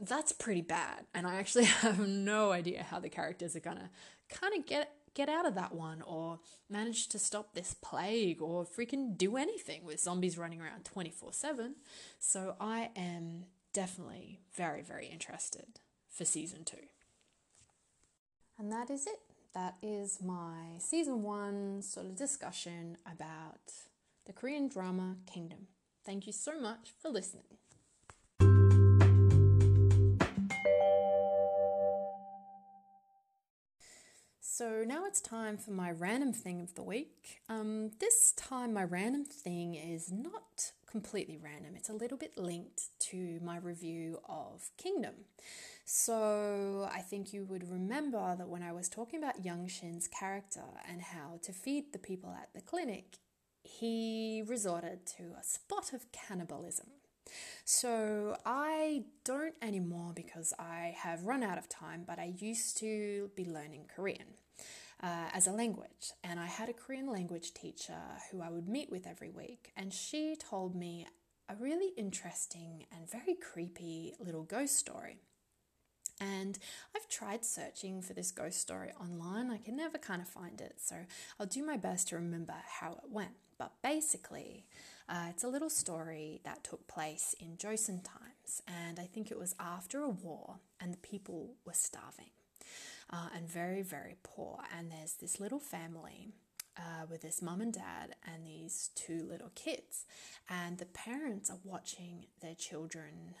that's 0.00 0.32
pretty 0.32 0.62
bad. 0.62 1.06
And 1.14 1.26
I 1.26 1.36
actually 1.36 1.64
have 1.84 2.06
no 2.06 2.52
idea 2.52 2.82
how 2.82 3.00
the 3.00 3.08
characters 3.08 3.56
are 3.56 3.60
gonna 3.60 3.90
kind 4.28 4.54
of 4.58 4.66
get 4.66 4.92
get 5.20 5.28
out 5.28 5.44
of 5.44 5.54
that 5.54 5.74
one 5.74 6.00
or 6.02 6.40
manage 6.70 7.08
to 7.08 7.18
stop 7.18 7.52
this 7.52 7.74
plague 7.74 8.40
or 8.40 8.64
freaking 8.64 9.18
do 9.18 9.36
anything 9.36 9.84
with 9.84 10.00
zombies 10.00 10.38
running 10.38 10.62
around 10.62 10.84
24/7. 10.84 11.74
So 12.18 12.56
I 12.58 12.90
am 12.96 13.44
definitely 13.74 14.40
very 14.54 14.82
very 14.82 15.08
interested 15.08 15.80
for 16.08 16.24
season 16.24 16.64
2. 16.64 16.76
And 18.58 18.72
that 18.72 18.88
is 18.88 19.06
it. 19.06 19.20
That 19.52 19.76
is 19.82 20.22
my 20.22 20.78
season 20.78 21.22
1 21.22 21.82
sort 21.82 22.06
of 22.06 22.16
discussion 22.16 22.96
about 23.04 23.66
the 24.24 24.32
Korean 24.32 24.68
drama 24.68 25.16
Kingdom. 25.26 25.68
Thank 26.02 26.26
you 26.26 26.32
so 26.32 26.58
much 26.58 26.92
for 26.98 27.10
listening. 27.10 27.58
So 34.60 34.84
now 34.86 35.06
it's 35.06 35.22
time 35.22 35.56
for 35.56 35.70
my 35.70 35.90
random 35.90 36.34
thing 36.34 36.60
of 36.60 36.74
the 36.74 36.82
week. 36.82 37.40
Um, 37.48 37.92
this 37.98 38.32
time, 38.32 38.74
my 38.74 38.84
random 38.84 39.24
thing 39.24 39.74
is 39.74 40.12
not 40.12 40.72
completely 40.86 41.38
random, 41.42 41.76
it's 41.76 41.88
a 41.88 41.94
little 41.94 42.18
bit 42.18 42.36
linked 42.36 42.88
to 43.08 43.40
my 43.42 43.56
review 43.56 44.18
of 44.28 44.68
Kingdom. 44.76 45.14
So 45.86 46.90
I 46.92 47.00
think 47.00 47.32
you 47.32 47.42
would 47.44 47.70
remember 47.70 48.36
that 48.36 48.50
when 48.50 48.62
I 48.62 48.72
was 48.72 48.90
talking 48.90 49.18
about 49.22 49.46
Young 49.46 49.66
Shin's 49.66 50.06
character 50.06 50.64
and 50.86 51.00
how 51.00 51.38
to 51.40 51.52
feed 51.54 51.94
the 51.94 51.98
people 51.98 52.36
at 52.38 52.50
the 52.52 52.60
clinic, 52.60 53.16
he 53.62 54.42
resorted 54.46 55.06
to 55.16 55.22
a 55.40 55.42
spot 55.42 55.94
of 55.94 56.12
cannibalism. 56.12 56.88
So 57.64 58.36
I 58.44 59.04
don't 59.24 59.54
anymore 59.62 60.12
because 60.14 60.52
I 60.58 60.94
have 60.98 61.22
run 61.22 61.42
out 61.42 61.56
of 61.56 61.66
time, 61.70 62.04
but 62.06 62.18
I 62.18 62.34
used 62.36 62.76
to 62.78 63.30
be 63.34 63.46
learning 63.46 63.86
Korean. 63.96 64.34
Uh, 65.02 65.30
as 65.32 65.46
a 65.46 65.52
language, 65.52 66.12
and 66.22 66.38
I 66.38 66.44
had 66.44 66.68
a 66.68 66.74
Korean 66.74 67.10
language 67.10 67.54
teacher 67.54 68.02
who 68.30 68.42
I 68.42 68.50
would 68.50 68.68
meet 68.68 68.90
with 68.90 69.06
every 69.06 69.30
week, 69.30 69.72
and 69.74 69.94
she 69.94 70.36
told 70.36 70.74
me 70.74 71.06
a 71.48 71.54
really 71.56 71.94
interesting 71.96 72.84
and 72.94 73.10
very 73.10 73.34
creepy 73.34 74.12
little 74.20 74.42
ghost 74.42 74.76
story. 74.76 75.16
And 76.20 76.58
I've 76.94 77.08
tried 77.08 77.46
searching 77.46 78.02
for 78.02 78.12
this 78.12 78.30
ghost 78.30 78.60
story 78.60 78.90
online, 79.00 79.50
I 79.50 79.56
can 79.56 79.74
never 79.74 79.96
kind 79.96 80.20
of 80.20 80.28
find 80.28 80.60
it, 80.60 80.74
so 80.76 80.96
I'll 81.38 81.46
do 81.46 81.64
my 81.64 81.78
best 81.78 82.08
to 82.08 82.16
remember 82.16 82.56
how 82.80 82.92
it 82.92 83.10
went. 83.10 83.36
But 83.56 83.72
basically, 83.82 84.66
uh, 85.08 85.28
it's 85.30 85.44
a 85.44 85.48
little 85.48 85.70
story 85.70 86.42
that 86.44 86.62
took 86.62 86.86
place 86.88 87.34
in 87.40 87.56
Joseon 87.56 88.04
times, 88.04 88.62
and 88.68 89.00
I 89.00 89.04
think 89.04 89.30
it 89.30 89.38
was 89.38 89.54
after 89.58 90.02
a 90.02 90.10
war, 90.10 90.56
and 90.78 90.92
the 90.92 90.98
people 90.98 91.54
were 91.64 91.72
starving 91.72 92.32
uh, 93.12 93.28
and 93.34 93.48
very, 93.48 93.82
very 93.82 94.16
poor. 94.22 94.60
And 94.76 94.90
there's 94.90 95.14
this 95.14 95.40
little 95.40 95.58
family 95.60 96.28
uh, 96.76 97.06
with 97.10 97.22
this 97.22 97.42
mum 97.42 97.60
and 97.60 97.72
dad 97.72 98.14
and 98.26 98.46
these 98.46 98.90
two 98.94 99.26
little 99.28 99.50
kids, 99.54 100.06
and 100.48 100.78
the 100.78 100.86
parents 100.86 101.50
are 101.50 101.58
watching 101.64 102.26
their 102.40 102.54
children 102.54 103.34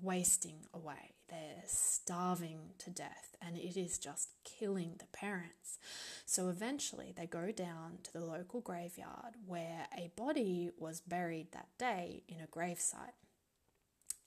wasting 0.00 0.66
away. 0.72 1.14
They're 1.28 1.62
starving 1.66 2.70
to 2.78 2.90
death, 2.90 3.36
and 3.40 3.56
it 3.56 3.78
is 3.78 3.98
just 3.98 4.30
killing 4.44 4.94
the 4.98 5.06
parents. 5.06 5.78
So 6.26 6.48
eventually, 6.48 7.12
they 7.16 7.26
go 7.26 7.52
down 7.52 7.98
to 8.04 8.12
the 8.12 8.24
local 8.24 8.60
graveyard 8.60 9.36
where 9.46 9.86
a 9.96 10.10
body 10.16 10.70
was 10.78 11.00
buried 11.00 11.52
that 11.52 11.68
day 11.78 12.22
in 12.28 12.36
a 12.40 12.46
gravesite. 12.46 13.14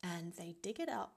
And 0.02 0.34
they 0.34 0.56
dig 0.62 0.80
it 0.82 0.90
up 0.90 1.14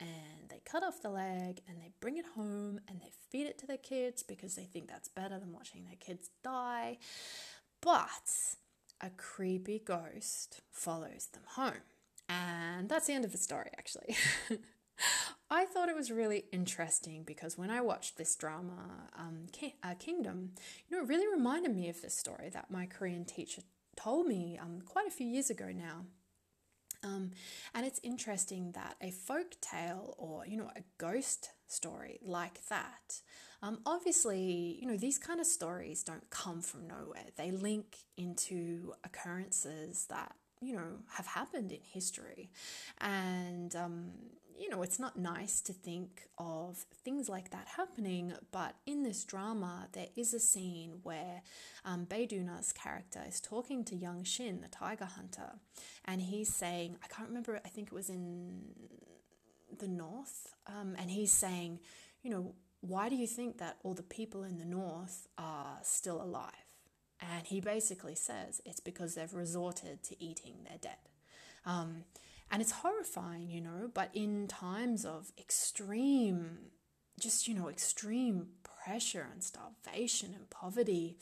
and 0.00 0.48
they 0.48 0.60
cut 0.64 0.82
off 0.82 1.02
the 1.02 1.10
leg 1.10 1.60
and 1.68 1.78
they 1.78 1.90
bring 2.00 2.18
it 2.18 2.24
home 2.34 2.80
and 2.88 3.00
they 3.00 3.10
feed 3.30 3.46
it 3.46 3.58
to 3.58 3.66
their 3.66 3.76
kids 3.76 4.22
because 4.22 4.54
they 4.54 4.64
think 4.64 4.88
that's 4.88 5.08
better 5.08 5.38
than 5.38 5.52
watching 5.52 5.84
their 5.84 5.96
kids 5.98 6.30
die. 6.42 6.98
But 7.80 8.56
a 9.00 9.10
creepy 9.10 9.80
ghost 9.84 10.60
follows 10.70 11.28
them 11.32 11.42
home. 11.46 11.82
And 12.28 12.88
that's 12.88 13.06
the 13.06 13.14
end 13.14 13.24
of 13.24 13.32
the 13.32 13.38
story, 13.38 13.70
actually. 13.78 14.16
I 15.50 15.64
thought 15.64 15.88
it 15.88 15.96
was 15.96 16.10
really 16.10 16.44
interesting 16.52 17.22
because 17.22 17.56
when 17.56 17.70
I 17.70 17.80
watched 17.80 18.18
this 18.18 18.34
drama, 18.36 19.08
um, 19.18 19.46
Ki- 19.52 19.76
uh, 19.82 19.94
Kingdom, 19.98 20.52
you 20.88 20.96
know, 20.96 21.02
it 21.02 21.08
really 21.08 21.26
reminded 21.26 21.74
me 21.74 21.88
of 21.88 22.02
this 22.02 22.14
story 22.14 22.50
that 22.50 22.70
my 22.70 22.84
Korean 22.84 23.24
teacher 23.24 23.62
told 23.96 24.26
me 24.26 24.58
um, 24.60 24.82
quite 24.84 25.06
a 25.06 25.10
few 25.10 25.26
years 25.26 25.48
ago 25.48 25.70
now. 25.74 26.04
Um, 27.04 27.30
and 27.74 27.86
it's 27.86 28.00
interesting 28.02 28.72
that 28.72 28.96
a 29.00 29.10
folk 29.10 29.56
tale 29.60 30.14
or, 30.18 30.46
you 30.46 30.56
know, 30.56 30.70
a 30.76 30.82
ghost 30.98 31.50
story 31.66 32.18
like 32.22 32.66
that, 32.68 33.20
um, 33.62 33.80
obviously, 33.86 34.78
you 34.80 34.86
know, 34.86 34.96
these 34.96 35.18
kind 35.18 35.40
of 35.40 35.46
stories 35.46 36.02
don't 36.02 36.28
come 36.30 36.60
from 36.60 36.86
nowhere. 36.86 37.26
They 37.36 37.50
link 37.50 37.96
into 38.16 38.94
occurrences 39.04 40.06
that, 40.10 40.34
you 40.60 40.74
know, 40.74 40.98
have 41.12 41.26
happened 41.26 41.72
in 41.72 41.80
history. 41.82 42.50
And, 43.00 43.74
um, 43.74 44.10
you 44.58 44.68
know, 44.68 44.82
it's 44.82 44.98
not 44.98 45.16
nice 45.16 45.60
to 45.62 45.72
think 45.72 46.22
of 46.36 46.84
things 47.04 47.28
like 47.28 47.50
that 47.50 47.68
happening, 47.76 48.32
but 48.50 48.74
in 48.86 49.02
this 49.02 49.24
drama, 49.24 49.88
there 49.92 50.08
is 50.16 50.34
a 50.34 50.40
scene 50.40 50.98
where 51.02 51.42
um, 51.84 52.06
Doona's 52.06 52.72
character 52.72 53.20
is 53.26 53.40
talking 53.40 53.84
to 53.84 53.94
young 53.94 54.24
Shin, 54.24 54.60
the 54.60 54.68
tiger 54.68 55.04
hunter, 55.04 55.52
and 56.04 56.20
he's 56.20 56.52
saying, 56.52 56.96
I 57.04 57.06
can't 57.06 57.28
remember, 57.28 57.60
I 57.64 57.68
think 57.68 57.88
it 57.88 57.94
was 57.94 58.10
in 58.10 58.62
the 59.78 59.88
north, 59.88 60.48
um, 60.66 60.96
and 60.98 61.10
he's 61.10 61.32
saying, 61.32 61.78
you 62.22 62.30
know, 62.30 62.54
why 62.80 63.08
do 63.08 63.16
you 63.16 63.26
think 63.26 63.58
that 63.58 63.76
all 63.82 63.94
the 63.94 64.02
people 64.02 64.44
in 64.44 64.58
the 64.58 64.64
north 64.64 65.28
are 65.36 65.78
still 65.82 66.20
alive? 66.22 66.52
And 67.20 67.46
he 67.46 67.60
basically 67.60 68.14
says 68.14 68.60
it's 68.64 68.80
because 68.80 69.14
they've 69.14 69.34
resorted 69.34 70.02
to 70.04 70.22
eating 70.22 70.54
their 70.68 70.78
dead. 70.78 70.98
Um, 71.66 72.04
and 72.50 72.62
it's 72.62 72.72
horrifying, 72.72 73.50
you 73.50 73.60
know, 73.60 73.90
but 73.92 74.10
in 74.14 74.48
times 74.48 75.04
of 75.04 75.32
extreme, 75.38 76.58
just, 77.20 77.46
you 77.46 77.54
know, 77.54 77.68
extreme 77.68 78.48
pressure 78.62 79.26
and 79.30 79.42
starvation 79.42 80.34
and 80.34 80.48
poverty, 80.48 81.18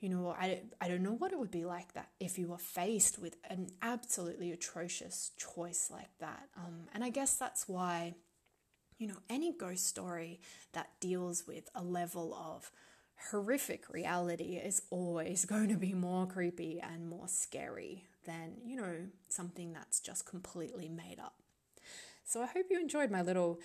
you 0.00 0.08
know, 0.08 0.34
I, 0.38 0.62
I 0.80 0.88
don't 0.88 1.02
know 1.02 1.14
what 1.14 1.32
it 1.32 1.38
would 1.38 1.50
be 1.50 1.64
like 1.64 1.94
that 1.94 2.10
if 2.20 2.38
you 2.38 2.48
were 2.48 2.58
faced 2.58 3.18
with 3.18 3.36
an 3.48 3.68
absolutely 3.82 4.52
atrocious 4.52 5.32
choice 5.36 5.88
like 5.90 6.10
that. 6.20 6.48
Um, 6.56 6.86
and 6.94 7.02
I 7.02 7.08
guess 7.08 7.34
that's 7.34 7.68
why, 7.68 8.14
you 8.98 9.08
know, 9.08 9.18
any 9.28 9.52
ghost 9.52 9.86
story 9.86 10.40
that 10.72 10.90
deals 11.00 11.46
with 11.46 11.68
a 11.74 11.82
level 11.82 12.34
of 12.34 12.70
horrific 13.30 13.92
reality 13.92 14.60
is 14.62 14.82
always 14.90 15.44
going 15.46 15.68
to 15.68 15.76
be 15.76 15.94
more 15.94 16.26
creepy 16.26 16.80
and 16.80 17.08
more 17.08 17.26
scary 17.26 18.04
than, 18.28 18.58
you 18.64 18.76
know, 18.76 18.94
something 19.28 19.72
that's 19.72 20.00
just 20.00 20.26
completely 20.26 20.88
made 20.88 21.18
up. 21.18 21.34
So 22.24 22.42
I 22.42 22.46
hope 22.46 22.66
you 22.70 22.78
enjoyed 22.78 23.10
my 23.10 23.22
little 23.22 23.58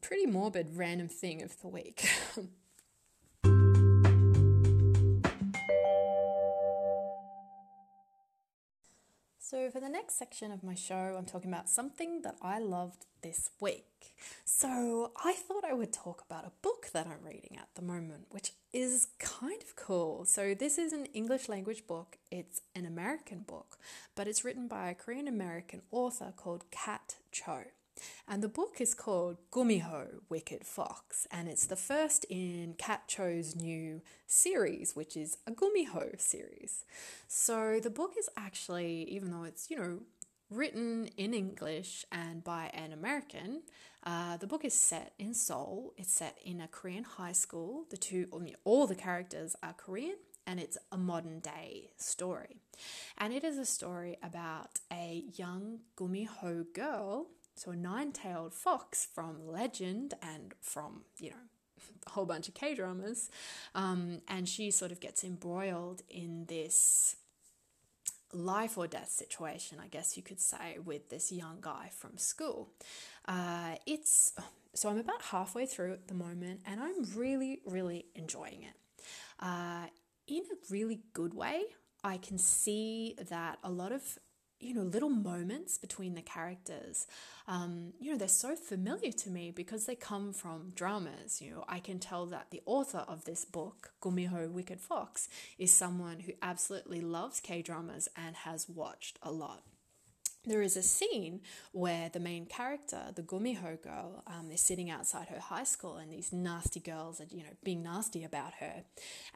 pretty 0.00 0.26
morbid 0.26 0.70
random 0.74 1.08
thing 1.08 1.42
of 1.42 1.60
the 1.60 1.68
week. 1.68 2.08
So, 9.50 9.68
for 9.68 9.80
the 9.80 9.88
next 9.88 10.16
section 10.16 10.52
of 10.52 10.62
my 10.62 10.76
show, 10.76 11.16
I'm 11.18 11.24
talking 11.24 11.50
about 11.50 11.68
something 11.68 12.22
that 12.22 12.36
I 12.40 12.60
loved 12.60 13.06
this 13.20 13.50
week. 13.58 14.14
So, 14.44 15.10
I 15.24 15.32
thought 15.32 15.64
I 15.64 15.72
would 15.72 15.92
talk 15.92 16.22
about 16.24 16.44
a 16.44 16.52
book 16.62 16.90
that 16.92 17.08
I'm 17.08 17.26
reading 17.26 17.56
at 17.58 17.66
the 17.74 17.82
moment, 17.82 18.26
which 18.30 18.52
is 18.72 19.08
kind 19.18 19.60
of 19.60 19.74
cool. 19.74 20.24
So, 20.24 20.54
this 20.54 20.78
is 20.78 20.92
an 20.92 21.06
English 21.06 21.48
language 21.48 21.88
book, 21.88 22.16
it's 22.30 22.60
an 22.76 22.86
American 22.86 23.40
book, 23.40 23.76
but 24.14 24.28
it's 24.28 24.44
written 24.44 24.68
by 24.68 24.88
a 24.88 24.94
Korean 24.94 25.26
American 25.26 25.82
author 25.90 26.32
called 26.36 26.70
Kat 26.70 27.16
Cho. 27.32 27.64
And 28.28 28.42
the 28.42 28.48
book 28.48 28.80
is 28.80 28.94
called 28.94 29.38
Gumiho 29.50 30.20
Wicked 30.28 30.64
Fox, 30.64 31.26
and 31.30 31.48
it's 31.48 31.66
the 31.66 31.76
first 31.76 32.24
in 32.28 32.74
Kat 32.78 33.08
Cho's 33.08 33.56
new 33.56 34.02
series, 34.26 34.94
which 34.94 35.16
is 35.16 35.38
a 35.46 35.52
Gumiho 35.52 36.20
series. 36.20 36.84
So 37.28 37.80
the 37.82 37.90
book 37.90 38.14
is 38.18 38.28
actually, 38.36 39.04
even 39.10 39.30
though 39.30 39.44
it's, 39.44 39.70
you 39.70 39.76
know, 39.78 40.00
written 40.50 41.08
in 41.16 41.32
English 41.32 42.04
and 42.10 42.42
by 42.42 42.70
an 42.74 42.92
American, 42.92 43.62
uh, 44.04 44.36
the 44.36 44.46
book 44.46 44.64
is 44.64 44.74
set 44.74 45.12
in 45.18 45.34
Seoul. 45.34 45.92
It's 45.96 46.12
set 46.12 46.38
in 46.44 46.60
a 46.60 46.68
Korean 46.68 47.04
high 47.04 47.32
school. 47.32 47.84
The 47.90 47.96
two, 47.96 48.26
all 48.64 48.86
the 48.86 48.94
characters 48.94 49.54
are 49.62 49.74
Korean, 49.74 50.16
and 50.46 50.58
it's 50.58 50.78
a 50.90 50.96
modern 50.96 51.40
day 51.40 51.90
story. 51.96 52.62
And 53.18 53.32
it 53.32 53.44
is 53.44 53.58
a 53.58 53.66
story 53.66 54.18
about 54.22 54.80
a 54.90 55.24
young 55.36 55.80
Gumiho 55.96 56.64
girl 56.72 57.26
so 57.60 57.72
a 57.72 57.76
nine-tailed 57.76 58.54
fox 58.54 59.06
from 59.14 59.46
Legend 59.46 60.14
and 60.22 60.54
from, 60.62 61.02
you 61.18 61.28
know, 61.28 61.36
a 62.06 62.10
whole 62.10 62.24
bunch 62.24 62.48
of 62.48 62.54
K 62.54 62.74
dramas. 62.74 63.28
Um, 63.74 64.22
and 64.28 64.48
she 64.48 64.70
sort 64.70 64.92
of 64.92 64.98
gets 64.98 65.24
embroiled 65.24 66.00
in 66.08 66.46
this 66.46 67.16
life 68.32 68.78
or 68.78 68.86
death 68.86 69.10
situation, 69.10 69.76
I 69.78 69.88
guess 69.88 70.16
you 70.16 70.22
could 70.22 70.40
say, 70.40 70.78
with 70.82 71.10
this 71.10 71.30
young 71.30 71.58
guy 71.60 71.90
from 71.94 72.16
school. 72.16 72.70
Uh, 73.28 73.74
it's 73.84 74.32
so 74.72 74.88
I'm 74.88 74.98
about 74.98 75.20
halfway 75.20 75.66
through 75.66 75.92
at 75.92 76.08
the 76.08 76.14
moment, 76.14 76.60
and 76.64 76.80
I'm 76.80 77.04
really, 77.14 77.60
really 77.66 78.06
enjoying 78.14 78.62
it. 78.62 79.04
Uh, 79.38 79.86
in 80.26 80.44
a 80.44 80.72
really 80.72 81.00
good 81.12 81.34
way, 81.34 81.64
I 82.02 82.16
can 82.16 82.38
see 82.38 83.16
that 83.28 83.58
a 83.62 83.70
lot 83.70 83.92
of 83.92 84.18
you 84.60 84.74
know, 84.74 84.82
little 84.82 85.08
moments 85.08 85.78
between 85.78 86.14
the 86.14 86.22
characters, 86.22 87.06
um, 87.48 87.92
you 87.98 88.12
know, 88.12 88.18
they're 88.18 88.28
so 88.28 88.54
familiar 88.54 89.10
to 89.10 89.30
me 89.30 89.50
because 89.50 89.86
they 89.86 89.94
come 89.94 90.32
from 90.32 90.72
dramas. 90.74 91.40
You 91.40 91.52
know, 91.52 91.64
I 91.68 91.78
can 91.80 91.98
tell 91.98 92.26
that 92.26 92.50
the 92.50 92.62
author 92.66 93.04
of 93.08 93.24
this 93.24 93.44
book, 93.44 93.92
Gumiho 94.02 94.50
Wicked 94.50 94.80
Fox, 94.80 95.28
is 95.58 95.72
someone 95.72 96.20
who 96.20 96.32
absolutely 96.42 97.00
loves 97.00 97.40
K 97.40 97.62
dramas 97.62 98.08
and 98.16 98.36
has 98.36 98.68
watched 98.68 99.18
a 99.22 99.32
lot. 99.32 99.62
There 100.46 100.62
is 100.62 100.76
a 100.76 100.82
scene 100.82 101.42
where 101.72 102.08
the 102.08 102.20
main 102.20 102.46
character, 102.46 103.12
the 103.14 103.22
Gumiho 103.22 103.82
girl, 103.82 104.22
um, 104.26 104.50
is 104.50 104.62
sitting 104.62 104.88
outside 104.88 105.28
her 105.28 105.38
high 105.38 105.64
school, 105.64 105.96
and 105.96 106.10
these 106.10 106.32
nasty 106.32 106.80
girls 106.80 107.20
are, 107.20 107.26
you 107.30 107.42
know, 107.42 107.56
being 107.62 107.82
nasty 107.82 108.24
about 108.24 108.54
her, 108.54 108.84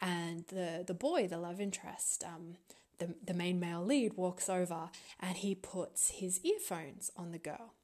and 0.01 0.47
the 0.47 0.83
the 0.87 0.95
boy, 0.95 1.29
the 1.29 1.37
love 1.37 1.61
interest, 1.61 2.25
um, 2.25 2.57
the, 2.99 3.15
the 3.25 3.35
main 3.35 3.61
male 3.61 3.85
lead 3.85 4.15
walks 4.15 4.49
over 4.49 4.91
and 5.21 5.37
he 5.37 5.55
puts 5.55 6.11
his 6.11 6.41
earphones 6.45 7.11
on 7.17 7.33
the 7.33 7.39
girl. 7.39 7.75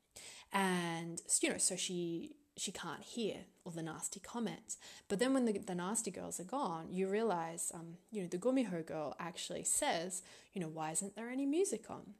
And, 0.52 1.20
you 1.42 1.50
know, 1.50 1.58
so 1.58 1.76
she 1.76 2.36
she 2.56 2.72
can't 2.72 3.02
hear 3.02 3.36
all 3.64 3.72
the 3.72 3.82
nasty 3.82 4.20
comments. 4.20 4.76
But 5.08 5.18
then 5.18 5.32
when 5.32 5.46
the, 5.46 5.58
the 5.58 5.74
nasty 5.74 6.10
girls 6.10 6.38
are 6.38 6.44
gone, 6.44 6.88
you 6.90 7.08
realize, 7.08 7.72
um, 7.74 7.96
you 8.12 8.20
know, 8.20 8.28
the 8.28 8.36
Gumiho 8.36 8.84
girl 8.84 9.16
actually 9.18 9.64
says, 9.64 10.22
you 10.52 10.60
know, 10.60 10.68
why 10.68 10.90
isn't 10.90 11.16
there 11.16 11.30
any 11.30 11.46
music 11.46 11.90
on? 11.90 12.14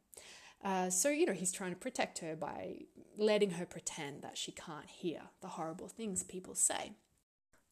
Uh, 0.63 0.89
so, 0.89 1.09
you 1.09 1.27
know, 1.27 1.33
he's 1.33 1.51
trying 1.51 1.71
to 1.71 1.79
protect 1.79 2.19
her 2.19 2.35
by 2.35 2.77
letting 3.17 3.51
her 3.51 3.65
pretend 3.65 4.23
that 4.23 4.37
she 4.37 4.51
can't 4.51 4.89
hear 4.89 5.21
the 5.41 5.49
horrible 5.49 5.87
things 5.87 6.23
people 6.23 6.55
say. 6.55 6.93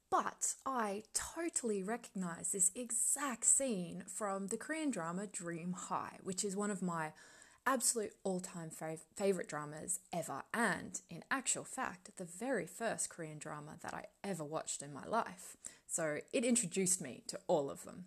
But 0.10 0.56
I 0.66 1.04
totally 1.14 1.84
recognize 1.84 2.52
this 2.52 2.72
exact 2.76 3.46
scene 3.46 4.04
from 4.08 4.48
the 4.48 4.58
Korean 4.58 4.90
drama 4.90 5.28
Dream 5.28 5.74
High, 5.74 6.18
which 6.24 6.44
is 6.44 6.56
one 6.56 6.72
of 6.72 6.82
my 6.82 7.12
absolute 7.66 8.14
all 8.24 8.40
time 8.40 8.72
fav- 8.72 9.06
favorite 9.16 9.48
dramas 9.48 10.00
ever, 10.12 10.42
and 10.54 11.02
in 11.12 11.24
actual 11.30 11.64
fact, 11.64 12.10
the 12.18 12.26
very 12.26 12.66
first 12.66 13.10
Korean 13.10 13.38
drama 13.38 13.78
that 13.82 13.94
I 13.94 14.06
ever 14.24 14.44
watched 14.44 14.82
in 14.82 14.94
my 14.94 15.06
life. 15.06 15.56
So 15.86 16.20
it 16.34 16.44
introduced 16.44 17.02
me 17.02 17.22
to 17.28 17.40
all 17.48 17.70
of 17.70 17.84
them. 17.84 18.06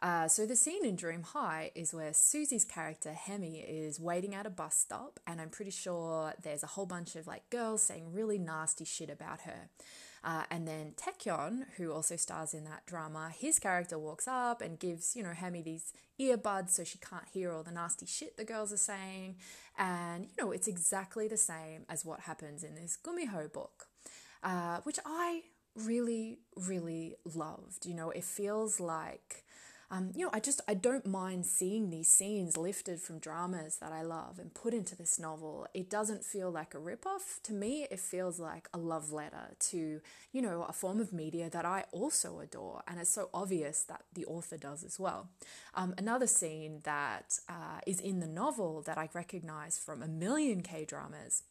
Uh, 0.00 0.28
so 0.28 0.46
the 0.46 0.54
scene 0.54 0.84
in 0.84 0.96
Dream 0.96 1.22
High 1.22 1.72
is 1.74 1.92
where 1.92 2.12
Suzy's 2.12 2.64
character 2.64 3.12
Hemi 3.12 3.60
is 3.60 3.98
waiting 3.98 4.34
at 4.34 4.46
a 4.46 4.50
bus 4.50 4.76
stop, 4.76 5.18
and 5.26 5.40
I'm 5.40 5.48
pretty 5.48 5.72
sure 5.72 6.34
there's 6.40 6.62
a 6.62 6.68
whole 6.68 6.86
bunch 6.86 7.16
of 7.16 7.26
like 7.26 7.48
girls 7.50 7.82
saying 7.82 8.12
really 8.12 8.38
nasty 8.38 8.84
shit 8.84 9.10
about 9.10 9.40
her. 9.42 9.68
Uh, 10.24 10.44
and 10.50 10.66
then 10.66 10.94
Taecyeon, 10.96 11.64
who 11.76 11.92
also 11.92 12.16
stars 12.16 12.54
in 12.54 12.64
that 12.64 12.86
drama, 12.86 13.30
his 13.36 13.58
character 13.58 13.98
walks 13.98 14.26
up 14.26 14.60
and 14.60 14.78
gives, 14.78 15.14
you 15.14 15.22
know, 15.22 15.32
Hemi 15.32 15.62
these 15.62 15.92
earbuds 16.20 16.70
so 16.70 16.84
she 16.84 16.98
can't 16.98 17.28
hear 17.32 17.52
all 17.52 17.62
the 17.62 17.70
nasty 17.70 18.06
shit 18.06 18.36
the 18.36 18.44
girls 18.44 18.72
are 18.72 18.76
saying. 18.76 19.36
And, 19.76 20.24
you 20.24 20.44
know, 20.44 20.50
it's 20.50 20.68
exactly 20.68 21.28
the 21.28 21.36
same 21.36 21.84
as 21.88 22.04
what 22.04 22.20
happens 22.20 22.64
in 22.64 22.74
this 22.74 22.98
Gumiho 23.02 23.52
book, 23.52 23.86
uh, 24.42 24.80
which 24.82 24.98
I 25.06 25.42
really, 25.74 26.40
really 26.56 27.16
loved. 27.24 27.86
You 27.86 27.94
know, 27.94 28.10
it 28.10 28.24
feels 28.24 28.80
like 28.80 29.44
um, 29.90 30.12
you 30.14 30.24
know, 30.24 30.30
I 30.34 30.40
just 30.40 30.60
I 30.68 30.74
don't 30.74 31.06
mind 31.06 31.46
seeing 31.46 31.88
these 31.88 32.08
scenes 32.08 32.58
lifted 32.58 33.00
from 33.00 33.18
dramas 33.18 33.76
that 33.76 33.90
I 33.90 34.02
love 34.02 34.38
and 34.38 34.52
put 34.52 34.74
into 34.74 34.94
this 34.94 35.18
novel. 35.18 35.66
It 35.72 35.88
doesn't 35.88 36.24
feel 36.24 36.50
like 36.50 36.74
a 36.74 36.78
ripoff 36.78 37.40
to 37.44 37.54
me. 37.54 37.86
It 37.90 37.98
feels 37.98 38.38
like 38.38 38.68
a 38.74 38.78
love 38.78 39.12
letter 39.12 39.54
to 39.58 40.00
you 40.32 40.42
know 40.42 40.66
a 40.68 40.74
form 40.74 41.00
of 41.00 41.12
media 41.12 41.48
that 41.48 41.64
I 41.64 41.84
also 41.90 42.40
adore, 42.40 42.82
and 42.86 43.00
it's 43.00 43.10
so 43.10 43.30
obvious 43.32 43.82
that 43.84 44.02
the 44.12 44.26
author 44.26 44.58
does 44.58 44.84
as 44.84 45.00
well. 45.00 45.30
Um, 45.74 45.94
another 45.96 46.26
scene 46.26 46.80
that 46.84 47.38
uh, 47.48 47.80
is 47.86 48.00
in 48.00 48.20
the 48.20 48.26
novel 48.26 48.82
that 48.82 48.98
I 48.98 49.08
recognize 49.14 49.78
from 49.78 50.02
a 50.02 50.08
million 50.08 50.60
K 50.60 50.84
dramas 50.84 51.44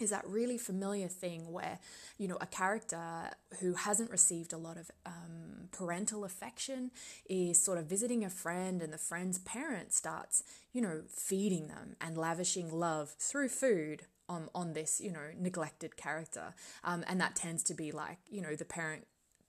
is 0.00 0.10
that 0.10 0.26
really 0.26 0.58
familiar 0.58 1.08
thing 1.08 1.52
where 1.52 1.78
you 2.18 2.28
know 2.28 2.38
a 2.40 2.46
character 2.46 3.30
who 3.60 3.74
hasn't 3.74 4.10
received 4.10 4.52
a 4.52 4.58
lot 4.58 4.76
of 4.76 4.90
um, 5.04 5.68
parental 5.72 6.24
affection 6.24 6.90
is 7.28 7.62
sort 7.62 7.78
of 7.78 7.86
visiting 7.86 8.24
a 8.24 8.30
friend 8.30 8.82
and 8.82 8.92
the 8.92 8.98
friend's 8.98 9.38
parent 9.38 9.92
starts 9.92 10.42
you 10.72 10.80
know 10.80 11.02
feeding 11.08 11.68
them 11.68 11.96
and 12.00 12.16
lavishing 12.16 12.70
love 12.70 13.14
through 13.18 13.48
food 13.48 14.02
on, 14.28 14.48
on 14.54 14.72
this 14.72 15.00
you 15.00 15.12
know 15.12 15.30
neglected 15.38 15.96
character. 15.96 16.54
Um, 16.84 17.04
and 17.06 17.20
that 17.20 17.36
tends 17.36 17.62
to 17.64 17.74
be 17.74 17.92
like 17.92 18.18
you 18.28 18.42
know 18.42 18.54
the 18.54 18.64
parent 18.64 19.06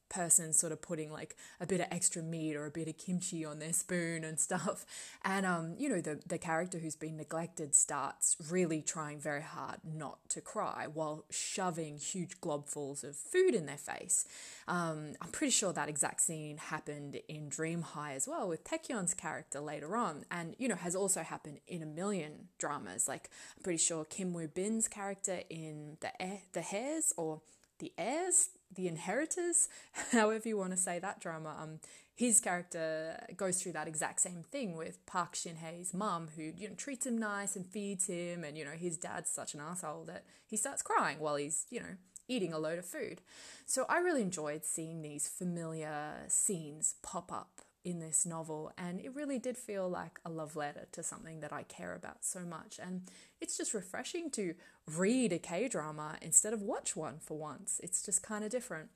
person 0.10 0.53
sort 0.53 0.72
of 0.72 0.82
putting 0.82 1.12
like 1.12 1.36
a 1.60 1.66
bit 1.66 1.80
of 1.80 1.88
extra 1.91 2.22
meat 2.22 2.55
or 2.55 2.66
a 2.66 2.72
bit 2.72 2.88
of 2.88 2.97
kimchi 2.97 3.45
on 3.45 3.60
their 3.60 3.74
spoon 3.74 4.24
and 4.24 4.39
stuff. 4.39 4.86
And 5.24 5.45
um, 5.45 5.76
you 5.78 5.89
know, 5.89 6.01
the 6.01 6.20
the 6.26 6.38
character 6.38 6.78
who's 6.80 6.95
been 6.95 7.18
neglected 7.18 7.76
starts 7.76 8.36
really 8.49 8.82
trying 8.82 9.20
very 9.20 9.41
hard 9.41 9.80
not 9.84 10.20
to 10.30 10.41
cry 10.41 10.88
while 10.91 11.26
shoving 11.30 11.97
huge 11.97 12.39
globfuls 12.39 13.03
of 13.03 13.16
food 13.16 13.53
in 13.53 13.66
their 13.66 13.78
face. 13.78 14.26
Um, 14.68 15.14
I'm 15.22 15.30
pretty 15.32 15.51
sure 15.51 15.74
that 15.74 15.89
exact 15.89 16.22
scene 16.22 16.58
happened 16.58 17.20
in 17.28 17.49
Dream 17.49 17.82
High 17.82 18.14
as 18.14 18.28
well 18.28 18.47
with 18.47 18.64
Taecyeon's 18.64 19.14
character 19.14 19.60
later 19.60 19.95
on, 19.95 20.26
and 20.32 20.55
you 20.58 20.68
know 20.68 20.76
has 20.76 20.95
also 20.95 21.24
happened 21.24 21.60
in 21.68 21.82
a 21.82 21.86
million 21.86 22.49
dramas. 22.58 23.08
Like 23.08 23.30
I'm 23.58 23.64
pretty 23.64 23.80
sure 23.80 24.05
Kim 24.05 24.34
Woo 24.34 24.47
Bin's 24.47 24.88
character 24.88 25.41
in 25.49 25.97
the 25.99 26.12
the 26.53 26.62
Hairs 26.62 27.14
or 27.18 27.41
the 27.80 27.93
heirs, 27.97 28.49
the 28.74 28.88
inheritors, 28.88 29.70
however 30.11 30.47
you 30.47 30.57
want 30.57 30.72
to 30.72 30.78
say 30.78 30.99
that 30.99 31.20
drama. 31.20 31.55
Um, 31.59 31.80
his 32.13 32.41
character 32.41 33.24
goes 33.38 33.61
through 33.61 33.74
that 33.74 33.88
exact 33.88 34.22
same 34.22 34.43
thing 34.51 34.76
with 34.76 35.05
Park 35.05 35.36
Shin 35.36 35.57
Hye's 35.57 35.93
mum, 35.93 36.30
who 36.36 36.51
you 36.57 36.68
know 36.68 36.76
treats 36.76 37.05
him 37.05 37.18
nice 37.18 37.55
and 37.55 37.65
feeds 37.65 38.07
him, 38.07 38.43
and 38.43 38.57
you 38.57 38.65
know 38.65 38.72
his 38.72 38.97
dad's 38.97 39.30
such 39.30 39.53
an 39.53 39.61
asshole 39.61 40.05
that 40.05 40.26
he 40.47 40.57
starts 40.57 40.82
crying 40.82 41.20
while 41.20 41.36
he's 41.36 41.65
you 41.70 41.80
know 41.80 41.95
eating 42.28 42.53
a 42.53 42.59
load 42.59 42.80
of 42.80 42.86
food. 42.86 43.22
So 43.65 43.86
I 43.88 43.99
really 43.99 44.22
enjoyed 44.22 44.65
seeing 44.65 45.01
these 45.01 45.28
familiar 45.28 46.26
scenes 46.28 46.95
pop 47.03 47.32
up 47.32 47.61
in 47.88 47.99
this 47.99 48.25
novel, 48.25 48.73
and 48.77 48.99
it 48.99 49.15
really 49.15 49.39
did 49.39 49.57
feel 49.57 49.88
like 49.88 50.19
a 50.25 50.29
love 50.29 50.57
letter 50.57 50.88
to 50.91 51.01
something 51.01 51.39
that 51.39 51.53
I 51.53 51.63
care 51.63 51.95
about 51.95 52.25
so 52.25 52.41
much. 52.41 52.79
And 52.83 53.03
it's 53.39 53.57
just 53.57 53.73
refreshing 53.73 54.29
to 54.31 54.55
read 54.85 55.31
a 55.31 55.39
K 55.39 55.69
drama 55.69 56.17
instead 56.21 56.51
of 56.51 56.61
watch 56.61 56.97
one 56.97 57.19
for 57.19 57.38
once. 57.38 57.79
It's 57.81 58.03
just 58.03 58.21
kind 58.21 58.43
of 58.43 58.51
different. 58.51 58.89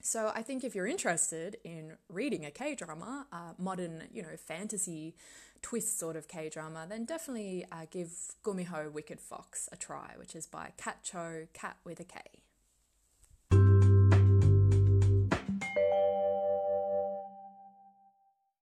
So 0.00 0.30
I 0.34 0.42
think 0.42 0.62
if 0.62 0.74
you're 0.74 0.86
interested 0.86 1.56
in 1.64 1.96
reading 2.08 2.44
a 2.44 2.52
K 2.52 2.76
drama, 2.76 3.26
modern, 3.58 4.04
you 4.12 4.22
know, 4.22 4.36
fantasy 4.36 5.16
twist 5.62 5.98
sort 5.98 6.14
of 6.14 6.28
K 6.28 6.48
drama, 6.48 6.86
then 6.88 7.04
definitely 7.04 7.66
uh, 7.72 7.86
give 7.90 8.10
Gumiho 8.44 8.92
Wicked 8.92 9.20
Fox 9.20 9.68
a 9.72 9.76
try, 9.76 10.12
which 10.16 10.36
is 10.36 10.46
by 10.46 10.72
Kat 10.76 10.98
Cho, 11.02 11.48
Cat 11.54 11.76
with 11.84 11.98
a 11.98 12.04
K. 12.04 12.20